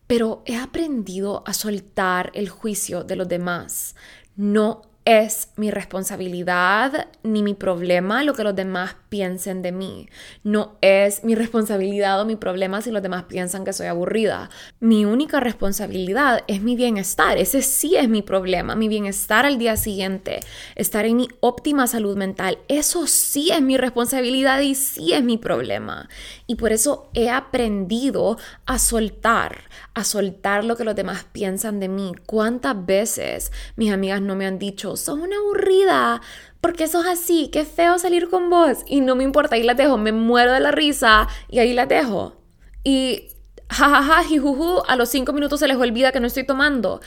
pero 0.06 0.42
he 0.44 0.56
aprendido 0.56 1.42
a 1.46 1.54
soltar 1.54 2.30
el 2.34 2.50
juicio 2.50 3.02
de 3.04 3.16
los 3.16 3.28
demás. 3.28 3.94
No 4.36 4.89
es 5.04 5.48
mi 5.56 5.70
responsabilidad 5.70 7.08
ni 7.22 7.42
mi 7.42 7.54
problema 7.54 8.22
lo 8.22 8.34
que 8.34 8.44
los 8.44 8.54
demás 8.54 8.96
piensen 9.08 9.62
de 9.62 9.72
mí. 9.72 10.08
No 10.44 10.76
es 10.82 11.24
mi 11.24 11.34
responsabilidad 11.34 12.20
o 12.20 12.24
mi 12.24 12.36
problema 12.36 12.82
si 12.82 12.90
los 12.90 13.02
demás 13.02 13.24
piensan 13.24 13.64
que 13.64 13.72
soy 13.72 13.86
aburrida. 13.86 14.50
Mi 14.78 15.04
única 15.04 15.40
responsabilidad 15.40 16.44
es 16.46 16.60
mi 16.60 16.76
bienestar. 16.76 17.38
Ese 17.38 17.62
sí 17.62 17.96
es 17.96 18.08
mi 18.08 18.22
problema. 18.22 18.76
Mi 18.76 18.88
bienestar 18.88 19.46
al 19.46 19.58
día 19.58 19.76
siguiente, 19.76 20.40
estar 20.76 21.04
en 21.06 21.16
mi 21.16 21.28
óptima 21.40 21.86
salud 21.86 22.16
mental. 22.16 22.58
Eso 22.68 23.06
sí 23.06 23.50
es 23.50 23.62
mi 23.62 23.76
responsabilidad 23.76 24.60
y 24.60 24.74
sí 24.74 25.12
es 25.12 25.22
mi 25.22 25.38
problema. 25.38 26.08
Y 26.46 26.56
por 26.56 26.72
eso 26.72 27.10
he 27.14 27.30
aprendido 27.30 28.38
a 28.66 28.78
soltar, 28.78 29.62
a 29.94 30.04
soltar 30.04 30.64
lo 30.64 30.76
que 30.76 30.84
los 30.84 30.94
demás 30.94 31.24
piensan 31.32 31.80
de 31.80 31.88
mí. 31.88 32.12
¿Cuántas 32.26 32.86
veces 32.86 33.50
mis 33.76 33.92
amigas 33.92 34.20
no 34.20 34.36
me 34.36 34.46
han 34.46 34.58
dicho, 34.58 34.89
sos 34.96 35.18
una 35.18 35.36
aburrida, 35.36 36.20
porque 36.60 36.88
sos 36.88 37.06
así, 37.06 37.48
qué 37.52 37.64
feo 37.64 37.98
salir 37.98 38.28
con 38.28 38.50
vos. 38.50 38.78
Y 38.86 39.00
no 39.00 39.16
me 39.16 39.24
importa, 39.24 39.56
ahí 39.56 39.62
las 39.62 39.76
dejo, 39.76 39.96
me 39.96 40.12
muero 40.12 40.52
de 40.52 40.60
la 40.60 40.70
risa 40.70 41.28
y 41.48 41.58
ahí 41.58 41.72
las 41.72 41.88
dejo. 41.88 42.36
Y 42.84 43.28
jajaja, 43.70 44.24
jijuju, 44.24 44.82
a 44.86 44.96
los 44.96 45.08
cinco 45.08 45.32
minutos 45.32 45.60
se 45.60 45.68
les 45.68 45.76
olvida 45.76 46.12
que 46.12 46.20
no 46.20 46.26
estoy 46.26 46.44
tomando. 46.44 47.00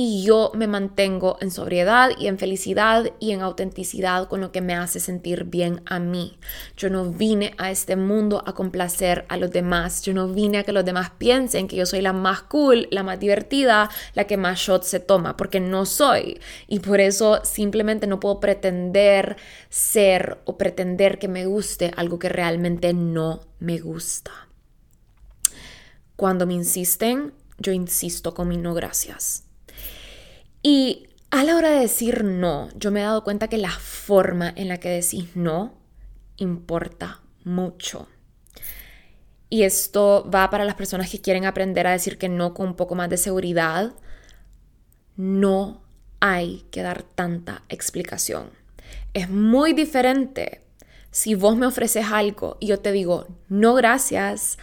Y 0.00 0.22
yo 0.22 0.52
me 0.54 0.68
mantengo 0.68 1.38
en 1.40 1.50
sobriedad 1.50 2.10
y 2.16 2.28
en 2.28 2.38
felicidad 2.38 3.10
y 3.18 3.32
en 3.32 3.40
autenticidad 3.40 4.28
con 4.28 4.40
lo 4.40 4.52
que 4.52 4.60
me 4.60 4.76
hace 4.76 5.00
sentir 5.00 5.42
bien 5.42 5.82
a 5.86 5.98
mí. 5.98 6.38
Yo 6.76 6.88
no 6.88 7.06
vine 7.06 7.56
a 7.58 7.72
este 7.72 7.96
mundo 7.96 8.44
a 8.46 8.52
complacer 8.54 9.24
a 9.28 9.36
los 9.36 9.50
demás. 9.50 10.02
Yo 10.02 10.14
no 10.14 10.28
vine 10.28 10.58
a 10.58 10.62
que 10.62 10.70
los 10.70 10.84
demás 10.84 11.10
piensen 11.18 11.66
que 11.66 11.74
yo 11.74 11.84
soy 11.84 12.00
la 12.00 12.12
más 12.12 12.42
cool, 12.42 12.86
la 12.92 13.02
más 13.02 13.18
divertida, 13.18 13.90
la 14.14 14.22
que 14.22 14.36
más 14.36 14.60
shots 14.60 14.86
se 14.86 15.00
toma, 15.00 15.36
porque 15.36 15.58
no 15.58 15.84
soy. 15.84 16.38
Y 16.68 16.78
por 16.78 17.00
eso 17.00 17.40
simplemente 17.42 18.06
no 18.06 18.20
puedo 18.20 18.38
pretender 18.38 19.36
ser 19.68 20.38
o 20.44 20.56
pretender 20.56 21.18
que 21.18 21.26
me 21.26 21.44
guste 21.44 21.90
algo 21.96 22.20
que 22.20 22.28
realmente 22.28 22.92
no 22.92 23.40
me 23.58 23.80
gusta. 23.80 24.30
Cuando 26.14 26.46
me 26.46 26.54
insisten, 26.54 27.34
yo 27.58 27.72
insisto 27.72 28.32
con 28.32 28.46
mi 28.46 28.58
no 28.58 28.74
gracias. 28.74 29.47
Y 30.62 31.08
a 31.30 31.44
la 31.44 31.56
hora 31.56 31.70
de 31.70 31.80
decir 31.80 32.24
no, 32.24 32.68
yo 32.76 32.90
me 32.90 33.00
he 33.00 33.04
dado 33.04 33.24
cuenta 33.24 33.48
que 33.48 33.58
la 33.58 33.70
forma 33.70 34.52
en 34.56 34.68
la 34.68 34.78
que 34.78 34.88
decís 34.88 35.30
no 35.34 35.74
importa 36.36 37.20
mucho. 37.44 38.08
Y 39.50 39.62
esto 39.62 40.28
va 40.32 40.50
para 40.50 40.64
las 40.64 40.74
personas 40.74 41.10
que 41.10 41.20
quieren 41.20 41.46
aprender 41.46 41.86
a 41.86 41.92
decir 41.92 42.18
que 42.18 42.28
no 42.28 42.54
con 42.54 42.68
un 42.68 42.76
poco 42.76 42.94
más 42.94 43.08
de 43.08 43.16
seguridad. 43.16 43.94
No 45.16 45.82
hay 46.20 46.66
que 46.70 46.82
dar 46.82 47.02
tanta 47.02 47.62
explicación. 47.68 48.50
Es 49.14 49.30
muy 49.30 49.72
diferente 49.72 50.62
si 51.10 51.34
vos 51.34 51.56
me 51.56 51.66
ofreces 51.66 52.06
algo 52.10 52.58
y 52.60 52.66
yo 52.66 52.80
te 52.80 52.92
digo, 52.92 53.26
no 53.48 53.74
gracias, 53.74 54.58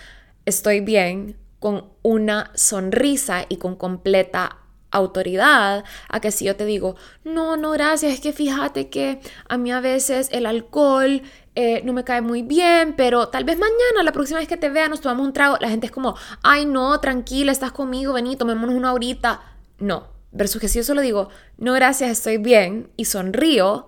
estoy 0.46 0.82
bien, 0.82 1.38
con 1.60 1.90
una 2.04 2.52
sonrisa 2.54 3.46
y 3.50 3.58
con 3.58 3.76
completa 3.76 4.60
autoridad 4.96 5.84
a 6.10 6.20
que 6.20 6.32
si 6.32 6.46
yo 6.46 6.56
te 6.56 6.66
digo, 6.66 6.96
no, 7.24 7.58
no, 7.58 7.72
gracias, 7.72 8.14
es 8.14 8.20
que 8.20 8.34
fíjate 8.34 8.90
que 8.90 9.20
a 9.48 9.58
mí 9.58 9.72
a 9.72 9.80
veces 9.80 10.30
el 10.32 10.46
alcohol 10.46 11.22
eh, 11.56 11.82
no 11.86 11.94
me 11.94 12.04
cae 12.04 12.22
muy 12.22 12.42
bien, 12.42 12.96
pero 12.98 13.30
tal 13.30 13.46
vez 13.46 13.58
mañana, 13.58 14.04
la 14.04 14.12
próxima 14.12 14.40
vez 14.40 14.48
que 14.48 14.58
te 14.58 14.70
vea, 14.70 14.90
nos 14.90 15.02
tomamos 15.02 15.26
un 15.26 15.34
trago, 15.34 15.58
la 15.62 15.70
gente 15.70 15.86
es 15.86 15.92
como, 15.92 16.16
ay, 16.44 16.66
no, 16.66 17.00
tranquila, 17.00 17.52
estás 17.52 17.72
conmigo, 17.72 18.14
vení, 18.14 18.36
tomémonos 18.36 18.76
una 18.76 18.90
ahorita. 18.90 19.42
No, 19.80 20.08
versus 20.32 20.60
que 20.60 20.68
si 20.68 20.80
yo 20.80 20.84
solo 20.84 21.02
digo, 21.02 21.30
no, 21.58 21.74
gracias, 21.74 22.12
estoy 22.12 22.38
bien, 22.38 22.90
y 22.98 23.06
sonrío, 23.06 23.88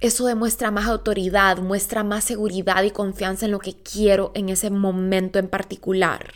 eso 0.00 0.26
demuestra 0.26 0.70
más 0.70 0.86
autoridad, 0.86 1.58
muestra 1.58 2.02
más 2.02 2.24
seguridad 2.24 2.82
y 2.82 2.90
confianza 2.90 3.46
en 3.46 3.52
lo 3.52 3.60
que 3.60 3.74
quiero 3.74 4.32
en 4.34 4.48
ese 4.48 4.70
momento 4.70 5.38
en 5.38 5.48
particular. 5.48 6.34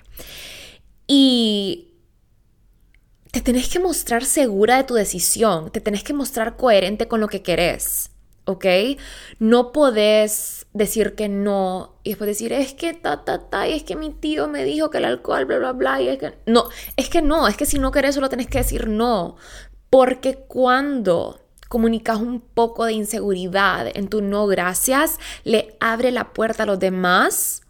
Y 1.07 1.88
te 3.31 3.41
tenés 3.41 3.69
que 3.69 3.79
mostrar 3.79 4.25
segura 4.25 4.77
de 4.77 4.85
tu 4.85 4.95
decisión, 4.95 5.71
te 5.71 5.81
tenés 5.81 6.03
que 6.03 6.15
mostrar 6.15 6.57
coherente 6.57 7.09
con 7.09 7.21
lo 7.21 7.29
que 7.29 7.43
querés, 7.43 8.11
¿ok? 8.45 8.67
No 9.39 9.73
podés 9.73 10.67
decir 10.73 11.15
que 11.15 11.29
no 11.29 11.97
y 12.03 12.11
después 12.11 12.29
decir, 12.29 12.53
es 12.53 12.73
que 12.75 12.95
ta, 12.95 13.25
ta, 13.25 13.51
ta, 13.51 13.69
y 13.69 13.75
es 13.75 13.83
que 13.83 13.97
mi 13.97 14.11
tío 14.11 14.49
me 14.49 14.65
dijo 14.65 14.91
que 14.91 14.99
el 14.99 15.05
alcohol, 15.05 15.45
bla, 15.45 15.59
bla, 15.59 15.73
bla, 15.73 16.01
y 16.01 16.09
es 16.09 16.19
que... 16.19 16.35
No, 16.47 16.69
es 16.97 17.09
que 17.11 17.23
no, 17.23 17.49
es 17.49 17.57
que 17.57 17.67
si 17.67 17.79
no 17.79 17.91
querés 17.91 18.15
solo 18.15 18.29
tenés 18.29 18.47
que 18.47 18.59
decir 18.59 18.89
no, 18.89 19.37
porque 19.91 20.37
cuando 20.37 21.41
comunicas 21.69 22.19
un 22.19 22.41
poco 22.41 22.87
de 22.87 22.95
inseguridad 22.95 23.87
en 23.95 24.09
tu 24.09 24.23
no 24.23 24.47
gracias, 24.47 25.19
le 25.45 25.77
abre 25.81 26.11
la 26.13 26.33
puerta 26.33 26.63
a 26.63 26.67
los 26.67 26.79
demás 26.79 27.63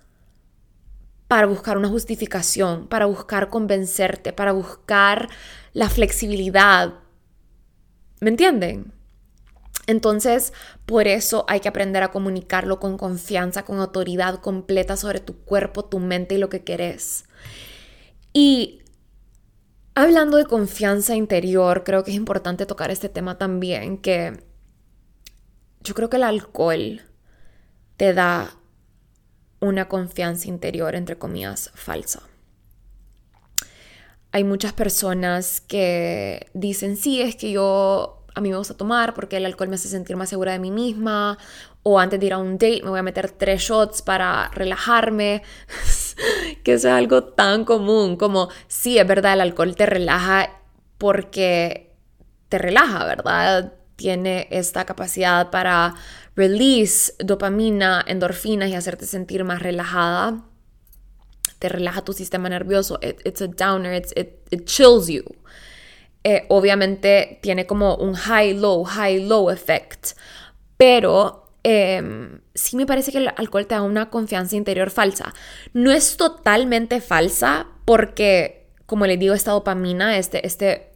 para 1.28 1.46
buscar 1.46 1.76
una 1.76 1.88
justificación, 1.88 2.88
para 2.88 3.06
buscar 3.06 3.50
convencerte, 3.50 4.32
para 4.32 4.52
buscar 4.52 5.28
la 5.74 5.90
flexibilidad. 5.90 6.94
¿Me 8.20 8.30
entienden? 8.30 8.92
Entonces, 9.86 10.52
por 10.86 11.06
eso 11.06 11.44
hay 11.48 11.60
que 11.60 11.68
aprender 11.68 12.02
a 12.02 12.10
comunicarlo 12.10 12.80
con 12.80 12.98
confianza, 12.98 13.64
con 13.64 13.78
autoridad 13.78 14.40
completa 14.40 14.96
sobre 14.96 15.20
tu 15.20 15.36
cuerpo, 15.44 15.84
tu 15.84 15.98
mente 15.98 16.34
y 16.34 16.38
lo 16.38 16.48
que 16.48 16.64
querés. 16.64 17.24
Y 18.32 18.82
hablando 19.94 20.36
de 20.36 20.44
confianza 20.44 21.14
interior, 21.14 21.84
creo 21.84 22.04
que 22.04 22.10
es 22.10 22.16
importante 22.16 22.66
tocar 22.66 22.90
este 22.90 23.08
tema 23.08 23.38
también, 23.38 23.98
que 23.98 24.44
yo 25.82 25.94
creo 25.94 26.10
que 26.10 26.16
el 26.16 26.24
alcohol 26.24 27.02
te 27.96 28.12
da 28.12 28.57
una 29.60 29.88
confianza 29.88 30.48
interior, 30.48 30.94
entre 30.94 31.18
comillas, 31.18 31.70
falsa. 31.74 32.22
Hay 34.30 34.44
muchas 34.44 34.72
personas 34.72 35.60
que 35.60 36.48
dicen, 36.52 36.96
sí, 36.96 37.22
es 37.22 37.34
que 37.36 37.50
yo, 37.50 38.24
a 38.34 38.40
mí 38.40 38.50
me 38.50 38.56
gusta 38.56 38.76
tomar 38.76 39.14
porque 39.14 39.38
el 39.38 39.46
alcohol 39.46 39.68
me 39.68 39.76
hace 39.76 39.88
sentir 39.88 40.16
más 40.16 40.28
segura 40.28 40.52
de 40.52 40.58
mí 40.58 40.70
misma, 40.70 41.38
o 41.82 41.98
antes 41.98 42.20
de 42.20 42.26
ir 42.26 42.32
a 42.34 42.38
un 42.38 42.52
date 42.58 42.82
me 42.82 42.90
voy 42.90 42.98
a 42.98 43.02
meter 43.02 43.30
tres 43.30 43.62
shots 43.62 44.02
para 44.02 44.50
relajarme, 44.50 45.42
que 46.62 46.74
eso 46.74 46.88
es 46.88 46.94
algo 46.94 47.24
tan 47.24 47.64
común 47.64 48.16
como, 48.16 48.50
sí, 48.66 48.98
es 48.98 49.06
verdad, 49.06 49.32
el 49.32 49.40
alcohol 49.40 49.74
te 49.74 49.86
relaja 49.86 50.50
porque 50.98 51.94
te 52.48 52.58
relaja, 52.58 53.04
¿verdad? 53.04 53.72
Tiene 53.96 54.46
esta 54.50 54.84
capacidad 54.84 55.50
para 55.50 55.94
release 56.38 57.12
dopamina, 57.18 58.04
endorfinas 58.06 58.70
y 58.70 58.74
hacerte 58.76 59.06
sentir 59.06 59.42
más 59.44 59.60
relajada. 59.60 60.44
Te 61.58 61.68
relaja 61.68 62.02
tu 62.02 62.12
sistema 62.12 62.48
nervioso. 62.48 63.00
it's 63.02 63.42
a 63.42 63.48
downer, 63.48 63.92
it, 63.92 64.64
chills 64.64 65.08
you. 65.08 65.24
Eh, 66.22 66.46
obviamente 66.48 67.40
tiene 67.42 67.66
como 67.66 67.96
un 67.96 68.14
high-low, 68.14 68.84
high-low 68.84 69.50
effect. 69.50 70.12
Pero 70.76 71.50
em, 71.64 72.40
sí 72.54 72.76
me 72.76 72.86
parece 72.86 73.10
que 73.10 73.18
el 73.18 73.28
alcohol 73.36 73.66
te 73.66 73.74
da 73.74 73.82
una 73.82 74.08
confianza 74.08 74.54
interior 74.54 74.90
falsa. 74.90 75.34
No 75.72 75.90
es 75.90 76.16
totalmente 76.16 77.00
falsa 77.00 77.66
porque, 77.84 78.68
como 78.86 79.06
les 79.06 79.18
digo, 79.18 79.34
esta 79.34 79.50
dopamina, 79.50 80.18
este, 80.18 80.46
este 80.46 80.92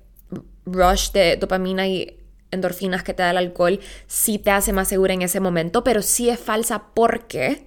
rush 0.66 1.10
de 1.10 1.36
dopamina 1.36 1.88
y 1.88 2.21
endorfinas 2.52 3.02
que 3.02 3.14
te 3.14 3.22
da 3.22 3.30
el 3.30 3.38
alcohol 3.38 3.80
sí 4.06 4.38
te 4.38 4.50
hace 4.50 4.72
más 4.72 4.88
segura 4.88 5.14
en 5.14 5.22
ese 5.22 5.40
momento, 5.40 5.82
pero 5.82 6.02
sí 6.02 6.30
es 6.30 6.38
falsa 6.38 6.84
porque 6.94 7.66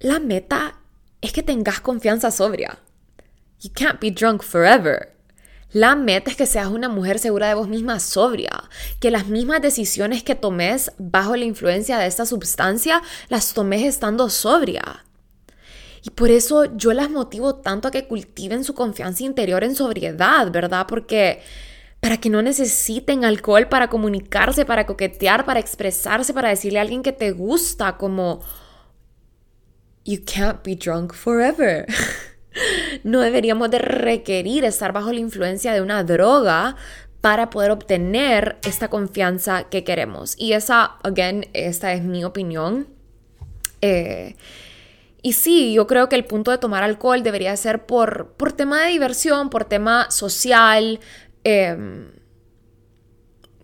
la 0.00 0.20
meta 0.20 0.80
es 1.20 1.32
que 1.32 1.42
tengas 1.42 1.80
confianza 1.80 2.30
sobria. 2.30 2.78
You 3.60 3.70
can't 3.74 4.00
be 4.00 4.10
drunk 4.10 4.42
forever. 4.42 5.16
La 5.72 5.96
meta 5.96 6.30
es 6.30 6.36
que 6.36 6.46
seas 6.46 6.68
una 6.68 6.88
mujer 6.88 7.18
segura 7.18 7.48
de 7.48 7.54
vos 7.54 7.68
misma 7.68 8.00
sobria, 8.00 8.64
que 9.00 9.10
las 9.10 9.26
mismas 9.26 9.60
decisiones 9.60 10.22
que 10.22 10.34
tomes 10.34 10.92
bajo 10.98 11.36
la 11.36 11.44
influencia 11.44 11.98
de 11.98 12.06
esta 12.06 12.24
sustancia 12.24 13.02
las 13.28 13.52
tomes 13.52 13.82
estando 13.82 14.30
sobria. 14.30 15.04
Y 16.02 16.10
por 16.10 16.30
eso 16.30 16.74
yo 16.76 16.92
las 16.94 17.10
motivo 17.10 17.56
tanto 17.56 17.88
a 17.88 17.90
que 17.90 18.06
cultiven 18.06 18.64
su 18.64 18.74
confianza 18.74 19.24
interior 19.24 19.62
en 19.62 19.74
sobriedad, 19.74 20.50
¿verdad? 20.50 20.86
Porque 20.88 21.42
para 22.00 22.18
que 22.18 22.30
no 22.30 22.42
necesiten 22.42 23.24
alcohol 23.24 23.68
para 23.68 23.88
comunicarse, 23.88 24.64
para 24.64 24.86
coquetear, 24.86 25.44
para 25.44 25.60
expresarse, 25.60 26.32
para 26.32 26.48
decirle 26.48 26.78
a 26.78 26.82
alguien 26.82 27.02
que 27.02 27.12
te 27.12 27.32
gusta, 27.32 27.96
como, 27.96 28.40
you 30.04 30.18
can't 30.24 30.64
be 30.64 30.76
drunk 30.76 31.12
forever. 31.12 31.86
no 33.04 33.20
deberíamos 33.20 33.70
de 33.70 33.78
requerir 33.78 34.64
estar 34.64 34.92
bajo 34.92 35.12
la 35.12 35.20
influencia 35.20 35.72
de 35.72 35.80
una 35.80 36.04
droga 36.04 36.76
para 37.20 37.50
poder 37.50 37.72
obtener 37.72 38.58
esta 38.62 38.88
confianza 38.88 39.64
que 39.64 39.84
queremos. 39.84 40.34
Y 40.38 40.52
esa, 40.52 40.96
again, 41.02 41.48
esta 41.52 41.92
es 41.92 42.02
mi 42.02 42.24
opinión. 42.24 42.88
Eh, 43.80 44.36
y 45.20 45.32
sí, 45.32 45.74
yo 45.74 45.86
creo 45.86 46.08
que 46.08 46.16
el 46.16 46.24
punto 46.24 46.52
de 46.52 46.58
tomar 46.58 46.84
alcohol 46.84 47.22
debería 47.22 47.56
ser 47.56 47.86
por, 47.86 48.34
por 48.36 48.52
tema 48.52 48.82
de 48.82 48.92
diversión, 48.92 49.50
por 49.50 49.64
tema 49.64 50.10
social. 50.10 51.00
Em, 51.50 52.10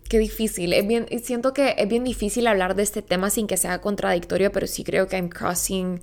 qué 0.09 0.17
difícil. 0.17 0.73
Es 0.73 0.87
bien, 0.87 1.05
siento 1.23 1.53
que 1.53 1.75
es 1.77 1.87
bien 1.87 2.03
difícil 2.03 2.47
hablar 2.47 2.75
de 2.75 2.81
este 2.81 3.03
tema 3.03 3.29
sin 3.29 3.45
que 3.45 3.57
sea 3.57 3.79
contradictorio, 3.79 4.51
pero 4.51 4.65
sí 4.65 4.83
creo 4.83 5.07
que 5.07 5.17
I'm 5.17 5.29
crossing, 5.29 6.01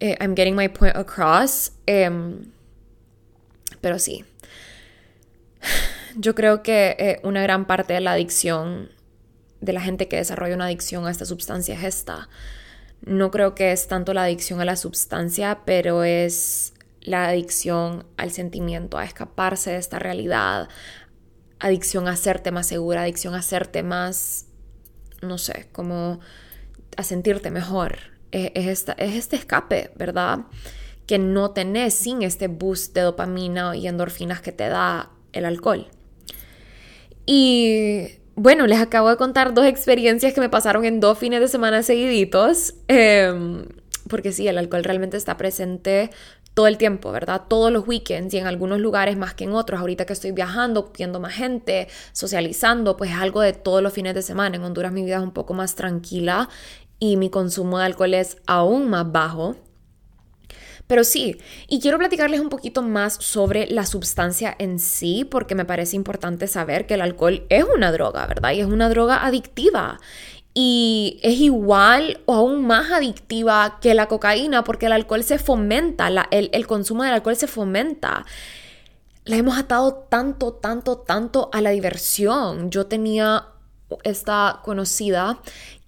eh, 0.00 0.18
I'm 0.20 0.36
getting 0.36 0.54
my 0.54 0.68
point 0.68 0.94
across. 0.94 1.72
Em, 1.86 2.52
pero 3.80 3.98
sí. 3.98 4.26
Yo 6.16 6.34
creo 6.34 6.62
que 6.62 6.96
eh, 6.98 7.20
una 7.22 7.42
gran 7.42 7.66
parte 7.66 7.94
de 7.94 8.00
la 8.00 8.12
adicción, 8.12 8.90
de 9.62 9.72
la 9.72 9.80
gente 9.80 10.08
que 10.08 10.16
desarrolla 10.16 10.54
una 10.54 10.66
adicción 10.66 11.06
a 11.06 11.10
esta 11.10 11.24
sustancia 11.24 11.76
es 11.76 11.84
esta. 11.84 12.28
No 13.00 13.30
creo 13.30 13.54
que 13.54 13.72
es 13.72 13.88
tanto 13.88 14.12
la 14.12 14.24
adicción 14.24 14.60
a 14.60 14.66
la 14.66 14.76
sustancia, 14.76 15.60
pero 15.64 16.04
es 16.04 16.74
la 17.06 17.28
adicción 17.28 18.04
al 18.16 18.32
sentimiento, 18.32 18.98
a 18.98 19.04
escaparse 19.04 19.70
de 19.70 19.78
esta 19.78 19.98
realidad, 19.98 20.68
adicción 21.58 22.08
a 22.08 22.12
hacerte 22.12 22.50
más 22.50 22.66
segura, 22.66 23.02
adicción 23.02 23.34
a 23.34 23.38
hacerte 23.38 23.82
más, 23.82 24.46
no 25.22 25.38
sé, 25.38 25.68
como 25.72 26.20
a 26.96 27.02
sentirte 27.02 27.50
mejor. 27.50 27.98
Es, 28.32 28.50
esta, 28.54 28.92
es 28.92 29.14
este 29.14 29.36
escape, 29.36 29.90
¿verdad? 29.96 30.40
Que 31.06 31.18
no 31.18 31.52
tenés 31.52 31.94
sin 31.94 32.22
este 32.22 32.48
boost 32.48 32.94
de 32.94 33.02
dopamina 33.02 33.76
y 33.76 33.86
endorfinas 33.86 34.40
que 34.40 34.52
te 34.52 34.68
da 34.68 35.10
el 35.32 35.44
alcohol. 35.44 35.88
Y 37.24 38.08
bueno, 38.34 38.66
les 38.66 38.78
acabo 38.78 39.08
de 39.08 39.16
contar 39.16 39.54
dos 39.54 39.66
experiencias 39.66 40.34
que 40.34 40.40
me 40.40 40.48
pasaron 40.48 40.84
en 40.84 41.00
dos 41.00 41.18
fines 41.18 41.40
de 41.40 41.48
semana 41.48 41.82
seguiditos. 41.82 42.74
Em, 42.88 43.66
porque 44.08 44.32
sí, 44.32 44.46
el 44.46 44.58
alcohol 44.58 44.84
realmente 44.84 45.16
está 45.16 45.36
presente 45.36 46.10
todo 46.56 46.68
el 46.68 46.78
tiempo, 46.78 47.12
¿verdad? 47.12 47.42
Todos 47.48 47.70
los 47.70 47.86
weekends 47.86 48.32
y 48.32 48.38
en 48.38 48.46
algunos 48.46 48.80
lugares 48.80 49.18
más 49.18 49.34
que 49.34 49.44
en 49.44 49.52
otros. 49.52 49.78
Ahorita 49.78 50.06
que 50.06 50.14
estoy 50.14 50.32
viajando, 50.32 50.90
viendo 50.96 51.20
más 51.20 51.34
gente, 51.34 51.86
socializando, 52.12 52.96
pues 52.96 53.10
es 53.10 53.18
algo 53.18 53.42
de 53.42 53.52
todos 53.52 53.82
los 53.82 53.92
fines 53.92 54.14
de 54.14 54.22
semana. 54.22 54.56
En 54.56 54.64
Honduras 54.64 54.90
mi 54.90 55.04
vida 55.04 55.16
es 55.16 55.22
un 55.22 55.32
poco 55.32 55.52
más 55.52 55.74
tranquila 55.74 56.48
y 56.98 57.18
mi 57.18 57.28
consumo 57.28 57.78
de 57.78 57.84
alcohol 57.84 58.14
es 58.14 58.38
aún 58.46 58.88
más 58.88 59.12
bajo. 59.12 59.56
Pero 60.86 61.04
sí, 61.04 61.36
y 61.68 61.78
quiero 61.78 61.98
platicarles 61.98 62.40
un 62.40 62.48
poquito 62.48 62.80
más 62.80 63.18
sobre 63.20 63.66
la 63.66 63.84
sustancia 63.84 64.56
en 64.58 64.78
sí, 64.78 65.26
porque 65.30 65.54
me 65.54 65.66
parece 65.66 65.94
importante 65.96 66.46
saber 66.46 66.86
que 66.86 66.94
el 66.94 67.02
alcohol 67.02 67.44
es 67.50 67.64
una 67.64 67.92
droga, 67.92 68.26
¿verdad? 68.26 68.52
Y 68.52 68.60
es 68.60 68.66
una 68.66 68.88
droga 68.88 69.26
adictiva. 69.26 70.00
Y 70.58 71.20
es 71.22 71.38
igual 71.38 72.20
o 72.24 72.34
aún 72.34 72.66
más 72.66 72.90
adictiva 72.90 73.78
que 73.82 73.92
la 73.92 74.08
cocaína, 74.08 74.64
porque 74.64 74.86
el 74.86 74.92
alcohol 74.92 75.22
se 75.22 75.38
fomenta, 75.38 76.08
el, 76.30 76.66
consumo 76.66 77.02
del 77.02 77.12
alcohol 77.12 77.36
se 77.36 77.46
fomenta 77.46 78.24
la 79.26 79.36
hemos 79.36 79.58
atado 79.58 80.06
tanto, 80.08 80.54
tanto, 80.54 80.98
tanto 80.98 81.50
a 81.52 81.60
la 81.60 81.70
diversión. 81.70 82.70
Yo 82.70 82.86
tenía 82.86 83.48
esta 84.04 84.60
conocida 84.64 85.40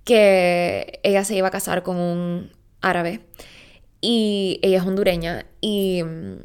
que 0.04 1.00
ella 1.02 1.24
se 1.24 1.36
iba 1.36 1.48
a 1.48 1.52
casar 1.52 1.82
con 1.82 1.96
un 1.96 2.52
árabe 2.82 3.24
y 4.00 4.58
ella 4.62 4.78
es 4.78 4.84
hondureña 4.84 5.46
y 5.60 6.02
mm, 6.02 6.36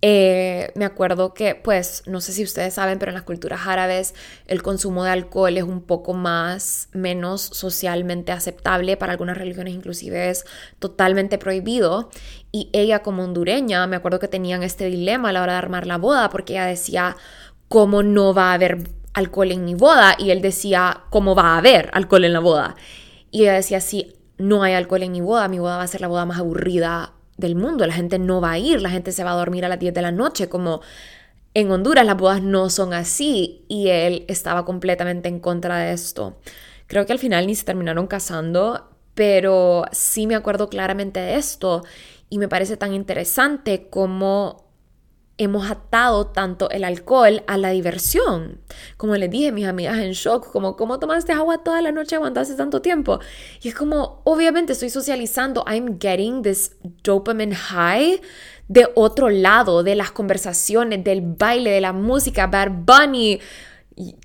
eh, 0.00 0.70
me 0.76 0.84
acuerdo 0.84 1.34
que, 1.34 1.56
pues, 1.56 2.04
no 2.06 2.20
sé 2.20 2.32
si 2.32 2.44
ustedes 2.44 2.74
saben, 2.74 3.00
pero 3.00 3.10
en 3.10 3.14
las 3.14 3.24
culturas 3.24 3.62
árabes 3.66 4.14
el 4.46 4.62
consumo 4.62 5.02
de 5.02 5.10
alcohol 5.10 5.56
es 5.56 5.64
un 5.64 5.82
poco 5.82 6.14
más, 6.14 6.88
menos 6.92 7.42
socialmente 7.42 8.30
aceptable, 8.30 8.96
para 8.96 9.12
algunas 9.12 9.36
religiones 9.36 9.74
inclusive 9.74 10.30
es 10.30 10.44
totalmente 10.78 11.36
prohibido. 11.38 12.10
Y 12.52 12.70
ella 12.72 13.00
como 13.00 13.24
hondureña, 13.24 13.86
me 13.88 13.96
acuerdo 13.96 14.20
que 14.20 14.28
tenían 14.28 14.62
este 14.62 14.86
dilema 14.86 15.30
a 15.30 15.32
la 15.32 15.42
hora 15.42 15.52
de 15.52 15.58
armar 15.58 15.86
la 15.86 15.98
boda, 15.98 16.30
porque 16.30 16.52
ella 16.52 16.66
decía, 16.66 17.16
¿cómo 17.68 18.04
no 18.04 18.32
va 18.32 18.50
a 18.52 18.54
haber 18.54 18.78
alcohol 19.14 19.50
en 19.50 19.64
mi 19.64 19.74
boda? 19.74 20.14
Y 20.16 20.30
él 20.30 20.42
decía, 20.42 21.02
¿cómo 21.10 21.34
va 21.34 21.54
a 21.54 21.58
haber 21.58 21.90
alcohol 21.92 22.24
en 22.24 22.34
la 22.34 22.40
boda? 22.40 22.76
Y 23.32 23.42
ella 23.42 23.54
decía, 23.54 23.80
sí, 23.80 24.14
no 24.38 24.62
hay 24.62 24.74
alcohol 24.74 25.02
en 25.02 25.12
mi 25.12 25.20
boda, 25.20 25.48
mi 25.48 25.58
boda 25.58 25.76
va 25.78 25.82
a 25.82 25.88
ser 25.88 26.00
la 26.00 26.08
boda 26.08 26.24
más 26.24 26.38
aburrida 26.38 27.14
del 27.38 27.56
mundo, 27.56 27.86
la 27.86 27.94
gente 27.94 28.18
no 28.18 28.42
va 28.42 28.52
a 28.52 28.58
ir, 28.58 28.82
la 28.82 28.90
gente 28.90 29.12
se 29.12 29.24
va 29.24 29.32
a 29.32 29.36
dormir 29.36 29.64
a 29.64 29.68
las 29.68 29.78
10 29.78 29.94
de 29.94 30.02
la 30.02 30.12
noche, 30.12 30.48
como 30.50 30.82
en 31.54 31.70
Honduras 31.70 32.04
las 32.04 32.16
bodas 32.16 32.42
no 32.42 32.68
son 32.68 32.92
así 32.92 33.64
y 33.68 33.88
él 33.88 34.24
estaba 34.28 34.64
completamente 34.64 35.28
en 35.28 35.40
contra 35.40 35.78
de 35.78 35.92
esto. 35.92 36.38
Creo 36.86 37.06
que 37.06 37.12
al 37.12 37.18
final 37.18 37.46
ni 37.46 37.54
se 37.54 37.64
terminaron 37.64 38.06
casando, 38.06 38.90
pero 39.14 39.84
sí 39.92 40.26
me 40.26 40.34
acuerdo 40.34 40.68
claramente 40.68 41.20
de 41.20 41.36
esto 41.36 41.84
y 42.28 42.38
me 42.38 42.48
parece 42.48 42.76
tan 42.76 42.92
interesante 42.92 43.88
como 43.88 44.67
hemos 45.38 45.70
atado 45.70 46.26
tanto 46.26 46.68
el 46.70 46.84
alcohol 46.84 47.42
a 47.46 47.56
la 47.56 47.70
diversión. 47.70 48.60
Como 48.96 49.16
les 49.16 49.30
dije, 49.30 49.52
mis 49.52 49.66
amigas 49.66 49.96
en 49.98 50.12
shock, 50.12 50.50
como, 50.50 50.76
¿cómo 50.76 50.98
tomaste 50.98 51.32
agua 51.32 51.62
toda 51.64 51.80
la 51.80 51.92
noche 51.92 52.16
aguantaste 52.16 52.54
tanto 52.54 52.82
tiempo? 52.82 53.20
Y 53.62 53.68
es 53.68 53.74
como, 53.74 54.20
obviamente 54.24 54.72
estoy 54.72 54.90
socializando, 54.90 55.64
I'm 55.66 55.98
getting 56.00 56.42
this 56.42 56.76
dopamine 57.04 57.54
high 57.54 58.20
de 58.66 58.88
otro 58.94 59.30
lado, 59.30 59.82
de 59.82 59.94
las 59.94 60.10
conversaciones, 60.10 61.02
del 61.02 61.22
baile, 61.22 61.70
de 61.70 61.80
la 61.80 61.92
música, 61.92 62.46
Bad 62.48 62.70
Bunny. 62.84 63.40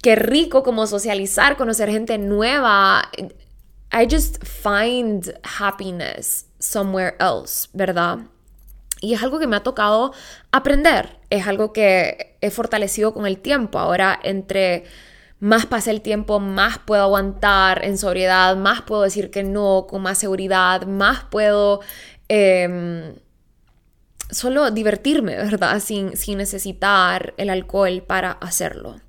Qué 0.01 0.15
rico 0.15 0.63
como 0.63 0.85
socializar, 0.87 1.55
conocer 1.55 1.89
gente 1.89 2.17
nueva. 2.17 3.09
I 3.91 4.07
just 4.09 4.43
find 4.43 5.33
happiness 5.43 6.47
somewhere 6.59 7.15
else, 7.19 7.69
¿verdad? 7.73 8.19
Y 9.03 9.13
es 9.13 9.21
algo 9.21 9.37
que 9.37 9.47
me 9.47 9.57
ha 9.57 9.63
tocado 9.63 10.13
aprender, 10.53 11.19
es 11.29 11.45
algo 11.45 11.73
que 11.73 12.37
he 12.39 12.49
fortalecido 12.49 13.13
con 13.13 13.25
el 13.27 13.37
tiempo. 13.37 13.77
Ahora, 13.77 14.17
entre 14.23 14.85
más 15.41 15.65
pasa 15.65 15.91
el 15.91 15.99
tiempo, 15.99 16.39
más 16.39 16.77
puedo 16.77 17.03
aguantar 17.03 17.83
en 17.83 17.97
sobriedad, 17.97 18.55
más 18.55 18.81
puedo 18.83 19.01
decir 19.01 19.29
que 19.29 19.43
no 19.43 19.87
con 19.89 20.03
más 20.03 20.19
seguridad, 20.19 20.87
más 20.87 21.25
puedo 21.25 21.81
em, 22.29 23.15
solo 24.31 24.71
divertirme, 24.71 25.35
¿verdad? 25.35 25.81
Sin, 25.81 26.15
sin 26.15 26.37
necesitar 26.37 27.33
el 27.35 27.49
alcohol 27.49 28.03
para 28.07 28.31
hacerlo. 28.31 29.01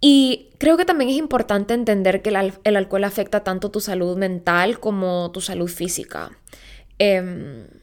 Y 0.00 0.50
creo 0.58 0.76
que 0.76 0.84
también 0.84 1.10
es 1.10 1.16
importante 1.18 1.72
entender 1.72 2.20
que 2.20 2.30
el, 2.30 2.76
alcohol 2.76 3.04
afecta 3.04 3.44
tanto 3.44 3.70
tu 3.70 3.78
salud 3.78 4.16
mental 4.16 4.80
como 4.80 5.30
tu 5.30 5.40
salud 5.40 5.68
física. 5.68 6.32
Eh, 6.98 7.77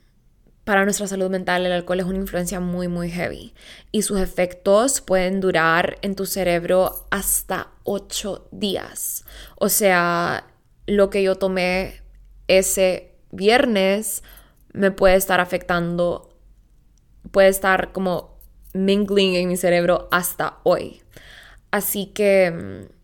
para 0.66 0.84
nuestra 0.84 1.07
salud 1.07 1.30
mental 1.30 1.66
el 1.66 1.72
alcohol 1.72 1.99
es 1.99 2.05
una 2.05 2.18
influencia 2.18 2.59
muy 2.59 2.88
muy 2.88 3.09
heavy 3.11 3.53
y 3.91 4.01
sus 4.01 4.20
efectos 4.20 4.99
pueden 4.99 5.39
durar 5.39 5.97
en 6.01 6.16
tu 6.16 6.26
cerebro 6.26 7.07
hasta 7.11 7.70
8 7.84 8.49
días. 8.51 9.24
O 9.57 9.70
sea, 9.70 10.47
lo 10.88 11.09
que 11.09 11.24
yo 11.24 11.36
tomé 11.36 12.01
ese 12.47 13.11
viernes 13.32 14.24
me 14.74 14.91
puede 14.91 15.16
estar 15.16 15.39
afectando, 15.39 16.36
puede 17.32 17.47
estar 17.49 17.91
como 17.91 18.38
mingling 18.74 19.36
en 19.36 19.47
mi 19.47 19.57
cerebro 19.57 20.07
hasta 20.11 20.57
hoy. 20.63 21.01
Así 21.72 22.07
que 22.07 22.51
mm, 22.51 22.95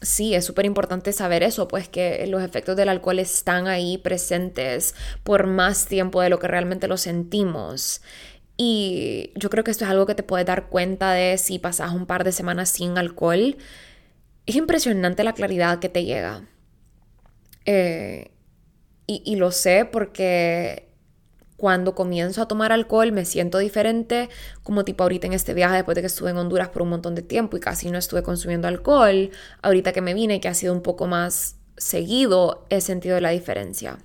sí, 0.00 0.34
es 0.34 0.44
súper 0.44 0.66
importante 0.66 1.12
saber 1.12 1.42
eso, 1.42 1.68
pues 1.68 1.88
que 1.88 2.26
los 2.26 2.42
efectos 2.42 2.76
del 2.76 2.88
alcohol 2.88 3.18
están 3.18 3.66
ahí 3.68 3.98
presentes 3.98 4.94
por 5.22 5.46
más 5.46 5.86
tiempo 5.86 6.20
de 6.22 6.30
lo 6.30 6.38
que 6.38 6.48
realmente 6.48 6.88
lo 6.88 6.96
sentimos. 6.96 8.02
Y 8.56 9.32
yo 9.36 9.50
creo 9.50 9.64
que 9.64 9.70
esto 9.70 9.84
es 9.84 9.90
algo 9.90 10.06
que 10.06 10.14
te 10.14 10.22
puedes 10.22 10.46
dar 10.46 10.68
cuenta 10.68 11.12
de 11.12 11.38
si 11.38 11.58
pasas 11.58 11.92
un 11.92 12.06
par 12.06 12.24
de 12.24 12.32
semanas 12.32 12.70
sin 12.70 12.98
alcohol. 12.98 13.56
Es 14.46 14.56
impresionante 14.56 15.24
la 15.24 15.34
claridad 15.34 15.78
que 15.78 15.88
te 15.88 16.04
llega. 16.04 16.46
Eh, 17.64 18.30
y, 19.06 19.22
y 19.24 19.36
lo 19.36 19.50
sé 19.52 19.86
porque 19.86 20.89
cuando 21.60 21.94
comienzo 21.94 22.40
a 22.40 22.48
tomar 22.48 22.72
alcohol 22.72 23.12
me 23.12 23.26
siento 23.26 23.58
diferente, 23.58 24.30
como 24.62 24.82
tipo 24.82 25.02
ahorita 25.02 25.26
en 25.26 25.34
este 25.34 25.52
viaje 25.52 25.76
después 25.76 25.94
de 25.94 26.00
que 26.00 26.06
estuve 26.06 26.30
en 26.30 26.38
Honduras 26.38 26.70
por 26.70 26.80
un 26.80 26.88
montón 26.88 27.14
de 27.14 27.20
tiempo 27.20 27.58
y 27.58 27.60
casi 27.60 27.90
no 27.90 27.98
estuve 27.98 28.22
consumiendo 28.22 28.66
alcohol, 28.66 29.30
ahorita 29.60 29.92
que 29.92 30.00
me 30.00 30.14
vine 30.14 30.40
que 30.40 30.48
ha 30.48 30.54
sido 30.54 30.72
un 30.72 30.80
poco 30.80 31.06
más 31.06 31.56
seguido, 31.76 32.64
he 32.70 32.80
sentido 32.80 33.20
la 33.20 33.28
diferencia. 33.28 33.98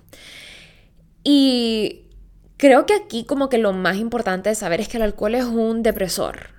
Y 1.24 2.10
creo 2.58 2.84
que 2.84 2.92
aquí 2.92 3.24
como 3.24 3.48
que 3.48 3.56
lo 3.56 3.72
más 3.72 3.96
importante 3.96 4.50
de 4.50 4.54
saber 4.54 4.82
es 4.82 4.88
que 4.88 4.98
el 4.98 5.02
alcohol 5.02 5.34
es 5.34 5.44
un 5.44 5.82
depresor. 5.82 6.56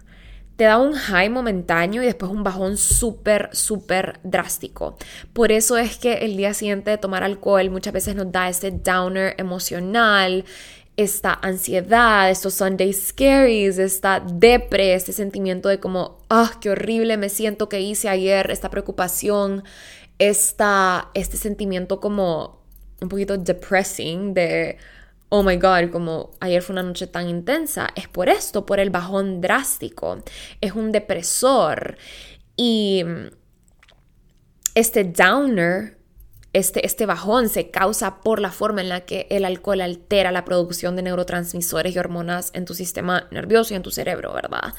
Te 0.56 0.64
da 0.64 0.80
un 0.80 0.94
high 0.94 1.30
momentáneo 1.30 2.02
y 2.02 2.08
después 2.08 2.32
un 2.32 2.44
bajón 2.44 2.78
súper, 2.78 3.50
súper 3.52 4.20
drástico. 4.24 4.98
Por 5.32 5.52
eso 5.52 5.78
es 5.78 5.98
que 5.98 6.14
el 6.26 6.36
día 6.36 6.56
siguiente 6.56 6.90
de 6.90 6.98
tomar 6.98 7.24
alcohol 7.24 7.70
muchas 7.70 7.94
veces 7.94 8.16
nos 8.16 8.32
da 8.32 8.50
ese 8.50 8.72
downer 8.72 9.36
emocional, 9.38 10.46
esta 10.98 11.38
ansiedad, 11.44 12.30
estos 12.32 12.56
Sunday 12.56 12.92
scaries, 12.92 13.78
esta 13.78 14.20
depre, 14.20 14.96
este 14.96 15.14
sentimiento 15.14 15.70
de 15.70 15.80
como, 15.80 16.18
ah, 16.30 16.52
qué 16.60 16.72
horrible 16.72 17.18
me 17.18 17.30
siento 17.30 17.70
que 17.70 17.80
hice 17.80 18.10
ayer, 18.10 18.50
esta 18.50 18.72
preocupación, 18.72 19.64
esta, 20.18 21.12
este 21.14 21.38
sentimiento 21.38 22.00
como 22.00 22.64
un 23.00 23.10
poquito 23.10 23.38
depressing 23.38 24.34
de, 24.34 24.78
oh 25.30 25.44
my 25.44 25.58
god, 25.58 25.92
como 25.92 26.32
ayer 26.40 26.64
fue 26.64 26.74
una 26.74 26.84
noche 26.84 27.06
tan 27.06 27.30
intensa, 27.30 27.90
es 27.96 28.08
por 28.08 28.28
esto, 28.28 28.66
por 28.66 28.80
el 28.80 28.90
bajón 28.90 29.40
drástico, 29.40 30.18
es 30.62 30.72
un 30.72 30.92
depresor. 30.92 31.96
Y 32.56 33.04
este 34.74 35.04
downer 35.04 35.97
este, 36.58 36.88
este 36.88 37.06
bajón 37.06 37.50
se 37.50 37.70
causa 37.70 38.22
por 38.22 38.40
la 38.40 38.52
forma 38.52 38.82
en 38.82 38.90
la 38.90 39.02
que 39.02 39.28
el 39.30 39.46
alcohol 39.46 39.82
altera 39.82 40.32
la 40.32 40.44
producción 40.44 40.96
de 40.96 41.04
neurotransmisores 41.04 41.96
y 41.96 42.00
hormonas 42.00 42.50
en 42.54 42.66
tu 42.66 42.74
sistema 42.74 43.28
nervioso 43.30 43.74
y 43.74 43.78
en 43.78 43.84
tu 43.84 43.92
cerebro, 43.92 44.34
¿verdad? 44.34 44.74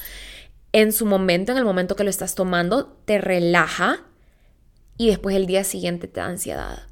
En 0.73 0.91
su 0.91 1.05
momento, 1.05 1.53
en 1.53 1.57
el 1.57 1.63
momento 1.63 1.95
que 1.95 2.03
lo 2.03 2.09
estás 2.09 2.35
tomando, 2.35 2.97
te 3.05 3.17
relaja 3.17 4.03
y 4.97 5.07
después 5.07 5.37
el 5.37 5.45
día 5.45 5.63
siguiente 5.63 6.07
te 6.07 6.19
da 6.19 6.25
ansiedad. 6.25 6.83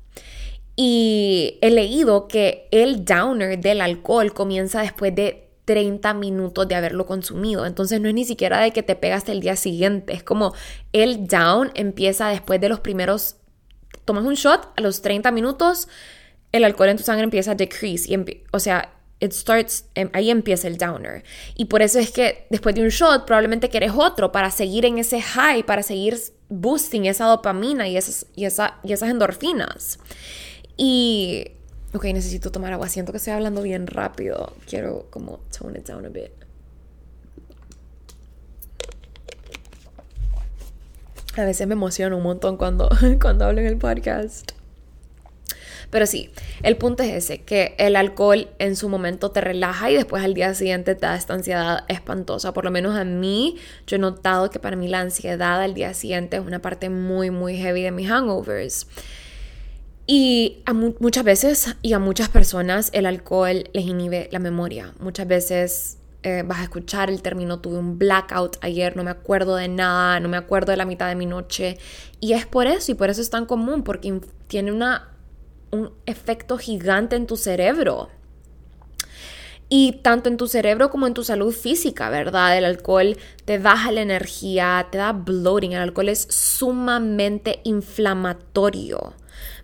Y 0.77 1.57
he 1.61 1.69
leído 1.69 2.29
que 2.29 2.69
el 2.71 3.03
downer 3.03 3.59
del 3.59 3.81
alcohol 3.81 4.33
comienza 4.33 4.81
después 4.81 5.13
de 5.13 5.49
30 5.65 6.13
minutos 6.13 6.65
de 6.65 6.75
haberlo 6.75 7.05
consumido. 7.05 7.65
Entonces 7.65 7.99
no 7.99 8.07
es 8.07 8.13
ni 8.13 8.23
siquiera 8.23 8.61
de 8.61 8.71
que 8.71 8.83
te 8.83 8.95
pegas 8.95 9.27
el 9.27 9.41
día 9.41 9.57
siguiente. 9.57 10.13
Es 10.13 10.23
como 10.23 10.53
el 10.93 11.27
down 11.27 11.71
empieza 11.73 12.29
después 12.29 12.61
de 12.61 12.69
los 12.69 12.79
primeros 12.79 13.35
tomas 14.05 14.23
un 14.23 14.35
shot, 14.35 14.73
a 14.75 14.81
los 14.81 15.01
30 15.01 15.31
minutos 15.31 15.88
el 16.51 16.63
alcohol 16.63 16.89
en 16.89 16.97
tu 16.97 17.03
sangre 17.03 17.23
empieza 17.23 17.51
a 17.51 17.55
decrease. 17.55 18.11
Y 18.11 18.43
o 18.51 18.59
sea, 18.59 18.93
it 19.19 19.31
starts, 19.31 19.85
em, 19.95 20.09
ahí 20.13 20.29
empieza 20.29 20.67
el 20.67 20.77
downer. 20.77 21.23
Y 21.55 21.65
por 21.65 21.81
eso 21.81 21.99
es 21.99 22.11
que 22.11 22.47
después 22.49 22.75
de 22.75 22.81
un 22.81 22.89
shot 22.89 23.25
probablemente 23.25 23.69
quieres 23.69 23.91
otro 23.95 24.31
para 24.31 24.51
seguir 24.51 24.85
en 24.85 24.97
ese 24.97 25.21
high, 25.21 25.63
para 25.63 25.83
seguir 25.83 26.17
boosting 26.49 27.05
esa 27.05 27.25
dopamina 27.25 27.88
y 27.88 27.97
esas, 27.97 28.25
y, 28.35 28.45
esa, 28.45 28.79
y 28.83 28.93
esas 28.93 29.09
endorfinas. 29.09 29.99
Y, 30.77 31.51
ok, 31.93 32.05
necesito 32.05 32.51
tomar 32.51 32.73
agua. 32.73 32.89
Siento 32.89 33.11
que 33.11 33.17
estoy 33.17 33.33
hablando 33.33 33.61
bien 33.61 33.88
rápido. 33.88 34.53
Quiero 34.67 35.07
como 35.09 35.39
tone 35.57 35.79
it 35.79 35.88
down 35.88 36.05
a 36.05 36.09
bit. 36.09 36.46
A 41.38 41.45
veces 41.45 41.67
me 41.67 41.73
emociona 41.73 42.15
un 42.15 42.23
montón 42.23 42.57
cuando, 42.57 42.89
cuando 43.21 43.45
hablo 43.45 43.61
en 43.61 43.67
el 43.67 43.77
podcast. 43.77 44.51
Pero 45.89 46.05
sí, 46.05 46.31
el 46.63 46.75
punto 46.75 47.03
es 47.03 47.13
ese, 47.13 47.43
que 47.43 47.75
el 47.77 47.95
alcohol 47.95 48.49
en 48.59 48.75
su 48.75 48.89
momento 48.89 49.31
te 49.31 49.39
relaja 49.39 49.89
y 49.89 49.95
después 49.95 50.23
al 50.23 50.33
día 50.33 50.53
siguiente 50.53 50.95
te 50.95 51.05
da 51.05 51.15
esta 51.15 51.33
ansiedad 51.33 51.85
espantosa. 51.88 52.53
Por 52.53 52.65
lo 52.65 52.71
menos 52.71 52.95
a 52.97 53.05
mí, 53.05 53.55
yo 53.85 53.95
he 53.95 53.99
notado 53.99 54.49
que 54.49 54.59
para 54.59 54.75
mí 54.75 54.88
la 54.88 54.99
ansiedad 54.99 55.61
al 55.61 55.73
día 55.73 55.93
siguiente 55.93 56.38
es 56.38 56.45
una 56.45 56.59
parte 56.59 56.89
muy, 56.89 57.29
muy 57.29 57.55
heavy 57.57 57.83
de 57.83 57.91
mis 57.91 58.09
hangovers. 58.09 58.88
Y 60.05 60.63
muchas 60.99 61.23
veces 61.23 61.75
y 61.81 61.93
a 61.93 61.99
muchas 61.99 62.29
personas 62.29 62.89
el 62.93 63.05
alcohol 63.05 63.69
les 63.73 63.85
inhibe 63.85 64.29
la 64.31 64.39
memoria. 64.39 64.93
Muchas 64.99 65.27
veces 65.27 65.97
eh, 66.28 66.43
vas 66.43 66.59
a 66.59 66.63
escuchar 66.63 67.09
el 67.09 67.21
término 67.21 67.61
tuve 67.61 67.78
un 67.78 67.97
blackout 67.97 68.57
ayer, 68.59 68.97
no 68.97 69.03
me 69.05 69.11
acuerdo 69.11 69.55
de 69.55 69.69
nada, 69.69 70.19
no 70.19 70.28
me 70.28 70.36
acuerdo 70.36 70.71
de 70.71 70.78
la 70.78 70.84
mitad 70.84 71.07
de 71.07 71.15
mi 71.15 71.25
noche. 71.25 71.78
Y 72.19 72.34
es 72.34 72.45
por 72.45 72.67
eso, 72.67 72.91
y 72.91 72.95
por 72.95 73.09
eso 73.09 73.21
es 73.21 73.30
tan 73.30 73.45
común, 73.45 73.84
porque 73.84 74.19
tiene 74.47 74.73
una, 74.73 75.13
un 75.71 75.93
efecto 76.05 76.57
gigante 76.57 77.15
en 77.15 77.28
tu 77.28 77.38
cerebro. 77.38 78.09
Y 79.69 79.99
tanto 80.01 80.28
en 80.28 80.36
tu 80.36 80.49
cerebro 80.49 80.89
como 80.89 81.07
en 81.07 81.13
tu 81.13 81.23
salud 81.23 81.53
física, 81.53 82.09
¿verdad? 82.09 82.57
El 82.57 82.65
alcohol 82.65 83.15
te 83.45 83.57
baja 83.57 83.93
la 83.93 84.01
energía, 84.01 84.88
te 84.91 84.97
da 84.97 85.13
bloating. 85.13 85.73
El 85.73 85.82
alcohol 85.82 86.09
es 86.09 86.28
sumamente 86.30 87.61
inflamatorio. 87.63 89.13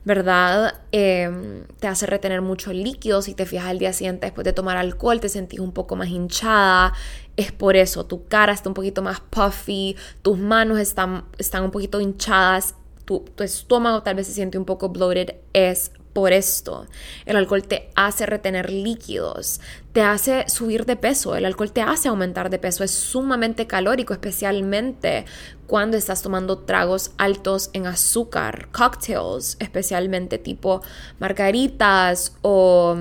¿Verdad? 0.06 0.82
Em, 0.91 1.66
te 1.80 1.88
hace 1.88 2.06
retener 2.06 2.41
mucho 2.41 2.74
líquido. 2.74 3.22
Si 3.22 3.34
te 3.34 3.45
fijas 3.45 3.68
al 3.68 3.80
día 3.80 3.93
siguiente 3.93 4.28
después 4.28 4.45
de 4.45 4.54
tomar 4.54 4.78
alcohol, 4.78 5.20
te 5.20 5.30
sentís 5.30 5.60
un 5.60 5.72
poco 5.72 5.95
más 5.95 6.10
hinchada. 6.10 6.93
Es 7.38 7.51
por 7.51 7.76
eso, 7.76 8.06
tu 8.06 8.26
cara 8.28 8.54
está 8.54 8.70
un 8.70 8.76
poquito 8.76 9.01
más 9.01 9.20
puffy, 9.22 9.95
tus 10.22 10.38
manos 10.38 10.80
están, 10.80 11.26
están 11.38 11.64
un 11.64 11.72
poquito 11.72 11.99
hinchadas, 11.99 12.76
tu, 13.06 13.22
tu 13.22 13.43
estómago 13.43 14.04
tal 14.04 14.16
vez 14.16 14.28
se 14.28 14.34
siente 14.34 14.58
un 14.58 14.66
poco 14.66 14.89
bloated. 14.89 15.36
Es 15.54 15.91
por 16.14 16.32
esto. 16.32 16.86
El 17.26 17.36
alcohol 17.36 17.64
te 17.64 17.89
hace 17.95 18.26
retener 18.26 18.72
líquidos, 18.72 19.59
te 19.91 20.01
hace 20.01 20.47
subir 20.47 20.86
de 20.86 20.95
peso, 20.95 21.36
el 21.36 21.45
alcohol 21.45 21.72
te 21.72 21.82
hace 21.82 22.07
aumentar 22.07 22.49
de 22.49 22.59
peso, 22.59 22.84
es 22.84 22.91
sumamente 22.91 23.68
calórico, 23.68 24.14
especialmente 24.14 25.26
cuando 25.68 25.97
estás 25.97 26.22
tomando 26.22 26.59
tragos 26.59 27.11
altos 27.18 27.72
en 27.74 27.88
azúcar, 27.88 28.70
cocktails, 28.72 29.57
especialmente 29.59 30.38
tipo 30.38 30.82
margaritas 31.20 32.38
o... 32.41 32.97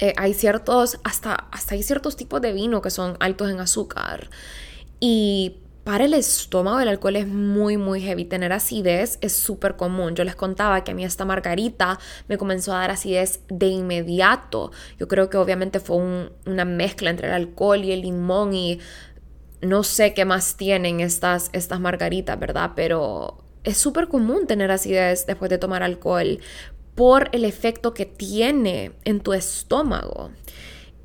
Eh, 0.00 0.14
hay 0.16 0.32
ciertos, 0.32 1.00
hasta, 1.02 1.34
hasta 1.34 1.74
hay 1.74 1.82
ciertos 1.82 2.14
tipos 2.14 2.40
de 2.40 2.52
vino 2.52 2.80
que 2.80 2.88
son 2.88 3.16
altos 3.18 3.50
en 3.50 3.58
azúcar. 3.58 4.30
Y 5.00 5.56
para 5.88 6.04
el 6.04 6.12
estómago 6.12 6.80
el 6.80 6.88
alcohol 6.88 7.16
es 7.16 7.26
muy, 7.26 7.78
muy 7.78 8.02
heavy. 8.02 8.26
Tener 8.26 8.52
acidez 8.52 9.16
es 9.22 9.32
súper 9.32 9.76
común. 9.76 10.14
Yo 10.14 10.22
les 10.22 10.36
contaba 10.36 10.84
que 10.84 10.90
a 10.90 10.94
mí 10.94 11.02
esta 11.02 11.24
margarita 11.24 11.98
me 12.28 12.36
comenzó 12.36 12.74
a 12.74 12.80
dar 12.80 12.90
acidez 12.90 13.40
de 13.48 13.68
inmediato. 13.68 14.70
Yo 14.98 15.08
creo 15.08 15.30
que 15.30 15.38
obviamente 15.38 15.80
fue 15.80 15.96
una 16.44 16.66
mezcla 16.66 17.08
entre 17.08 17.28
el 17.28 17.32
alcohol 17.32 17.82
y 17.82 17.92
el 17.92 18.02
limón 18.02 18.52
y 18.52 18.80
no 19.62 19.82
sé 19.82 20.12
qué 20.12 20.26
más 20.26 20.58
tienen 20.58 21.00
estas, 21.00 21.48
estas 21.54 21.80
margaritas, 21.80 22.38
¿verdad? 22.38 22.72
Pero 22.76 23.42
es 23.64 23.78
súper 23.78 24.08
común 24.08 24.46
tener 24.46 24.70
acidez 24.70 25.24
después 25.24 25.48
de 25.48 25.56
tomar 25.56 25.82
alcohol 25.82 26.38
por 26.96 27.30
el 27.32 27.46
efecto 27.46 27.94
que 27.94 28.04
tiene 28.04 28.92
en 29.06 29.20
tu 29.20 29.32
estómago. 29.32 30.32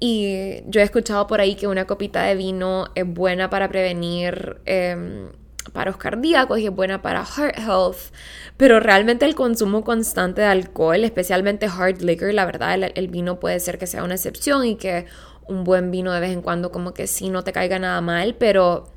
Y 0.06 0.64
yo 0.68 0.82
he 0.82 0.84
escuchado 0.84 1.28
por 1.28 1.39
ahí 1.39 1.56
que 1.56 1.66
una 1.66 1.88
copita 1.88 2.24
de 2.24 2.36
vino 2.36 2.89
es 2.93 3.08
buena 3.08 3.49
para 3.49 3.70
prevenir 3.70 4.58
eh, 4.66 5.30
paros 5.72 5.95
cardíacos 5.95 6.60
y 6.60 6.66
es 6.66 6.76
buena 6.76 7.01
para 7.01 7.26
heart 7.26 7.58
health, 7.58 8.14
pero 8.58 8.82
realmente 8.82 9.24
el 9.24 9.34
consumo 9.34 9.86
constante 9.86 10.41
de 10.41 10.47
alcohol, 10.47 11.06
especialmente 11.06 11.68
hard 11.68 12.01
liquor, 12.01 12.34
la 12.34 12.43
verdad 12.43 12.74
el, 12.74 12.91
el, 12.95 13.08
vino 13.08 13.39
puede 13.39 13.62
ser 13.62 13.78
que 13.78 13.88
sea 13.88 14.04
una 14.04 14.16
excepción 14.16 14.66
y 14.66 14.76
que 14.76 15.06
un 15.47 15.64
buen 15.64 15.89
vino 15.89 16.12
de 16.12 16.20
vez 16.20 16.32
en 16.32 16.41
cuando 16.41 16.70
como 16.70 16.93
que 16.93 17.08
sí 17.08 17.30
no 17.30 17.45
te 17.45 17.54
caiga 17.54 17.80
nada 17.80 18.01
mal, 18.01 18.36
pero 18.36 18.91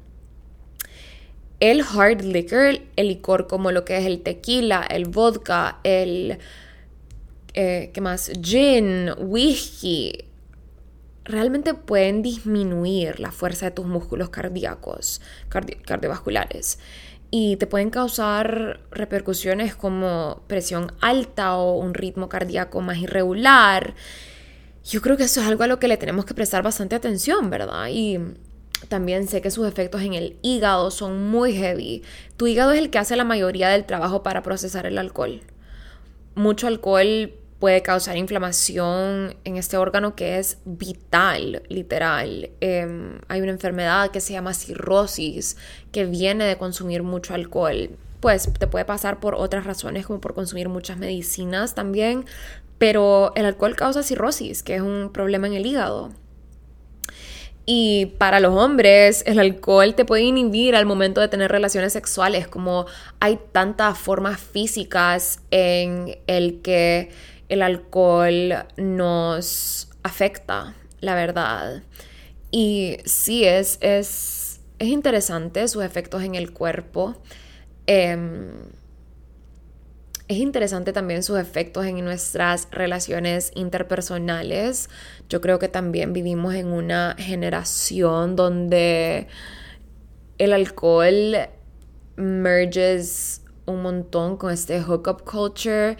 el 1.60 1.82
hard 1.82 2.22
liquor, 2.22 2.80
el 2.96 3.06
licor 3.06 3.46
como 3.46 3.70
lo 3.70 3.84
que 3.84 3.96
es 3.96 4.06
el 4.06 4.22
tequila, 4.22 4.82
el 4.82 5.04
vodka, 5.04 5.78
el... 5.84 6.38
Eh, 7.58 7.90
¿Qué 7.94 8.02
más? 8.02 8.30
Gin, 8.42 9.12
whisky, 9.16 10.25
realmente 11.26 11.74
pueden 11.74 12.22
disminuir 12.22 13.20
la 13.20 13.32
fuerza 13.32 13.66
de 13.66 13.72
tus 13.72 13.86
músculos 13.86 14.30
cardíacos, 14.30 15.20
cardiovasculares 15.48 16.78
y 17.30 17.56
te 17.56 17.66
pueden 17.66 17.90
causar 17.90 18.80
repercusiones 18.90 19.74
como 19.74 20.42
presión 20.46 20.92
alta 21.00 21.56
o 21.56 21.78
un 21.78 21.94
ritmo 21.94 22.28
cardíaco 22.28 22.80
más 22.80 22.98
irregular. 22.98 23.94
Yo 24.84 25.02
creo 25.02 25.16
que 25.16 25.24
eso 25.24 25.40
es 25.40 25.46
algo 25.46 25.64
a 25.64 25.66
lo 25.66 25.80
que 25.80 25.88
le 25.88 25.96
tenemos 25.96 26.24
que 26.24 26.34
prestar 26.34 26.62
bastante 26.62 26.94
atención, 26.94 27.50
¿verdad? 27.50 27.88
Y 27.90 28.18
también 28.88 29.26
sé 29.26 29.40
que 29.40 29.50
sus 29.50 29.66
efectos 29.66 30.02
en 30.02 30.14
el 30.14 30.36
hígado 30.42 30.92
son 30.92 31.28
muy 31.28 31.54
heavy. 31.54 32.02
Tu 32.36 32.46
hígado 32.46 32.72
es 32.72 32.78
el 32.78 32.90
que 32.90 32.98
hace 32.98 33.16
la 33.16 33.24
mayoría 33.24 33.68
del 33.70 33.84
trabajo 33.84 34.22
para 34.22 34.42
procesar 34.42 34.86
el 34.86 34.98
alcohol. 34.98 35.40
Mucho 36.36 36.68
alcohol 36.68 37.32
puede 37.58 37.82
causar 37.82 38.16
inflamación 38.16 39.36
en 39.44 39.56
este 39.56 39.76
órgano 39.76 40.14
que 40.14 40.38
es 40.38 40.58
vital, 40.64 41.62
literal. 41.68 42.50
Em, 42.60 43.20
hay 43.28 43.40
una 43.40 43.52
enfermedad 43.52 44.10
que 44.10 44.20
se 44.20 44.34
llama 44.34 44.52
cirrosis, 44.52 45.56
que 45.92 46.04
viene 46.04 46.44
de 46.44 46.58
consumir 46.58 47.02
mucho 47.02 47.34
alcohol. 47.34 47.90
Pues 48.20 48.50
te 48.58 48.66
puede 48.66 48.84
pasar 48.84 49.20
por 49.20 49.34
otras 49.34 49.64
razones, 49.64 50.06
como 50.06 50.20
por 50.20 50.34
consumir 50.34 50.68
muchas 50.68 50.98
medicinas 50.98 51.74
también, 51.74 52.26
pero 52.78 53.32
el 53.36 53.46
alcohol 53.46 53.74
causa 53.74 54.02
cirrosis, 54.02 54.62
que 54.62 54.74
es 54.74 54.82
un 54.82 55.10
problema 55.12 55.46
en 55.46 55.54
el 55.54 55.66
hígado. 55.66 56.10
Y 57.68 58.14
para 58.18 58.38
los 58.38 58.54
hombres, 58.54 59.24
el 59.26 59.40
alcohol 59.40 59.96
te 59.96 60.04
puede 60.04 60.22
inhibir 60.22 60.76
al 60.76 60.86
momento 60.86 61.20
de 61.20 61.26
tener 61.26 61.50
relaciones 61.50 61.92
sexuales, 61.92 62.46
como 62.46 62.86
hay 63.18 63.40
tantas 63.50 63.98
formas 63.98 64.40
físicas 64.40 65.40
en 65.50 66.16
el 66.28 66.60
que 66.62 67.10
el 67.48 67.62
alcohol 67.62 68.66
nos 68.76 69.90
afecta, 70.02 70.74
la 71.00 71.14
verdad. 71.14 71.82
Y 72.50 72.98
sí, 73.04 73.44
es, 73.44 73.78
es, 73.80 74.60
es 74.78 74.88
interesante 74.88 75.66
sus 75.68 75.84
efectos 75.84 76.22
en 76.22 76.34
el 76.34 76.52
cuerpo. 76.52 77.16
Em, 77.86 78.50
es 80.28 80.38
interesante 80.38 80.92
también 80.92 81.22
sus 81.22 81.38
efectos 81.38 81.86
en 81.86 82.04
nuestras 82.04 82.68
relaciones 82.72 83.52
interpersonales. 83.54 84.90
Yo 85.28 85.40
creo 85.40 85.58
que 85.58 85.68
también 85.68 86.12
vivimos 86.12 86.54
en 86.54 86.66
una 86.66 87.14
generación 87.18 88.34
donde 88.34 89.28
el 90.38 90.52
alcohol 90.52 91.36
merges 92.16 93.42
un 93.66 93.82
montón 93.82 94.36
con 94.36 94.52
este 94.52 94.80
hookup 94.80 95.22
culture 95.22 95.96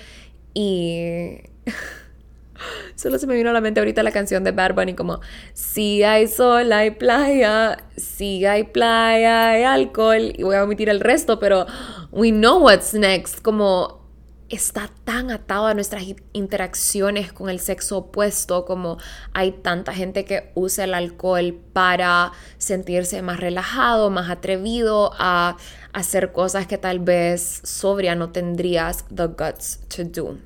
y 0.58 1.36
solo 2.94 3.18
se 3.18 3.26
me 3.26 3.34
vino 3.34 3.50
a 3.50 3.52
la 3.52 3.60
mente 3.60 3.78
ahorita 3.80 4.02
la 4.02 4.10
canción 4.10 4.42
de 4.42 4.52
Bad 4.52 4.74
Bunny 4.74 4.94
como 4.94 5.20
si 5.52 6.02
hay 6.02 6.28
sol, 6.28 6.72
hay 6.72 6.92
playa, 6.92 7.84
si 7.98 8.46
hay 8.46 8.64
playa, 8.64 9.50
hay 9.50 9.64
alcohol 9.64 10.32
y 10.34 10.42
voy 10.42 10.56
a 10.56 10.64
omitir 10.64 10.88
el 10.88 11.00
resto, 11.00 11.38
pero 11.38 11.66
we 12.10 12.30
know 12.30 12.58
what's 12.58 12.94
next, 12.94 13.42
como 13.42 14.06
está 14.48 14.90
tan 15.04 15.30
atado 15.30 15.66
a 15.66 15.74
nuestras 15.74 16.04
interacciones 16.32 17.32
con 17.32 17.50
el 17.50 17.60
sexo 17.60 17.98
opuesto, 17.98 18.64
como 18.64 18.96
hay 19.34 19.52
tanta 19.52 19.92
gente 19.92 20.24
que 20.24 20.52
usa 20.54 20.84
el 20.84 20.94
alcohol 20.94 21.54
para 21.74 22.32
sentirse 22.56 23.20
más 23.20 23.40
relajado, 23.40 24.08
más 24.08 24.30
atrevido 24.30 25.12
a 25.18 25.58
hacer 25.96 26.30
cosas 26.30 26.66
que 26.66 26.76
tal 26.76 26.98
vez 26.98 27.62
sobria 27.64 28.14
no 28.14 28.30
tendrías 28.30 29.06
the 29.08 29.28
guts 29.28 29.80
to 29.88 30.04
do. 30.04 30.36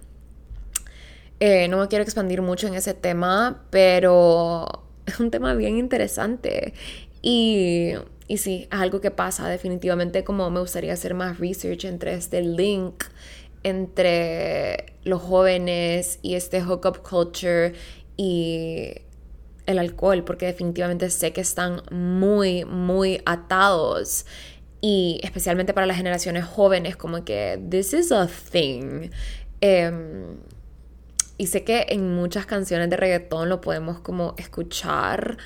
Eh, 1.40 1.66
no 1.66 1.78
me 1.78 1.88
quiero 1.88 2.04
expandir 2.04 2.40
mucho 2.40 2.68
en 2.68 2.74
ese 2.74 2.94
tema, 2.94 3.64
pero 3.70 4.84
es 5.06 5.18
un 5.18 5.32
tema 5.32 5.54
bien 5.54 5.76
interesante 5.76 6.72
y, 7.20 7.94
y 8.28 8.36
sí, 8.36 8.68
es 8.70 8.78
algo 8.78 9.00
que 9.00 9.10
pasa 9.10 9.48
definitivamente 9.48 10.22
como 10.22 10.48
me 10.50 10.60
gustaría 10.60 10.92
hacer 10.92 11.14
más 11.14 11.40
research 11.40 11.84
entre 11.84 12.14
este 12.14 12.42
link 12.42 13.02
entre 13.64 14.94
los 15.02 15.20
jóvenes 15.20 16.20
y 16.22 16.36
este 16.36 16.62
hookup 16.62 17.02
culture 17.02 17.72
y 18.16 18.92
el 19.66 19.78
alcohol, 19.80 20.22
porque 20.24 20.46
definitivamente 20.46 21.10
sé 21.10 21.32
que 21.32 21.40
están 21.40 21.82
muy, 21.90 22.64
muy 22.64 23.20
atados. 23.24 24.26
Y 24.80 25.20
especialmente 25.22 25.74
para 25.74 25.86
las 25.86 25.96
generaciones 25.96 26.44
jóvenes, 26.44 26.96
como 26.96 27.24
que 27.24 27.60
this 27.70 27.92
is 27.92 28.12
a 28.12 28.26
thing. 28.26 29.10
Em, 29.60 30.38
y 31.36 31.46
sé 31.46 31.64
que 31.64 31.86
en 31.88 32.14
muchas 32.14 32.46
canciones 32.46 32.88
de 32.90 32.96
reggaetón 32.96 33.48
lo 33.48 33.60
podemos 33.60 34.00
como 34.00 34.34
escuchar 34.38 35.38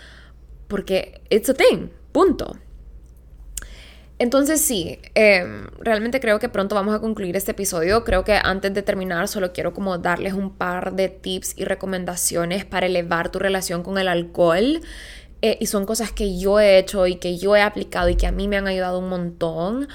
porque 0.69 1.21
it's 1.31 1.49
a 1.49 1.55
thing, 1.55 1.89
punto. 2.13 2.57
Entonces 4.19 4.61
sí, 4.61 4.99
em, 5.15 5.67
realmente 5.81 6.21
creo 6.21 6.39
que 6.39 6.49
pronto 6.49 6.75
vamos 6.75 6.95
a 6.95 7.01
concluir 7.01 7.37
este 7.37 7.51
episodio. 7.51 8.05
Creo 8.05 8.25
que 8.25 8.39
antes 8.43 8.73
de 8.73 8.83
terminar 8.83 9.27
solo 9.27 9.53
quiero 9.53 9.75
como 9.75 9.99
darles 9.99 10.35
un 10.35 10.51
par 10.57 10.95
de 10.95 11.09
tips 11.09 11.55
y 11.59 11.65
recomendaciones 11.65 12.65
para 12.65 12.87
elevar 12.87 13.31
tu 13.31 13.41
relación 13.41 13.83
con 13.83 13.99
el 13.99 14.07
alcohol. 14.07 14.81
Eh, 15.47 15.59
y 15.61 15.67
son 15.67 15.85
cosas 15.85 16.11
que 16.11 16.39
yo 16.39 16.59
he 16.59 16.79
hecho 16.79 17.07
y 17.07 17.17
que 17.17 17.37
yo 17.37 17.55
he 17.55 17.61
aplicado 17.61 18.09
y 18.09 18.17
que 18.17 18.27
a 18.27 18.33
mí 18.33 18.49
me 18.49 18.57
han 18.57 18.67
ayudado 18.67 18.99
un 18.99 19.11
montón. 19.11 19.89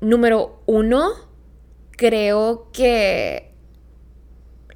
Número 0.00 0.62
uno, 0.66 1.10
creo 1.96 2.70
que 2.72 3.52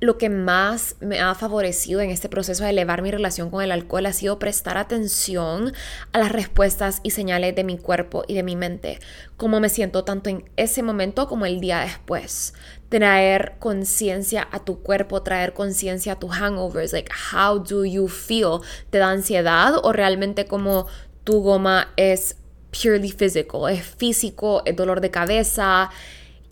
lo 0.00 0.18
que 0.18 0.30
más 0.30 0.96
me 0.98 1.20
ha 1.20 1.32
favorecido 1.36 2.00
en 2.00 2.10
este 2.10 2.28
proceso 2.28 2.64
de 2.64 2.70
elevar 2.70 3.02
mi 3.02 3.12
relación 3.12 3.50
con 3.50 3.62
el 3.62 3.70
alcohol 3.70 4.06
ha 4.06 4.12
sido 4.12 4.40
prestar 4.40 4.78
atención 4.78 5.72
a 6.12 6.18
las 6.18 6.32
respuestas 6.32 6.98
y 7.04 7.12
señales 7.12 7.54
de 7.54 7.62
mi 7.62 7.78
cuerpo 7.78 8.24
y 8.26 8.34
de 8.34 8.42
mi 8.42 8.56
mente, 8.56 8.98
cómo 9.36 9.60
me 9.60 9.68
siento 9.68 10.02
tanto 10.02 10.28
en 10.28 10.50
ese 10.56 10.82
momento 10.82 11.28
como 11.28 11.46
el 11.46 11.60
día 11.60 11.78
después. 11.78 12.52
Traer 12.94 13.56
conciencia 13.58 14.46
a 14.52 14.60
tu 14.60 14.80
cuerpo, 14.80 15.20
traer 15.20 15.52
conciencia 15.52 16.12
a 16.12 16.18
tus 16.20 16.30
hangovers, 16.30 16.92
like 16.92 17.10
how 17.32 17.58
do 17.58 17.84
you 17.84 18.06
feel? 18.06 18.60
¿Te 18.90 18.98
da 18.98 19.10
ansiedad 19.10 19.80
o 19.82 19.92
realmente 19.92 20.44
como 20.44 20.86
tu 21.24 21.42
goma 21.42 21.88
es 21.96 22.36
purely 22.70 23.10
physical, 23.10 23.68
es 23.68 23.84
físico, 23.84 24.62
es 24.64 24.76
dolor 24.76 25.00
de 25.00 25.10
cabeza? 25.10 25.90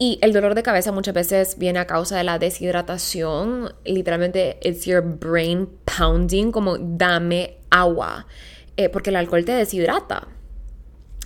Y 0.01 0.19
el 0.21 0.33
dolor 0.33 0.57
de 0.57 0.65
cabeza 0.65 0.91
muchas 0.91 1.15
veces 1.15 1.59
viene 1.59 1.79
a 1.79 1.87
causa 1.87 2.17
de 2.17 2.25
la 2.25 2.41
deshidratación. 2.41 3.73
Literalmente, 3.85 4.59
it's 4.63 4.85
your 4.85 5.01
brain 5.01 5.69
pounding, 5.85 6.51
como 6.51 6.77
dame 6.77 7.59
agua, 7.71 8.27
eh, 8.77 8.89
porque 8.89 9.11
el 9.11 9.17
alcohol 9.17 9.45
te 9.45 9.53
deshidrata. 9.53 10.27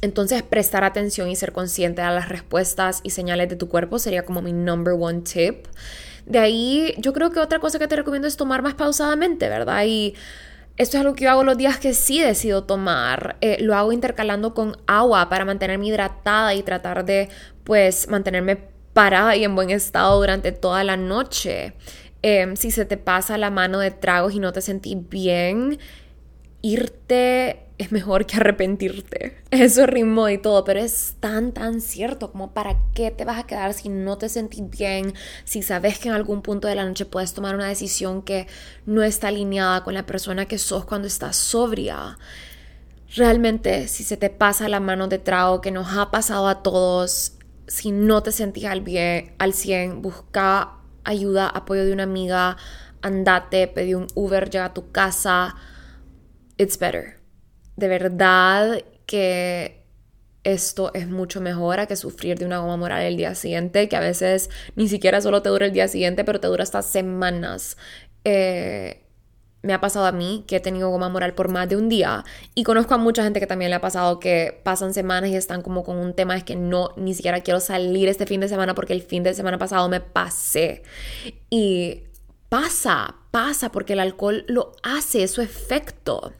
Entonces, 0.07 0.42
prestar 0.42 0.84
atención 0.84 1.28
y 1.28 1.36
ser 1.36 1.52
consciente 1.52 2.00
a 2.00 2.11
las 2.12 2.28
respuestas 2.28 3.00
y 3.02 3.11
señales 3.11 3.48
de 3.48 3.57
tu 3.57 3.68
cuerpo 3.68 3.98
sería 3.98 4.24
como 4.24 4.40
mi 4.40 4.52
number 4.52 4.94
one 4.98 5.22
tip. 5.22 5.66
De 6.24 6.38
ahí, 6.38 6.94
yo 6.98 7.12
creo 7.12 7.30
que 7.30 7.40
otra 7.40 7.59
cosa 7.59 7.78
que 7.78 7.88
te 7.88 7.96
recomiendo 7.96 8.26
es 8.28 8.36
tomar 8.36 8.62
más 8.62 8.74
pausadamente, 8.74 9.48
¿verdad? 9.48 9.84
Y 9.84 10.14
esto 10.76 10.96
es 10.96 11.00
algo 11.00 11.14
que 11.14 11.24
yo 11.24 11.30
hago 11.30 11.42
los 11.42 11.59
días 11.59 11.78
que 11.78 11.92
sí 11.92 12.20
decido 12.20 12.64
tomar. 12.64 13.36
Eh, 13.40 13.59
lo 13.61 13.74
hago 13.74 13.92
intercalando 13.92 14.54
con 14.54 14.76
agua 14.86 15.28
para 15.28 15.44
mantenerme 15.44 15.88
hidratada 15.88 16.54
y 16.54 16.62
tratar 16.62 17.04
de 17.04 17.28
pues 17.64 18.09
mantenerme 18.09 18.57
parada 18.92 19.34
y 19.34 19.42
en 19.42 19.57
buen 19.57 19.70
estado 19.70 20.18
durante 20.20 20.52
toda 20.52 20.84
la 20.84 20.96
noche. 20.96 21.74
Em, 22.22 22.57
si 22.57 22.70
se 22.70 22.84
te 22.84 22.96
pasa 22.96 23.38
la 23.38 23.50
mano 23.50 23.80
de 23.80 23.90
tragos 23.90 24.34
y 24.34 24.38
no 24.38 24.52
te 24.52 24.61
sentís 24.61 24.96
bien, 25.09 25.78
irte 26.72 27.66
es 27.78 27.92
mejor 27.92 28.26
que 28.26 28.36
arrepentirte. 28.36 29.36
Eso 29.50 29.86
ritmo 29.86 30.28
y 30.28 30.38
todo, 30.38 30.64
pero 30.64 30.80
es 30.80 31.16
tan, 31.20 31.52
tan 31.52 31.80
cierto 31.80 32.32
como 32.32 32.52
para 32.52 32.78
qué 32.94 33.10
te 33.10 33.24
vas 33.24 33.38
a 33.38 33.46
quedar 33.46 33.74
si 33.74 33.88
no 33.88 34.16
te 34.18 34.28
sentís 34.28 34.68
bien, 34.68 35.14
si 35.44 35.62
sabes 35.62 35.98
que 35.98 36.08
en 36.08 36.14
algún 36.14 36.42
punto 36.42 36.68
de 36.68 36.74
la 36.74 36.84
noche 36.84 37.04
puedes 37.04 37.34
tomar 37.34 37.54
una 37.54 37.68
decisión 37.68 38.22
que 38.22 38.46
no 38.86 39.02
está 39.02 39.28
alineada 39.28 39.84
con 39.84 39.94
la 39.94 40.06
persona 40.06 40.46
que 40.46 40.58
sos 40.58 40.84
cuando 40.84 41.06
estás 41.06 41.36
sobria. 41.36 42.18
Realmente, 43.14 43.88
si 43.88 44.02
se 44.02 44.16
te 44.16 44.30
pasa 44.30 44.68
la 44.68 44.80
mano 44.80 45.06
de 45.08 45.18
trago, 45.18 45.60
que 45.60 45.70
nos 45.70 45.96
ha 45.96 46.10
pasado 46.10 46.48
a 46.48 46.62
todos, 46.62 47.34
si 47.66 47.92
no 47.92 48.22
te 48.22 48.32
sentís 48.32 48.64
al, 48.64 48.80
bien, 48.80 49.34
al 49.38 49.52
100, 49.52 50.02
busca 50.02 50.72
ayuda, 51.04 51.48
apoyo 51.48 51.84
de 51.84 51.92
una 51.92 52.02
amiga, 52.02 52.56
andate, 53.02 53.68
pedí 53.68 53.94
un 53.94 54.08
Uber, 54.14 54.50
llega 54.50 54.66
a 54.66 54.74
tu 54.74 54.90
casa. 54.90 55.54
It's 56.59 56.78
better. 56.78 57.18
De 57.76 57.88
verdad 57.88 58.82
que 59.07 59.84
esto 60.44 60.92
es 60.94 61.09
mucho 61.09 61.40
mejor 61.40 61.80
a 61.80 61.86
que 61.86 61.96
sufrir 61.96 62.38
de 62.38 62.46
una 62.46 62.59
goma 62.59 62.76
moral 62.76 63.02
el 63.02 63.16
día 63.16 63.34
siguiente, 63.34 63.88
que 63.88 63.96
a 63.96 64.00
veces 64.00 64.48
ni 64.76 64.88
siquiera 64.88 65.20
solo 65.20 65.42
te 65.42 65.48
dura 65.48 65.66
el 65.66 65.72
día 65.72 65.88
siguiente, 65.88 66.24
pero 66.24 66.40
te 66.40 66.46
dura 66.46 66.62
hasta 66.62 66.82
semanas. 66.82 67.76
Eh, 68.24 69.02
me 69.62 69.74
ha 69.74 69.80
pasado 69.80 70.07
a 70.07 70.12
mí 70.12 70.44
que 70.46 70.57
he 70.57 70.61
tenido 70.61 70.90
goma 70.90 71.09
moral 71.09 71.34
por 71.34 71.48
más 71.48 71.68
de 71.68 71.76
un 71.76 71.88
día 71.88 72.24
y 72.54 72.62
conozco 72.62 72.94
a 72.94 72.98
mucha 72.98 73.24
gente 73.24 73.40
que 73.40 73.46
también 73.46 73.70
le 73.70 73.76
ha 73.76 73.80
pasado 73.80 74.20
que 74.20 74.61
pasan 74.62 74.94
semanas 74.94 75.30
y 75.30 75.36
están 75.36 75.62
como 75.62 75.82
con 75.82 75.96
un 75.96 76.14
tema 76.14 76.36
es 76.36 76.44
que 76.44 76.54
no 76.54 76.90
ni 76.96 77.14
siquiera 77.14 77.40
quiero 77.40 77.59
salir 77.59 78.09
este 78.09 78.26
fin 78.26 78.40
de 78.40 78.48
semana 78.48 78.74
porque 78.74 78.92
el 78.92 79.02
fin 79.02 79.24
de 79.24 79.34
semana 79.34 79.59
pasado 79.59 79.88
me 79.88 80.00
pasé 80.00 80.82
y 81.50 82.04
pasa, 82.49 83.16
pasa 83.30 83.70
porque 83.70 83.94
el 83.94 84.01
alcohol 84.01 84.44
lo 84.49 84.72
hace, 84.82 85.26
su 85.28 85.42
efecto. 85.42 86.32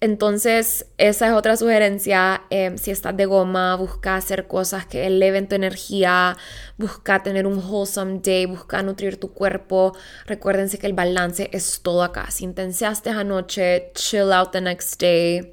Entonces, 0.00 0.86
esa 0.96 1.26
es 1.26 1.32
otra 1.32 1.56
sugerencia. 1.56 2.42
Em, 2.50 2.78
si 2.78 2.92
estás 2.92 3.16
de 3.16 3.26
goma, 3.26 3.74
busca 3.74 4.14
hacer 4.14 4.46
cosas 4.46 4.86
que 4.86 5.06
eleven 5.06 5.48
tu 5.48 5.56
energía, 5.56 6.36
busca 6.76 7.22
tener 7.22 7.46
un 7.46 7.58
wholesome 7.58 8.20
day, 8.22 8.46
busca 8.46 8.82
nutrir 8.82 9.18
tu 9.18 9.32
cuerpo. 9.32 9.96
Recuérdense 10.26 10.78
que 10.78 10.86
el 10.86 10.92
balance 10.92 11.50
es 11.52 11.80
todo 11.82 12.04
acá. 12.04 12.30
Si 12.30 12.44
intenseaste 12.44 13.10
anoche, 13.10 13.90
chill 13.94 14.32
out 14.32 14.52
the 14.52 14.60
next 14.60 15.00
day. 15.00 15.52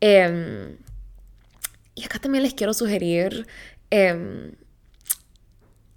Em, 0.00 0.76
y 1.96 2.04
acá 2.04 2.18
también 2.20 2.44
les 2.44 2.54
quiero 2.54 2.72
sugerir 2.72 3.46
em, 3.90 4.52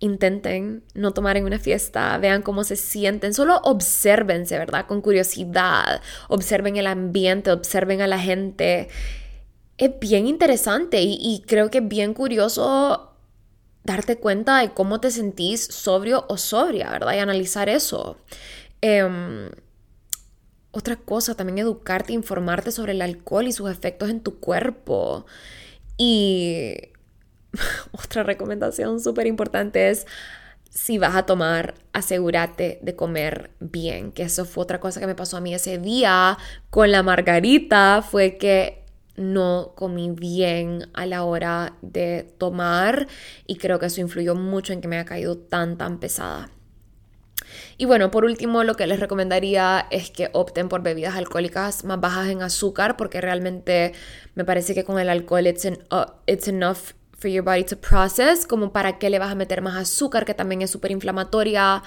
intenten 0.04 0.84
no 0.93 1.14
tomar 1.14 1.38
en 1.38 1.45
una 1.45 1.60
fiesta, 1.60 2.18
vean 2.18 2.41
cómo 2.41 2.66
se 2.66 2.76
sienten, 2.76 3.34
solo 3.34 3.62
observense, 3.64 4.58
¿verdad? 4.58 4.86
Con 4.86 5.01
curiosidad, 5.01 6.01
observen 6.28 6.76
el 6.76 6.88
ambiente, 6.88 7.51
observen 7.51 8.01
a 8.01 8.08
la 8.08 8.20
gente. 8.20 8.89
Es 9.78 9.91
bien 9.99 10.28
interesante 10.28 11.01
y, 11.01 11.41
creo 11.47 11.72
que 11.72 11.78
es 11.78 11.88
bien 11.88 12.14
curioso 12.14 13.14
darte 13.86 14.18
cuenta 14.18 14.60
de 14.60 14.74
cómo 14.74 14.99
te 14.99 15.10
sentís 15.10 15.64
sobrio 15.64 16.26
o 16.28 16.38
sobria, 16.38 16.91
¿verdad? 16.91 17.14
Y 17.16 17.20
analizar 17.20 17.70
eso. 17.70 18.18
Em, 18.82 19.49
otra 20.72 20.97
cosa, 20.97 21.36
también 21.36 21.60
educarte, 21.60 22.12
informarte 22.12 22.72
sobre 22.72 22.91
el 22.91 23.01
alcohol 23.01 23.47
y 23.47 23.54
sus 23.54 23.72
efectos 23.72 24.10
en 24.10 24.20
tu 24.22 24.39
cuerpo. 24.39 25.26
Y 25.97 26.93
otra 27.91 28.24
recomendación 28.24 28.99
súper 28.99 29.28
importante 29.28 29.89
es 29.89 30.06
si 30.70 30.97
vas 30.97 31.16
a 31.16 31.26
tomar, 31.28 31.76
asegúrate 31.93 32.80
de 32.82 32.95
comer 32.95 33.51
bien, 33.60 34.12
que 34.12 34.24
eso 34.24 34.43
fue 34.43 34.64
otra 34.64 34.80
cosa 34.80 34.99
que 34.99 35.06
me 35.06 35.14
pasó 35.14 35.38
a 35.38 35.41
mí 35.41 35.54
ese 35.54 35.78
día 35.78 36.38
con 36.72 36.91
la 36.91 37.04
margarita, 37.04 38.01
fue 38.01 38.38
que 38.38 38.84
no 39.16 39.74
comí 39.76 40.10
bien 40.10 40.89
a 40.93 41.06
la 41.06 41.24
hora 41.24 41.78
de 41.84 42.28
tomar 42.39 43.08
y 43.45 43.58
creo 43.58 43.78
que 43.78 43.86
eso 43.86 44.01
influyó 44.01 44.34
mucho 44.34 44.74
en 44.74 44.82
que 44.82 44.88
me 44.88 44.97
haya 44.97 45.06
caído 45.06 45.38
tan 45.38 45.78
tan 45.78 45.99
pesada. 45.99 46.49
Y 47.78 47.86
bueno, 47.86 48.10
por 48.10 48.26
último, 48.26 48.64
lo 48.64 48.76
que 48.76 48.88
les 48.88 48.99
recomendaría 48.99 49.86
es 49.91 50.10
que 50.10 50.30
opten 50.34 50.70
por 50.70 50.82
bebidas 50.82 51.16
alcohólicas 51.16 51.84
más 51.84 51.99
bajas 51.99 52.30
en 52.30 52.41
azúcar, 52.41 52.97
porque 52.97 53.22
realmente 53.22 53.93
me 54.34 54.43
parece 54.45 54.74
que 54.74 54.84
con 54.84 54.99
el 54.99 55.10
alcohol 55.10 55.45
it's, 55.45 55.66
uh, 55.66 56.06
it's 56.26 56.47
enough 56.47 56.93
for 57.24 57.32
your 57.32 57.44
body 57.44 57.64
to 57.64 57.78
process, 57.78 58.46
como 58.46 58.74
para 58.74 59.00
qué 59.00 59.10
le 59.10 59.18
vas 59.18 59.32
a 59.32 59.36
meter 59.36 59.62
más 59.62 59.78
azúcar, 59.78 60.26
que 60.26 60.34
también 60.34 60.62
es 60.62 60.70
súper 60.70 60.92
inflamatoria. 60.92 61.82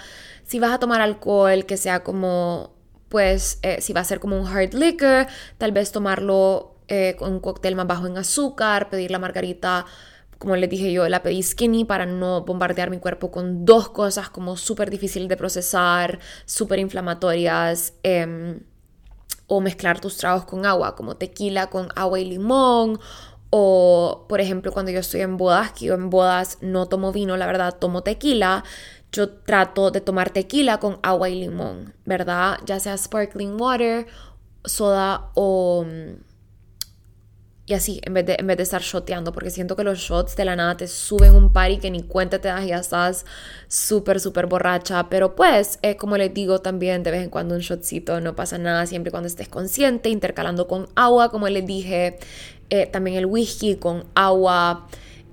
Si 0.45 0.59
vas 0.59 0.72
a 0.72 0.78
tomar 0.78 1.03
alcohol, 1.03 1.66
que 1.66 1.76
sea 1.76 2.03
como, 2.03 2.74
pues, 3.11 3.59
eh, 3.61 3.82
si 3.82 3.93
va 3.93 4.01
a 4.01 4.05
ser 4.05 4.18
como 4.18 4.41
un 4.41 4.47
hard 4.47 4.72
liquor, 4.72 5.26
tal 5.59 5.72
vez 5.72 5.93
tomarlo 5.93 6.76
eh, 6.89 7.16
con 7.18 7.32
un 7.32 7.41
cóctel 7.41 7.76
más 7.76 7.87
bajo 7.87 8.07
en 8.07 8.16
azúcar, 8.16 8.89
pedir 8.89 9.11
la 9.11 9.18
margarita 9.18 9.84
como 10.39 10.55
les 10.57 10.68
dije 10.68 10.93
yo, 10.93 11.09
la 11.09 11.22
pedí 11.22 11.43
skinny 11.43 11.87
para 11.87 12.05
no 12.05 12.43
bombardear 12.43 12.91
mi 12.91 12.99
cuerpo 12.99 13.30
con 13.30 13.64
dos 13.64 13.89
cosas 13.89 14.28
como 14.28 14.59
súper 14.59 14.91
difíciles 14.91 15.30
de 15.30 15.37
procesar, 15.39 16.18
súper 16.45 16.78
inflamatorias, 16.78 17.95
em, 18.03 18.61
o 19.47 19.61
mezclar 19.62 19.99
tus 19.99 20.18
tragos 20.18 20.45
con 20.45 20.66
agua, 20.66 20.95
como 20.95 21.16
tequila 21.16 21.68
con 21.68 21.89
agua 21.95 22.20
y 22.20 22.26
limón, 22.26 22.99
o 23.59 24.26
por 24.28 24.42
ejemplo 24.42 24.70
cuando 24.70 24.90
yo 24.90 25.00
estoy 25.00 25.22
en 25.22 25.38
bodas, 25.38 25.72
que 25.72 25.86
yo 25.86 25.94
en 25.94 26.11
bodas 26.11 26.59
no 26.61 26.88
tomo 26.88 27.11
vino, 27.11 27.38
la 27.38 27.46
verdad, 27.46 27.74
tomo 27.78 28.02
tequila, 28.02 28.64
yo 29.12 29.30
trato 29.30 29.90
de 29.90 30.02
tomar 30.02 30.28
tequila 30.28 30.78
con 30.78 30.98
agua 31.02 31.30
y 31.30 31.40
limón, 31.40 31.94
¿verdad? 32.04 32.59
Ya 32.66 32.78
sea 32.80 32.98
sparkling 32.98 33.59
water, 33.59 34.07
soda 34.66 35.30
o 35.34 35.86
y 37.68 37.74
así, 37.74 38.00
en 38.04 38.14
vez, 38.14 38.24
de, 38.24 38.36
en 38.38 38.46
vez 38.46 38.57
de 38.59 38.62
estar 38.62 38.80
shoteando, 38.80 39.32
porque 39.32 39.50
siento 39.50 39.74
que 39.74 39.82
los 39.82 39.98
shots 39.98 40.36
de 40.36 40.44
la 40.44 40.54
nada 40.54 40.76
te 40.76 40.86
suben 40.86 41.34
un 41.34 41.52
y 41.68 41.78
que 41.78 41.90
ni 41.90 42.04
cuenta 42.04 42.40
te 42.40 42.46
das 42.46 42.64
y 42.64 42.68
ya 42.68 42.76
estás 42.76 43.26
súper, 43.66 44.20
súper 44.20 44.46
borracha. 44.46 45.09
Pero 45.09 45.34
pues, 45.34 45.80
eh, 45.82 45.96
como 45.96 46.16
les 46.16 46.32
digo 46.32 46.61
también, 46.61 47.02
de 47.02 47.11
vez 47.11 47.24
en 47.24 47.30
cuando 47.30 47.57
un 47.57 47.61
shotcito 47.62 48.20
no 48.20 48.36
pasa 48.36 48.57
nada, 48.57 48.86
siempre 48.86 49.11
cuando 49.11 49.26
estés 49.26 49.48
consciente, 49.48 50.11
intercalando 50.11 50.68
con 50.68 50.88
agua, 50.94 51.32
como 51.32 51.48
les 51.48 51.66
dije, 51.66 52.18
eh, 52.70 52.86
también 52.86 53.16
el 53.16 53.26
whisky 53.26 53.76
con 53.76 54.04
agua. 54.14 54.86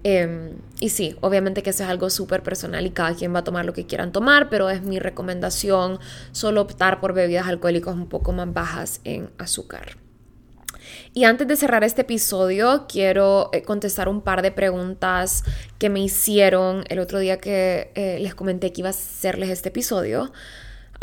Em, 0.04 0.58
y 0.80 0.90
sí, 0.90 1.16
obviamente 1.22 1.64
que 1.64 1.70
eso 1.70 1.84
es 1.84 1.90
algo 1.90 2.10
súper 2.10 2.44
personal 2.44 2.86
y 2.86 2.90
cada 2.90 3.16
quien 3.16 3.34
va 3.34 3.40
a 3.40 3.44
tomar 3.44 3.66
lo 3.66 3.74
que 3.74 3.86
quieran 3.86 4.12
tomar, 4.12 4.50
pero 4.50 4.70
es 4.70 4.82
mi 4.82 5.00
recomendación 5.00 6.00
solo 6.34 6.62
optar 6.62 7.00
por 7.00 7.14
bebidas 7.14 7.48
alcohólicas 7.48 7.96
un 7.96 8.08
poco 8.08 8.34
más 8.34 8.52
bajas 8.52 9.00
en 9.06 9.30
azúcar. 9.38 9.98
Y 11.14 11.24
antes 11.26 11.48
de 11.48 11.56
cerrar 11.56 11.84
este 11.84 12.02
episodio, 12.02 12.86
quiero 12.88 13.50
eh, 13.54 13.62
contestar 13.62 14.10
un 14.10 14.22
par 14.22 14.42
de 14.42 14.52
preguntas 14.52 15.44
que 15.78 15.90
me 15.90 16.00
hicieron 16.02 16.84
el 16.90 17.00
otro 17.00 17.20
día 17.20 17.38
que 17.38 17.92
eh, 17.96 18.18
les 18.20 18.36
comenté 18.36 18.74
que 18.74 18.82
iba 18.82 18.90
a 18.90 18.92
hacerles 18.92 19.50
este 19.50 19.70
episodio. 19.70 20.32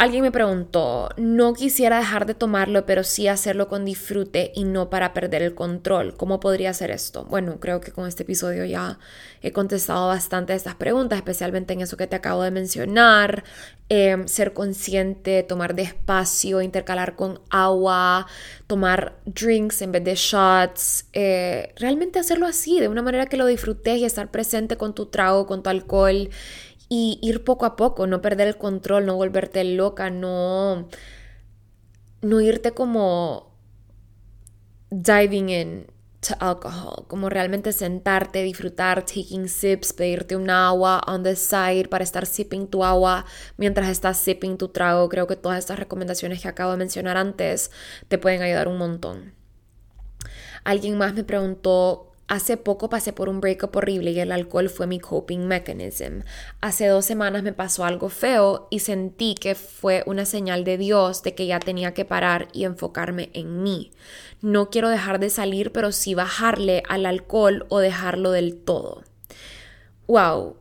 Alguien 0.00 0.22
me 0.22 0.32
preguntó, 0.32 1.10
no 1.18 1.52
quisiera 1.52 1.98
dejar 1.98 2.24
de 2.24 2.32
tomarlo, 2.32 2.86
pero 2.86 3.04
sí 3.04 3.28
hacerlo 3.28 3.68
con 3.68 3.84
disfrute 3.84 4.50
y 4.54 4.64
no 4.64 4.88
para 4.88 5.12
perder 5.12 5.42
el 5.42 5.54
control. 5.54 6.14
¿Cómo 6.16 6.40
podría 6.40 6.70
hacer 6.70 6.90
esto? 6.90 7.26
Bueno, 7.26 7.60
creo 7.60 7.82
que 7.82 7.92
con 7.92 8.08
este 8.08 8.22
episodio 8.22 8.64
ya 8.64 8.98
he 9.42 9.52
contestado 9.52 10.08
bastante 10.08 10.54
de 10.54 10.56
estas 10.56 10.74
preguntas, 10.74 11.18
especialmente 11.18 11.74
en 11.74 11.82
eso 11.82 11.98
que 11.98 12.06
te 12.06 12.16
acabo 12.16 12.42
de 12.42 12.50
mencionar. 12.50 13.44
Em, 13.92 14.28
ser 14.28 14.54
consciente, 14.54 15.42
tomar 15.42 15.74
despacio, 15.74 16.62
intercalar 16.62 17.16
con 17.16 17.40
agua, 17.50 18.26
tomar 18.68 19.16
drinks 19.26 19.82
en 19.82 19.90
vez 19.92 20.04
de 20.04 20.14
shots. 20.14 21.06
Eh, 21.12 21.74
realmente 21.76 22.20
hacerlo 22.20 22.46
así, 22.46 22.78
de 22.78 22.86
una 22.86 23.02
manera 23.02 23.26
que 23.26 23.36
lo 23.36 23.46
disfrutes 23.46 23.98
y 23.98 24.04
estar 24.04 24.30
presente 24.30 24.76
con 24.76 24.94
tu 24.94 25.06
trago, 25.06 25.46
con 25.46 25.62
tu 25.62 25.70
alcohol 25.70 26.30
y 26.90 27.20
ir 27.22 27.44
poco 27.44 27.64
a 27.66 27.76
poco, 27.76 28.08
no 28.08 28.20
perder 28.20 28.48
el 28.48 28.58
control, 28.58 29.06
no 29.06 29.14
volverte 29.14 29.62
loca, 29.62 30.10
no, 30.10 30.88
no 32.20 32.40
irte 32.40 32.72
como 32.72 33.56
diving 34.90 35.48
in 35.50 35.86
to 36.20 36.34
alcohol, 36.40 37.06
como 37.06 37.28
realmente 37.30 37.72
sentarte, 37.72 38.42
disfrutar, 38.42 39.06
taking 39.06 39.48
sips, 39.48 39.92
pedirte 39.92 40.34
un 40.34 40.50
agua 40.50 41.00
on 41.06 41.22
the 41.22 41.36
side 41.36 41.88
para 41.88 42.02
estar 42.02 42.26
sipping 42.26 42.66
tu 42.66 42.84
agua 42.84 43.24
mientras 43.56 43.88
estás 43.88 44.18
sipping 44.18 44.58
tu 44.58 44.68
trago. 44.68 45.08
Creo 45.08 45.28
que 45.28 45.36
todas 45.36 45.60
estas 45.60 45.78
recomendaciones 45.78 46.42
que 46.42 46.48
acabo 46.48 46.72
de 46.72 46.78
mencionar 46.78 47.16
antes 47.16 47.70
te 48.08 48.18
pueden 48.18 48.42
ayudar 48.42 48.66
un 48.66 48.78
montón. 48.78 49.32
Alguien 50.64 50.98
más 50.98 51.14
me 51.14 51.22
preguntó 51.22 52.09
Hace 52.30 52.56
poco 52.56 52.88
pasé 52.88 53.12
por 53.12 53.28
un 53.28 53.40
breakup 53.40 53.74
horrible 53.74 54.12
y 54.12 54.20
el 54.20 54.30
alcohol 54.30 54.68
fue 54.70 54.86
mi 54.86 55.00
coping 55.00 55.48
mechanism. 55.48 56.20
Hace 56.60 56.86
dos 56.86 57.04
semanas 57.04 57.42
me 57.42 57.52
pasó 57.52 57.84
algo 57.84 58.08
feo 58.08 58.68
y 58.70 58.78
sentí 58.78 59.34
que 59.34 59.56
fue 59.56 60.04
una 60.06 60.24
señal 60.24 60.62
de 60.62 60.78
Dios 60.78 61.24
de 61.24 61.34
que 61.34 61.48
ya 61.48 61.58
tenía 61.58 61.92
que 61.92 62.04
parar 62.04 62.46
y 62.52 62.66
enfocarme 62.66 63.30
en 63.32 63.64
mí. 63.64 63.90
No 64.42 64.70
quiero 64.70 64.90
dejar 64.90 65.18
de 65.18 65.28
salir, 65.28 65.72
pero 65.72 65.90
sí 65.90 66.14
bajarle 66.14 66.84
al 66.88 67.04
alcohol 67.04 67.66
o 67.68 67.80
dejarlo 67.80 68.30
del 68.30 68.54
todo. 68.58 69.02
¡Wow! 70.06 70.56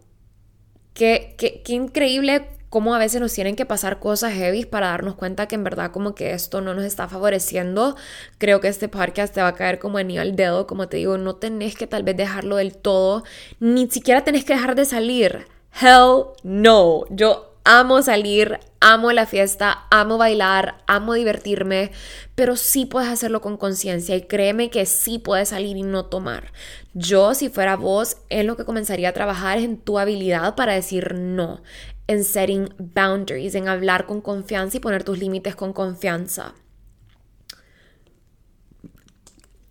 Qué, 0.96 1.36
qué, 1.38 1.62
qué 1.64 1.74
increíble 1.74 2.48
cómo 2.70 2.96
a 2.96 3.00
veces 3.00 3.22
nos 3.22 3.34
tienen 3.34 3.56
que 3.56 3.66
pasar 3.66 4.00
cosas 4.00 4.34
heavy 4.34 4.66
para 4.66 4.88
darnos 4.88 5.16
cuenta 5.16 5.48
que 5.48 5.56
en 5.56 5.64
verdad 5.64 5.92
como 5.92 6.16
que 6.16 6.32
esto 6.34 6.62
no 6.62 6.74
nos 6.74 6.86
está 6.86 7.08
favoreciendo. 7.08 7.96
Creo 8.38 8.62
que 8.62 8.68
este 8.68 8.88
podcast 8.88 9.34
te 9.34 9.42
va 9.42 9.50
a 9.50 9.56
caer 9.56 9.80
como 9.80 9.98
anillo 9.98 10.22
al 10.22 10.36
dedo, 10.36 10.68
como 10.68 10.88
te 10.88 10.98
digo, 10.98 11.18
no 11.18 11.36
tenés 11.36 11.76
que 11.76 11.88
tal 11.88 12.04
vez 12.04 12.16
dejarlo 12.18 12.58
del 12.58 12.76
todo, 12.76 13.24
ni 13.60 13.90
siquiera 13.90 14.24
tenés 14.24 14.46
que 14.46 14.54
dejar 14.54 14.76
de 14.76 14.86
salir. 14.86 15.48
Hell 15.82 16.26
no. 16.44 17.06
Yo 17.10 17.50
amo 17.64 18.02
salir, 18.02 18.60
amo 18.80 19.12
la 19.12 19.26
fiesta, 19.26 19.86
amo 19.92 20.18
bailar, 20.18 20.78
amo 20.88 21.14
divertirme, 21.14 21.92
pero 22.36 22.56
sí 22.56 22.86
puedes 22.86 23.10
hacerlo 23.10 23.42
con 23.42 23.58
conciencia 23.58 24.16
y 24.16 24.24
créeme 24.24 24.70
que 24.70 24.86
sí 24.86 25.20
puedes 25.20 25.50
salir 25.50 25.78
y 25.78 25.84
no 25.84 26.06
tomar. 26.06 26.52
Yo, 26.94 27.34
si 27.36 27.50
fuera 27.50 27.76
vos, 27.76 28.18
en 28.30 28.48
lo 28.48 28.58
que 28.58 28.66
comenzaría 28.66 29.10
a 29.10 29.14
trabajar 29.14 29.60
en 29.60 29.78
tu 29.78 30.00
habilidad 30.00 30.56
para 30.56 30.74
decir 30.74 31.14
no, 31.16 31.62
en 32.10 32.24
setting 32.24 32.74
boundaries, 32.80 33.54
en 33.54 33.68
hablar 33.68 34.08
con 34.08 34.20
confianza 34.20 34.78
y 34.78 34.80
poner 34.80 35.04
tus 35.04 35.20
límites 35.20 35.56
con 35.56 35.74
confianza. 35.74 36.56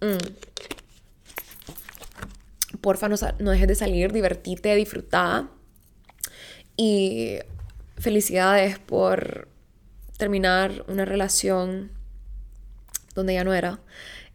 Mm. 0.00 0.18
Porfa, 2.80 3.08
no, 3.08 3.16
dejes 3.50 3.66
de 3.66 3.74
salir, 3.74 4.12
divertite, 4.12 4.72
disfruta. 4.76 5.48
Y 6.76 7.40
felicidades 7.96 8.78
por 8.78 9.48
terminar 10.16 10.84
una 10.86 11.04
relación 11.04 11.90
donde 13.16 13.34
ya 13.34 13.42
no 13.42 13.52
era. 13.52 13.80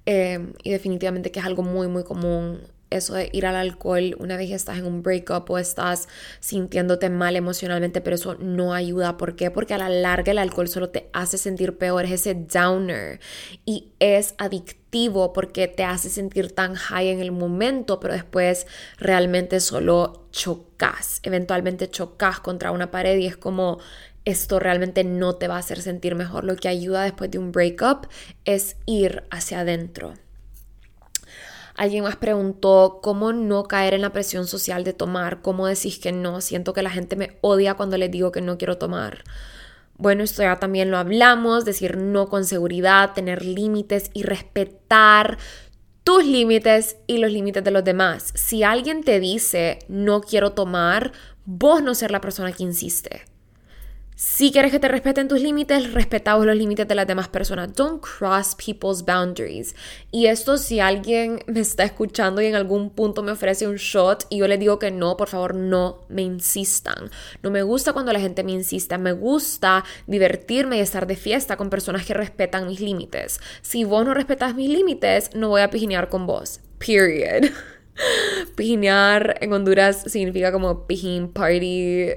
Eh, 0.05 0.51
y 0.61 0.71
definitivamente 0.71 1.31
que 1.31 1.39
es 1.39 1.45
algo 1.45 1.63
muy, 1.63 1.87
muy 1.87 2.03
común 2.03 2.67
eso 2.95 3.15
de 3.15 3.29
ir 3.33 3.45
al 3.45 3.55
alcohol 3.55 4.15
una 4.19 4.37
vez 4.37 4.51
estás 4.51 4.77
en 4.77 4.85
un 4.85 5.03
breakup 5.03 5.49
o 5.49 5.57
estás 5.57 6.07
sintiéndote 6.39 7.09
mal 7.09 7.35
emocionalmente, 7.35 8.01
pero 8.01 8.15
eso 8.15 8.35
no 8.35 8.73
ayuda. 8.73 9.17
¿Por 9.17 9.35
qué? 9.35 9.51
Porque 9.51 9.73
a 9.73 9.77
la 9.77 9.89
larga 9.89 10.31
el 10.31 10.37
alcohol 10.37 10.67
solo 10.67 10.89
te 10.89 11.09
hace 11.13 11.37
sentir 11.37 11.77
peor, 11.77 12.05
es 12.05 12.11
ese 12.11 12.33
downer 12.33 13.19
y 13.65 13.91
es 13.99 14.35
adictivo 14.37 15.33
porque 15.33 15.67
te 15.67 15.83
hace 15.83 16.09
sentir 16.09 16.51
tan 16.51 16.75
high 16.75 17.09
en 17.09 17.19
el 17.19 17.31
momento, 17.31 17.99
pero 17.99 18.13
después 18.13 18.67
realmente 18.97 19.59
solo 19.59 20.27
chocas, 20.31 21.19
eventualmente 21.23 21.89
chocas 21.89 22.39
contra 22.39 22.71
una 22.71 22.91
pared 22.91 23.17
y 23.17 23.27
es 23.27 23.37
como 23.37 23.79
esto 24.25 24.59
realmente 24.59 25.03
no 25.03 25.35
te 25.35 25.47
va 25.47 25.55
a 25.55 25.59
hacer 25.59 25.81
sentir 25.81 26.15
mejor. 26.15 26.43
Lo 26.43 26.55
que 26.55 26.67
ayuda 26.67 27.03
después 27.03 27.29
de 27.31 27.39
un 27.39 27.51
breakup 27.51 28.07
es 28.45 28.77
ir 28.85 29.23
hacia 29.31 29.61
adentro. 29.61 30.13
Alguien 31.75 32.03
más 32.03 32.15
preguntó 32.15 32.99
cómo 33.01 33.33
no 33.33 33.63
caer 33.63 33.95
en 33.95 34.01
la 34.01 34.11
presión 34.11 34.45
social 34.45 34.83
de 34.83 34.93
tomar, 34.93 35.41
cómo 35.41 35.65
decís 35.65 35.97
que 35.97 36.11
no, 36.11 36.39
siento 36.39 36.73
que 36.73 36.83
la 36.83 36.91
gente 36.91 37.15
me 37.15 37.37
odia 37.41 37.73
cuando 37.73 37.97
les 37.97 38.11
digo 38.11 38.31
que 38.31 38.41
no 38.41 38.57
quiero 38.57 38.77
tomar. 38.77 39.23
Bueno, 39.97 40.23
esto 40.23 40.43
ya 40.43 40.59
también 40.59 40.91
lo 40.91 40.97
hablamos, 40.97 41.65
decir 41.65 41.97
no 41.97 42.27
con 42.27 42.45
seguridad, 42.45 43.13
tener 43.13 43.43
límites 43.43 44.11
y 44.13 44.23
respetar 44.23 45.37
tus 46.03 46.25
límites 46.25 46.97
y 47.07 47.17
los 47.17 47.31
límites 47.31 47.63
de 47.63 47.71
los 47.71 47.83
demás. 47.83 48.33
Si 48.35 48.63
alguien 48.63 49.03
te 49.03 49.19
dice 49.19 49.79
no 49.87 50.21
quiero 50.21 50.51
tomar, 50.51 51.11
vos 51.45 51.81
no 51.81 51.95
ser 51.95 52.11
la 52.11 52.21
persona 52.21 52.51
que 52.51 52.63
insiste. 52.63 53.32
Si 54.15 54.51
quieres 54.51 54.71
que 54.71 54.79
te 54.79 54.87
respeten 54.87 55.27
tus 55.27 55.41
límites, 55.41 55.91
respetamos 55.93 56.45
los 56.45 56.55
límites 56.55 56.87
de 56.87 56.93
las 56.93 57.07
demás 57.07 57.29
personas. 57.29 57.73
Don't 57.73 58.01
cross 58.01 58.55
people's 58.55 59.03
boundaries. 59.03 59.75
Y 60.11 60.27
esto 60.27 60.57
si 60.57 60.79
alguien 60.79 61.39
me 61.47 61.61
está 61.61 61.83
escuchando 61.83 62.41
y 62.41 62.45
en 62.45 62.55
algún 62.55 62.91
punto 62.91 63.23
me 63.23 63.31
ofrece 63.31 63.67
un 63.67 63.77
shot 63.77 64.27
y 64.29 64.37
yo 64.37 64.47
le 64.47 64.59
digo 64.59 64.77
que 64.77 64.91
no, 64.91 65.17
por 65.17 65.29
favor 65.29 65.55
no 65.55 66.01
me 66.09 66.21
insistan. 66.21 67.09
No 67.41 67.49
me 67.49 67.63
gusta 67.63 67.93
cuando 67.93 68.13
la 68.13 68.19
gente 68.19 68.43
me 68.43 68.51
insista. 68.51 68.99
Me 68.99 69.13
gusta 69.13 69.83
divertirme 70.05 70.77
y 70.77 70.81
estar 70.81 71.07
de 71.07 71.15
fiesta 71.15 71.57
con 71.57 71.71
personas 71.71 72.05
que 72.05 72.13
respetan 72.13 72.67
mis 72.67 72.81
límites. 72.81 73.39
Si 73.63 73.83
vos 73.83 74.05
no 74.05 74.13
respetas 74.13 74.53
mis 74.53 74.69
límites, 74.69 75.31
no 75.33 75.49
voy 75.49 75.61
a 75.61 75.71
pijinear 75.71 76.09
con 76.09 76.27
vos. 76.27 76.59
Period. 76.77 77.49
Pijinear 78.55 79.37
en 79.41 79.53
Honduras 79.53 80.03
significa 80.07 80.51
como 80.51 80.85
pijin 80.87 81.29
party, 81.29 82.09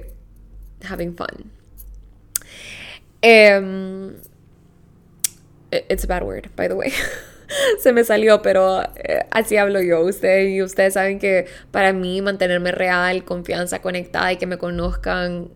having 0.87 1.15
fun. 1.15 1.56
Um, 3.23 4.15
it's 5.71 6.03
a 6.03 6.07
bad 6.07 6.23
word, 6.23 6.49
by 6.55 6.67
the 6.67 6.75
way. 6.75 6.91
Se 7.79 7.93
me 7.93 8.03
salió, 8.03 8.41
pero 8.41 8.81
eh, 8.95 9.25
así 9.31 9.57
hablo 9.57 9.81
yo. 9.81 10.01
Ustedes 10.01 10.49
y 10.49 10.61
ustedes 10.61 10.93
saben 10.93 11.19
que 11.19 11.45
para 11.71 11.93
mí 11.93 12.21
mantenerme 12.21 12.71
real, 12.71 13.23
confianza, 13.23 13.81
conectada 13.81 14.33
y 14.33 14.37
que 14.37 14.45
me 14.45 14.57
conozcan 14.57 15.49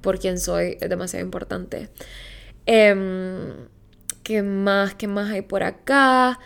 por 0.00 0.18
quien 0.18 0.38
soy 0.38 0.76
es 0.80 0.88
demasiado 0.88 1.24
importante. 1.24 1.88
Um, 2.66 3.68
¿Qué 4.22 4.42
más? 4.42 4.94
¿Qué 4.94 5.06
más 5.08 5.30
hay 5.30 5.42
por 5.42 5.62
acá? 5.62 6.38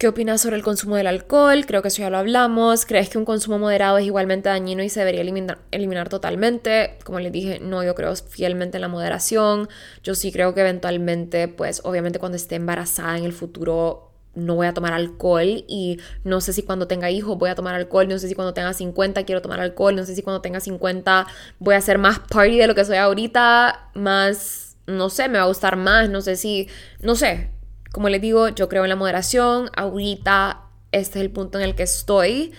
¿Qué 0.00 0.08
opinas 0.08 0.40
sobre 0.40 0.56
el 0.56 0.62
consumo 0.62 0.96
del 0.96 1.06
alcohol? 1.06 1.66
Creo 1.66 1.82
que 1.82 1.88
eso 1.88 2.00
ya 2.00 2.08
lo 2.08 2.16
hablamos. 2.16 2.86
¿Crees 2.86 3.10
que 3.10 3.18
un 3.18 3.26
consumo 3.26 3.58
moderado 3.58 3.98
es 3.98 4.06
igualmente 4.06 4.48
dañino 4.48 4.82
y 4.82 4.88
se 4.88 5.00
debería 5.00 5.20
eliminar, 5.20 6.08
totalmente? 6.08 6.96
Como 7.04 7.20
les 7.20 7.30
dije, 7.30 7.60
no, 7.60 7.84
yo 7.84 7.94
creo 7.94 8.16
fielmente 8.16 8.78
en 8.78 8.80
la 8.80 8.88
moderación. 8.88 9.68
Yo 10.02 10.14
sí 10.14 10.32
creo 10.32 10.54
que 10.54 10.62
eventualmente, 10.62 11.48
pues 11.48 11.82
obviamente 11.84 12.18
cuando 12.18 12.36
esté 12.36 12.54
embarazada 12.54 13.18
en 13.18 13.24
el 13.24 13.34
futuro 13.34 14.10
no 14.34 14.54
voy 14.54 14.68
a 14.68 14.72
tomar 14.72 14.94
alcohol 14.94 15.64
y 15.68 15.98
no 16.24 16.40
sé 16.40 16.54
si 16.54 16.62
cuando 16.62 16.86
tenga 16.86 17.10
hijos 17.10 17.36
voy 17.36 17.50
a 17.50 17.54
tomar 17.54 17.74
alcohol, 17.74 18.08
no 18.08 18.18
sé 18.18 18.26
si 18.26 18.34
cuando 18.34 18.54
tenga 18.54 18.72
50 18.72 19.26
quiero 19.26 19.42
tomar 19.42 19.60
alcohol, 19.60 19.96
no 19.96 20.06
sé 20.06 20.14
si 20.14 20.22
cuando 20.22 20.40
tenga 20.40 20.60
50 20.60 21.26
voy 21.58 21.74
a 21.74 21.76
hacer 21.76 21.98
más 21.98 22.20
party 22.20 22.56
de 22.56 22.66
lo 22.68 22.74
que 22.74 22.86
soy 22.86 22.96
ahorita, 22.96 23.90
más, 23.92 24.78
no 24.86 25.10
sé, 25.10 25.28
me 25.28 25.36
va 25.36 25.44
a 25.44 25.48
gustar 25.48 25.76
más, 25.76 26.08
no 26.08 26.22
sé 26.22 26.36
si, 26.36 26.68
no 27.02 27.16
sé, 27.16 27.50
como 27.92 28.08
les 28.08 28.20
digo, 28.20 28.48
yo 28.48 28.68
creo 28.68 28.84
en 28.84 28.90
la 28.90 28.96
moderación. 28.96 29.70
Ahorita 29.76 30.62
este 30.92 31.18
es 31.18 31.24
el 31.24 31.30
punto 31.30 31.58
en 31.58 31.64
el 31.64 31.74
que 31.74 31.84
estoy. 31.84 32.52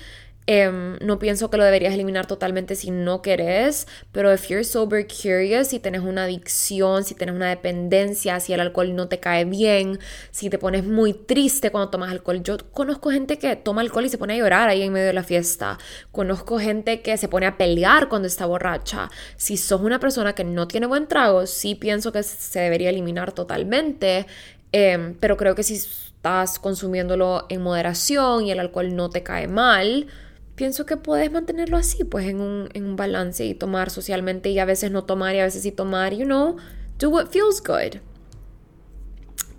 Em, 0.47 0.97
no 1.01 1.19
pienso 1.19 1.51
que 1.51 1.57
lo 1.57 1.63
deberías 1.63 1.93
eliminar 1.93 2.25
totalmente 2.25 2.75
si 2.75 2.89
no 2.89 3.21
querés, 3.21 3.87
pero 4.11 4.33
if 4.33 4.47
you're 4.47 4.63
sober 4.63 5.05
curious, 5.07 5.67
si 5.67 5.79
tienes 5.79 6.01
una 6.01 6.23
adicción, 6.23 7.03
si 7.03 7.13
tienes 7.13 7.35
una 7.35 7.47
dependencia, 7.47 8.39
si 8.39 8.51
el 8.51 8.59
alcohol 8.59 8.95
no 8.95 9.07
te 9.07 9.19
cae 9.19 9.45
bien, 9.45 9.99
si 10.31 10.49
te 10.49 10.57
pones 10.57 10.83
muy 10.83 11.13
triste 11.13 11.69
cuando 11.69 11.91
tomas 11.91 12.11
alcohol. 12.11 12.41
Yo 12.43 12.57
conozco 12.71 13.11
gente 13.11 13.37
que 13.37 13.55
toma 13.55 13.81
alcohol 13.81 14.05
y 14.05 14.09
se 14.09 14.17
pone 14.17 14.33
a 14.33 14.37
llorar 14.37 14.67
ahí 14.67 14.81
en 14.81 14.91
medio 14.91 15.07
de 15.07 15.13
la 15.13 15.23
fiesta. 15.23 15.77
Conozco 16.11 16.59
gente 16.59 17.01
que 17.01 17.17
se 17.17 17.27
pone 17.27 17.45
a 17.45 17.57
pelear 17.57 18.09
cuando 18.09 18.27
está 18.27 18.45
borracha. 18.47 19.09
Si 19.37 19.57
sos 19.57 19.81
una 19.81 19.99
persona 19.99 20.33
que 20.33 20.43
no 20.43 20.67
tiene 20.67 20.87
buen 20.87 21.07
trago, 21.07 21.45
sí 21.45 21.75
pienso 21.75 22.11
que 22.11 22.23
se 22.23 22.59
debería 22.59 22.89
eliminar 22.89 23.31
totalmente. 23.31 24.25
Em, 24.71 25.15
pero 25.19 25.37
creo 25.37 25.55
que 25.55 25.63
si 25.63 25.75
estás 25.75 26.59
consumiéndolo 26.59 27.45
en 27.49 27.61
moderación 27.61 28.45
y 28.45 28.51
el 28.51 28.59
alcohol 28.59 28.95
no 28.95 29.09
te 29.09 29.23
cae 29.23 29.47
mal, 29.47 30.07
pienso 30.55 30.85
que 30.85 30.97
puedes 30.97 31.31
mantenerlo 31.31 31.77
así, 31.77 32.03
pues 32.03 32.27
en 32.27 32.39
un, 32.39 32.69
en 32.73 32.85
un 32.85 32.95
balance 32.95 33.43
y 33.45 33.53
tomar 33.53 33.89
socialmente 33.89 34.49
y 34.49 34.59
a 34.59 34.65
veces 34.65 34.91
no 34.91 35.03
tomar 35.03 35.35
y 35.35 35.39
a 35.39 35.45
veces 35.45 35.63
sí 35.63 35.71
tomar, 35.71 36.13
you 36.13 36.25
know, 36.25 36.57
do 36.99 37.09
what 37.09 37.27
feels 37.27 37.61
good. 37.61 37.99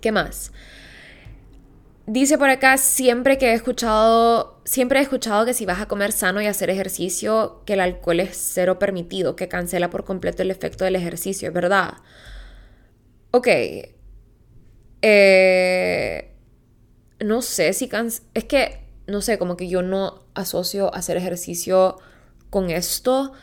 ¿Qué 0.01 0.11
más? 0.11 0.51
Dice 2.05 2.37
por 2.37 2.49
acá, 2.49 2.77
siempre 2.77 3.37
que 3.37 3.51
he 3.51 3.53
escuchado, 3.53 4.59
siempre 4.65 4.99
he 4.99 5.01
escuchado 5.01 5.45
que 5.45 5.53
si 5.53 5.65
vas 5.65 5.79
a 5.79 5.87
comer 5.87 6.11
sano 6.11 6.41
y 6.41 6.47
hacer 6.47 6.69
ejercicio, 6.69 7.61
que 7.65 7.73
el 7.73 7.79
alcohol 7.79 8.19
es 8.19 8.35
cero 8.35 8.77
permitido, 8.77 9.37
que 9.37 9.47
cancela 9.47 9.89
por 9.89 10.03
completo 10.03 10.41
el 10.41 10.51
efecto 10.51 10.83
del 10.83 10.97
ejercicio, 10.97 11.47
¿es 11.47 11.53
verdad? 11.53 11.93
Ok, 13.31 13.47
eh, 15.03 16.33
no 17.19 17.41
sé 17.41 17.73
si 17.73 17.89
es 18.33 18.43
que, 18.45 18.87
no 19.05 19.21
sé, 19.21 19.37
como 19.37 19.57
que 19.57 19.67
yo 19.67 19.81
no 19.81 20.25
asocio 20.33 20.95
hacer 20.95 21.17
ejercicio 21.17 21.97
con 22.49 22.69
esto. 22.69 23.33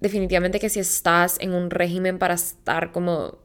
Definitivamente 0.00 0.58
que 0.58 0.68
si 0.68 0.80
estás 0.80 1.36
en 1.40 1.54
un 1.54 1.70
régimen 1.70 2.18
para 2.18 2.34
estar 2.34 2.90
como 2.90 3.38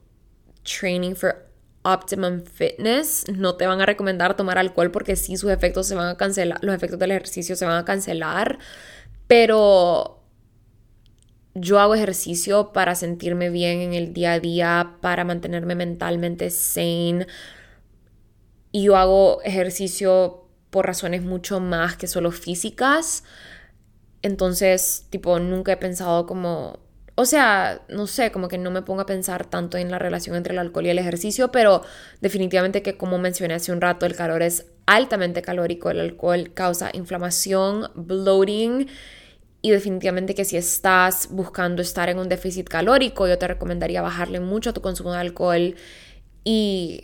training 0.64 1.14
for 1.14 1.48
optimum 1.84 2.42
fitness, 2.42 3.26
no 3.32 3.56
te 3.56 3.68
van 3.68 3.82
a 3.82 3.86
recomendar 3.86 4.36
tomar 4.36 4.58
alcohol 4.58 4.92
porque 4.92 5.16
sí 5.16 5.38
sus 5.38 5.52
efectos 5.52 5.88
se 5.88 5.96
van 5.96 6.10
a 6.10 6.18
cancelar, 6.18 6.60
los 6.64 6.76
efectos 6.76 7.00
del 7.00 7.12
ejercicio 7.12 7.56
se 7.56 7.66
van 7.66 7.78
a 7.78 7.86
cancelar, 7.86 8.60
pero 9.28 10.24
yo 11.54 11.80
hago 11.80 11.96
ejercicio 11.96 12.74
para 12.74 12.96
sentirme 12.96 13.50
bien 13.50 13.80
en 13.80 13.94
el 13.94 14.14
día 14.14 14.34
a 14.34 14.40
día, 14.40 14.96
para 15.02 15.24
mantenerme 15.24 15.76
mentalmente 15.76 16.50
sane, 16.50 17.28
y 18.72 18.84
yo 18.84 18.96
hago 18.96 19.42
ejercicio 19.44 20.46
por 20.70 20.86
razones 20.86 21.24
mucho 21.24 21.60
más 21.60 21.98
que 21.98 22.08
solo 22.08 22.32
físicas. 22.32 23.24
Entonces, 24.22 25.06
tipo, 25.10 25.40
nunca 25.40 25.72
he 25.72 25.78
pensado 25.78 26.26
como, 26.26 26.80
o 27.16 27.26
sea, 27.26 27.82
no 27.90 28.06
sé, 28.08 28.32
como 28.32 28.48
que 28.48 28.58
no 28.58 28.70
me 28.72 28.82
pongo 28.82 29.02
a 29.02 29.06
pensar 29.06 29.46
tanto 29.46 29.78
en 29.78 29.90
la 29.92 30.00
relación 30.00 30.36
entre 30.36 30.54
el 30.54 30.60
alcohol 30.60 30.86
y 30.86 30.90
el 30.90 31.00
ejercicio, 31.00 31.52
pero 31.52 31.84
definitivamente 32.22 32.82
que 32.82 32.98
como 32.98 33.18
mencioné 33.18 33.56
hace 33.56 33.72
un 33.72 33.82
rato, 33.82 34.06
el 34.06 34.16
calor 34.16 34.42
es 34.42 34.68
altamente 34.86 35.42
calórico, 35.42 35.90
el 35.90 36.00
alcohol 36.00 36.52
causa 36.54 36.90
inflamación, 36.94 37.92
bloating 37.96 38.88
y 39.62 39.72
definitivamente 39.72 40.36
que 40.36 40.46
si 40.46 40.58
estás 40.58 41.30
buscando 41.32 41.82
estar 41.82 42.10
en 42.10 42.20
un 42.20 42.30
déficit 42.30 42.68
calórico, 42.68 43.28
yo 43.28 43.38
te 43.38 43.48
recomendaría 43.48 44.02
bajarle 44.02 44.40
mucho 44.40 44.74
tu 44.74 44.82
consumo 44.82 45.12
de 45.12 45.20
alcohol 45.20 45.76
y 46.44 47.04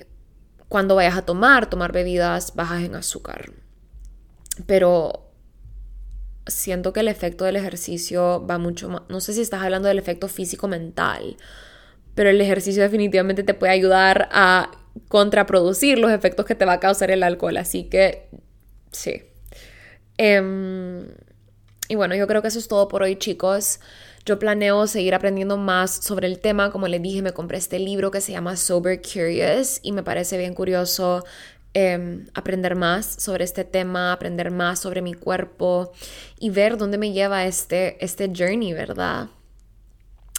cuando 0.76 0.96
vayas 0.96 1.16
a 1.16 1.22
tomar, 1.22 1.70
tomar 1.70 1.94
bebidas 1.94 2.54
bajas 2.54 2.84
en 2.84 2.96
azúcar. 2.96 3.54
Pero 4.66 5.32
siento 6.48 6.92
que 6.92 7.00
el 7.00 7.08
efecto 7.08 7.46
del 7.46 7.56
ejercicio 7.56 8.46
va 8.46 8.58
mucho 8.58 8.90
más, 8.90 9.04
no 9.08 9.22
sé 9.22 9.32
si 9.32 9.40
estás 9.40 9.64
hablando 9.64 9.88
del 9.88 10.00
efecto 10.00 10.28
físico-mental, 10.28 11.38
pero 12.14 12.30
el 12.30 12.42
ejercicio 12.42 12.84
definitivamente 12.84 13.44
te 13.44 13.54
puede 13.54 13.72
ayudar 13.72 14.28
a 14.34 14.70
contraproducir 15.08 15.98
los 15.98 16.12
efectos 16.12 16.46
que 16.46 16.56
te 16.56 16.66
va 16.66 16.74
a 16.74 16.80
causar 16.82 17.10
el 17.10 17.24
alcohol, 17.24 17.56
así 17.56 17.86
que 17.86 18.28
sí. 18.92 19.24
Em, 20.18 21.08
y 21.88 21.96
bueno, 21.96 22.16
yo 22.16 22.28
creo 22.28 22.42
que 22.42 22.50
eso 22.50 22.60
es 22.60 22.68
todo 22.68 22.90
por 22.90 23.02
hoy 23.02 23.16
chicos. 23.16 23.80
Yo 24.26 24.40
planeo 24.40 24.88
seguir 24.88 25.14
aprendiendo 25.14 25.56
más 25.56 25.92
sobre 25.92 26.26
el 26.26 26.40
tema. 26.40 26.72
Como 26.72 26.88
les 26.88 27.00
dije, 27.00 27.22
me 27.22 27.32
compré 27.32 27.60
este 27.60 27.78
libro 27.78 28.10
que 28.10 28.22
se 28.22 28.32
llama 28.32 28.56
Sober 28.56 29.00
Curious 29.00 29.80
y 29.84 29.92
me 29.92 30.02
parece 30.02 30.36
bien 30.40 30.56
curioso 30.56 31.24
em, 31.76 32.26
aprender 32.34 32.76
más 32.76 33.06
sobre 33.06 33.44
este 33.44 33.66
tema, 33.66 34.12
aprender 34.12 34.50
más 34.50 34.80
sobre 34.80 35.04
mi 35.04 35.14
cuerpo 35.14 35.92
y 36.40 36.50
ver 36.50 36.78
dónde 36.78 36.98
me 36.98 37.12
lleva 37.12 37.46
este, 37.46 38.04
este 38.04 38.32
journey, 38.36 38.74
¿verdad? 38.74 39.28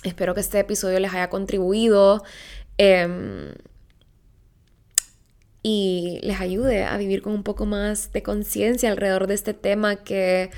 Espero 0.03 0.35
que 0.35 0.41
este 0.41 0.59
episodio 0.59 0.99
les 0.99 1.15
haya 1.15 1.31
contribuido 1.31 2.25
em, 2.79 3.53
y 5.63 6.19
les 6.23 6.41
ayude 6.41 6.83
a 6.83 6.97
vivir 6.97 7.23
con 7.23 7.35
un 7.35 7.45
poco 7.45 7.67
más 7.67 8.13
de 8.13 8.25
conciencia 8.25 8.91
alrededor 8.91 9.29
de 9.29 9.35
este 9.35 9.55
tema 9.55 9.95
que 9.95 10.51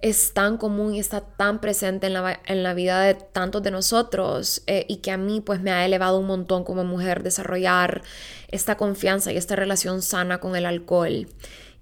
es 0.00 0.32
tan 0.32 0.58
común 0.58 0.94
y 0.94 1.00
está 1.00 1.20
tan 1.20 1.60
presente 1.60 2.06
en 2.06 2.14
la, 2.14 2.40
en 2.46 2.62
la 2.62 2.74
vida 2.74 3.00
de 3.02 3.14
tantos 3.14 3.62
de 3.62 3.70
nosotros 3.70 4.62
eh, 4.66 4.86
y 4.88 4.96
que 4.96 5.10
a 5.10 5.16
mí 5.16 5.40
pues 5.40 5.60
me 5.60 5.70
ha 5.70 5.84
elevado 5.84 6.18
un 6.18 6.26
montón 6.26 6.64
como 6.64 6.84
mujer 6.84 7.22
desarrollar 7.22 8.02
esta 8.48 8.76
confianza 8.76 9.32
y 9.32 9.36
esta 9.36 9.56
relación 9.56 10.02
sana 10.02 10.38
con 10.38 10.56
el 10.56 10.66
alcohol. 10.66 11.26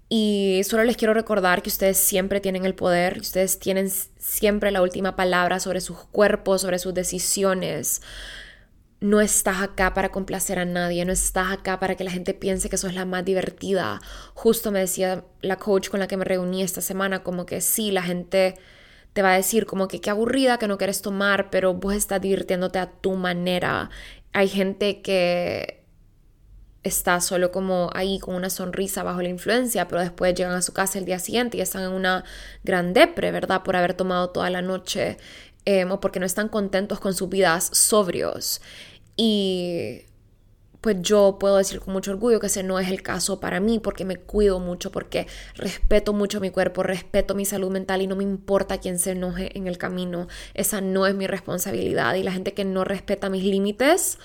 Y 0.09 0.63
solo 0.65 0.85
les 0.85 0.97
quiero 0.97 1.15
recordar 1.15 1.63
que 1.63 1.69
ustedes 1.69 1.99
siempre 1.99 2.41
tienen 2.41 2.65
el 2.65 2.75
poder, 2.75 3.19
ustedes 3.19 3.59
tienen 3.59 3.91
siempre 4.19 4.71
la 4.71 4.81
última 4.81 5.17
palabra 5.17 5.59
sobre 5.59 5.81
sus 5.81 5.99
cuerpos, 5.99 6.63
sobre 6.63 6.79
sus 6.79 6.95
decisiones 6.95 8.03
no 9.01 9.21
estás 9.21 9.61
acá 9.61 9.93
para 9.95 10.11
complacer 10.11 10.59
a 10.59 10.65
nadie, 10.65 11.05
no 11.05 11.13
estás 11.13 11.53
acá 11.53 11.79
para 11.79 11.97
que 11.97 12.05
la 12.05 12.11
gente 12.11 12.35
piense 12.35 12.71
que 12.71 12.79
sos 12.79 12.95
la 12.95 13.05
más 13.05 13.25
divertida. 13.25 14.01
Justo 14.35 14.73
me 14.73 14.81
decía 14.81 15.25
la 15.43 15.57
coach 15.57 15.89
con 15.91 16.01
la 16.01 16.09
que 16.09 16.17
me 16.17 16.25
reuní 16.25 16.63
esta 16.63 16.81
semana, 16.81 17.23
como 17.23 17.47
que 17.47 17.61
sí, 17.61 17.91
la 17.91 18.03
gente 18.03 18.57
te 19.13 19.23
va 19.23 19.33
a 19.33 19.37
decir 19.37 19.67
como 19.67 19.89
que 19.89 20.01
qué 20.01 20.11
aburrida 20.11 20.59
que 20.59 20.69
no 20.69 20.79
quieres 20.79 21.03
tomar, 21.03 21.51
pero 21.51 21.75
vos 21.75 21.95
estás 21.95 22.21
divirtiéndote 22.21 22.79
a 22.79 22.91
tu 22.91 23.17
manera. 23.17 23.91
Hay 24.33 24.49
gente 24.49 25.03
que 25.03 25.85
está 26.83 27.21
solo 27.21 27.51
como 27.51 27.91
ahí 27.95 28.19
con 28.19 28.35
una 28.35 28.51
sonrisa 28.51 29.03
bajo 29.03 29.23
la 29.23 29.29
influencia, 29.29 29.89
pero 29.89 30.01
después 30.01 30.35
llegan 30.35 30.55
a 30.55 30.63
su 30.63 30.73
casa 30.73 30.99
el 30.99 31.05
día 31.05 31.19
siguiente 31.19 31.59
y 31.59 31.61
están 31.61 31.83
en 31.83 31.93
una 31.93 32.25
gran 32.63 32.93
depre, 32.93 33.33
¿verdad? 33.33 33.63
Por 33.63 33.77
haber 33.77 33.95
tomado 33.95 34.31
toda 34.31 34.51
la 34.51 34.63
noche 34.63 35.19
em, 35.67 35.91
o 35.91 36.01
porque 36.01 36.21
no 36.21 36.27
están 36.27 36.49
contentos 36.49 36.99
con 37.01 37.13
sus 37.13 37.29
vidas 37.29 37.69
sobrios. 37.73 38.63
Y 39.17 40.07
pues 40.87 40.99
yo 41.01 41.39
puedo 41.41 41.57
decir 41.57 41.81
con 41.81 41.95
mucho 41.95 42.13
orgullo 42.13 42.39
que 42.39 42.47
ese 42.47 42.63
no 42.63 42.79
es 42.79 42.89
el 42.89 43.03
caso 43.03 43.41
para 43.41 43.59
mí 43.59 43.81
porque 43.81 44.05
me 44.05 44.19
cuido 44.19 44.61
mucho, 44.61 44.93
porque 44.93 45.27
respeto 45.57 46.13
mucho 46.13 46.41
mi 46.41 46.51
cuerpo, 46.51 46.85
respeto 46.85 47.35
mi 47.35 47.45
salud 47.45 47.73
mental 47.73 48.03
y 48.03 48.07
no 48.07 48.15
me 48.15 48.23
importa 48.23 48.79
quién 48.79 49.01
se 49.01 49.11
enoje 49.11 49.59
en 49.59 49.67
el 49.67 49.79
camino. 49.79 50.29
Esa 50.55 50.81
no 50.81 51.07
es 51.09 51.15
mi 51.17 51.27
responsabilidad 51.27 52.15
y 52.15 52.23
la 52.23 52.31
gente 52.31 52.55
que 52.55 52.65
no 52.65 52.85
respeta 52.85 53.31
mis 53.31 53.43
límites, 53.43 54.19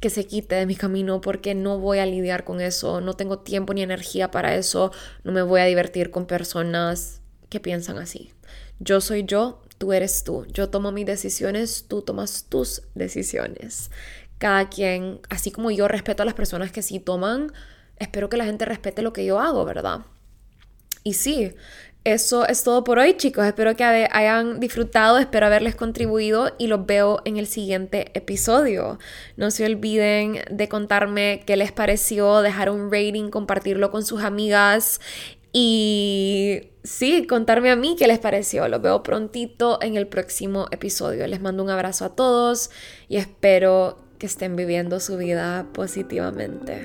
que 0.00 0.10
se 0.10 0.28
quite 0.28 0.54
de 0.54 0.66
mi 0.66 0.76
camino 0.76 1.20
porque 1.20 1.56
no 1.56 1.80
voy 1.80 1.98
a 1.98 2.06
lidiar 2.06 2.44
con 2.44 2.60
eso, 2.60 3.00
no 3.00 3.14
tengo 3.14 3.40
tiempo 3.40 3.74
ni 3.74 3.82
energía 3.82 4.30
para 4.30 4.54
eso, 4.54 4.92
no 5.24 5.32
me 5.32 5.42
voy 5.42 5.60
a 5.60 5.64
divertir 5.64 6.12
con 6.12 6.26
personas 6.26 7.20
que 7.48 7.58
piensan 7.58 7.98
así. 7.98 8.32
Yo 8.78 9.00
soy 9.00 9.24
yo, 9.24 9.60
tú 9.80 9.94
eres 9.94 10.24
tú, 10.24 10.44
yo 10.52 10.68
tomo 10.68 10.92
mis 10.92 11.06
decisiones, 11.06 11.86
tú 11.88 12.02
tomas 12.02 12.44
tus 12.50 12.82
decisiones. 12.94 13.90
Cada 14.36 14.68
quien, 14.68 15.20
así 15.30 15.50
como 15.50 15.70
yo 15.70 15.88
respeto 15.88 16.22
a 16.22 16.26
las 16.26 16.34
personas 16.34 16.70
que 16.70 16.82
sí 16.82 17.00
toman, 17.00 17.50
espero 17.96 18.28
que 18.28 18.36
la 18.36 18.44
gente 18.44 18.66
respete 18.66 19.00
lo 19.00 19.14
que 19.14 19.24
yo 19.24 19.40
hago, 19.40 19.64
¿verdad? 19.64 20.00
Y 21.02 21.14
sí, 21.14 21.54
eso 22.04 22.46
es 22.46 22.62
todo 22.62 22.84
por 22.84 22.98
hoy, 22.98 23.16
chicos. 23.16 23.46
Espero 23.46 23.74
que 23.74 23.84
hayan 23.84 24.60
disfrutado, 24.60 25.16
espero 25.16 25.46
haberles 25.46 25.76
contribuido 25.76 26.54
y 26.58 26.66
los 26.66 26.84
veo 26.84 27.22
en 27.24 27.38
el 27.38 27.46
siguiente 27.46 28.10
episodio. 28.12 28.98
No 29.38 29.50
se 29.50 29.64
olviden 29.64 30.42
de 30.50 30.68
contarme 30.68 31.42
qué 31.46 31.56
les 31.56 31.72
pareció, 31.72 32.42
dejar 32.42 32.68
un 32.68 32.92
rating, 32.92 33.30
compartirlo 33.30 33.90
con 33.90 34.04
sus 34.04 34.22
amigas 34.22 35.00
y 35.52 36.70
sí, 36.84 37.26
contarme 37.26 37.70
a 37.70 37.76
mí 37.76 37.96
qué 37.98 38.06
les 38.06 38.18
pareció. 38.18 38.68
Los 38.68 38.82
veo 38.82 39.02
prontito 39.02 39.78
en 39.82 39.96
el 39.96 40.06
próximo 40.06 40.66
episodio. 40.70 41.26
Les 41.26 41.40
mando 41.40 41.62
un 41.62 41.70
abrazo 41.70 42.04
a 42.04 42.14
todos 42.14 42.70
y 43.08 43.16
espero 43.16 43.98
que 44.18 44.26
estén 44.26 44.54
viviendo 44.54 45.00
su 45.00 45.16
vida 45.16 45.66
positivamente. 45.72 46.84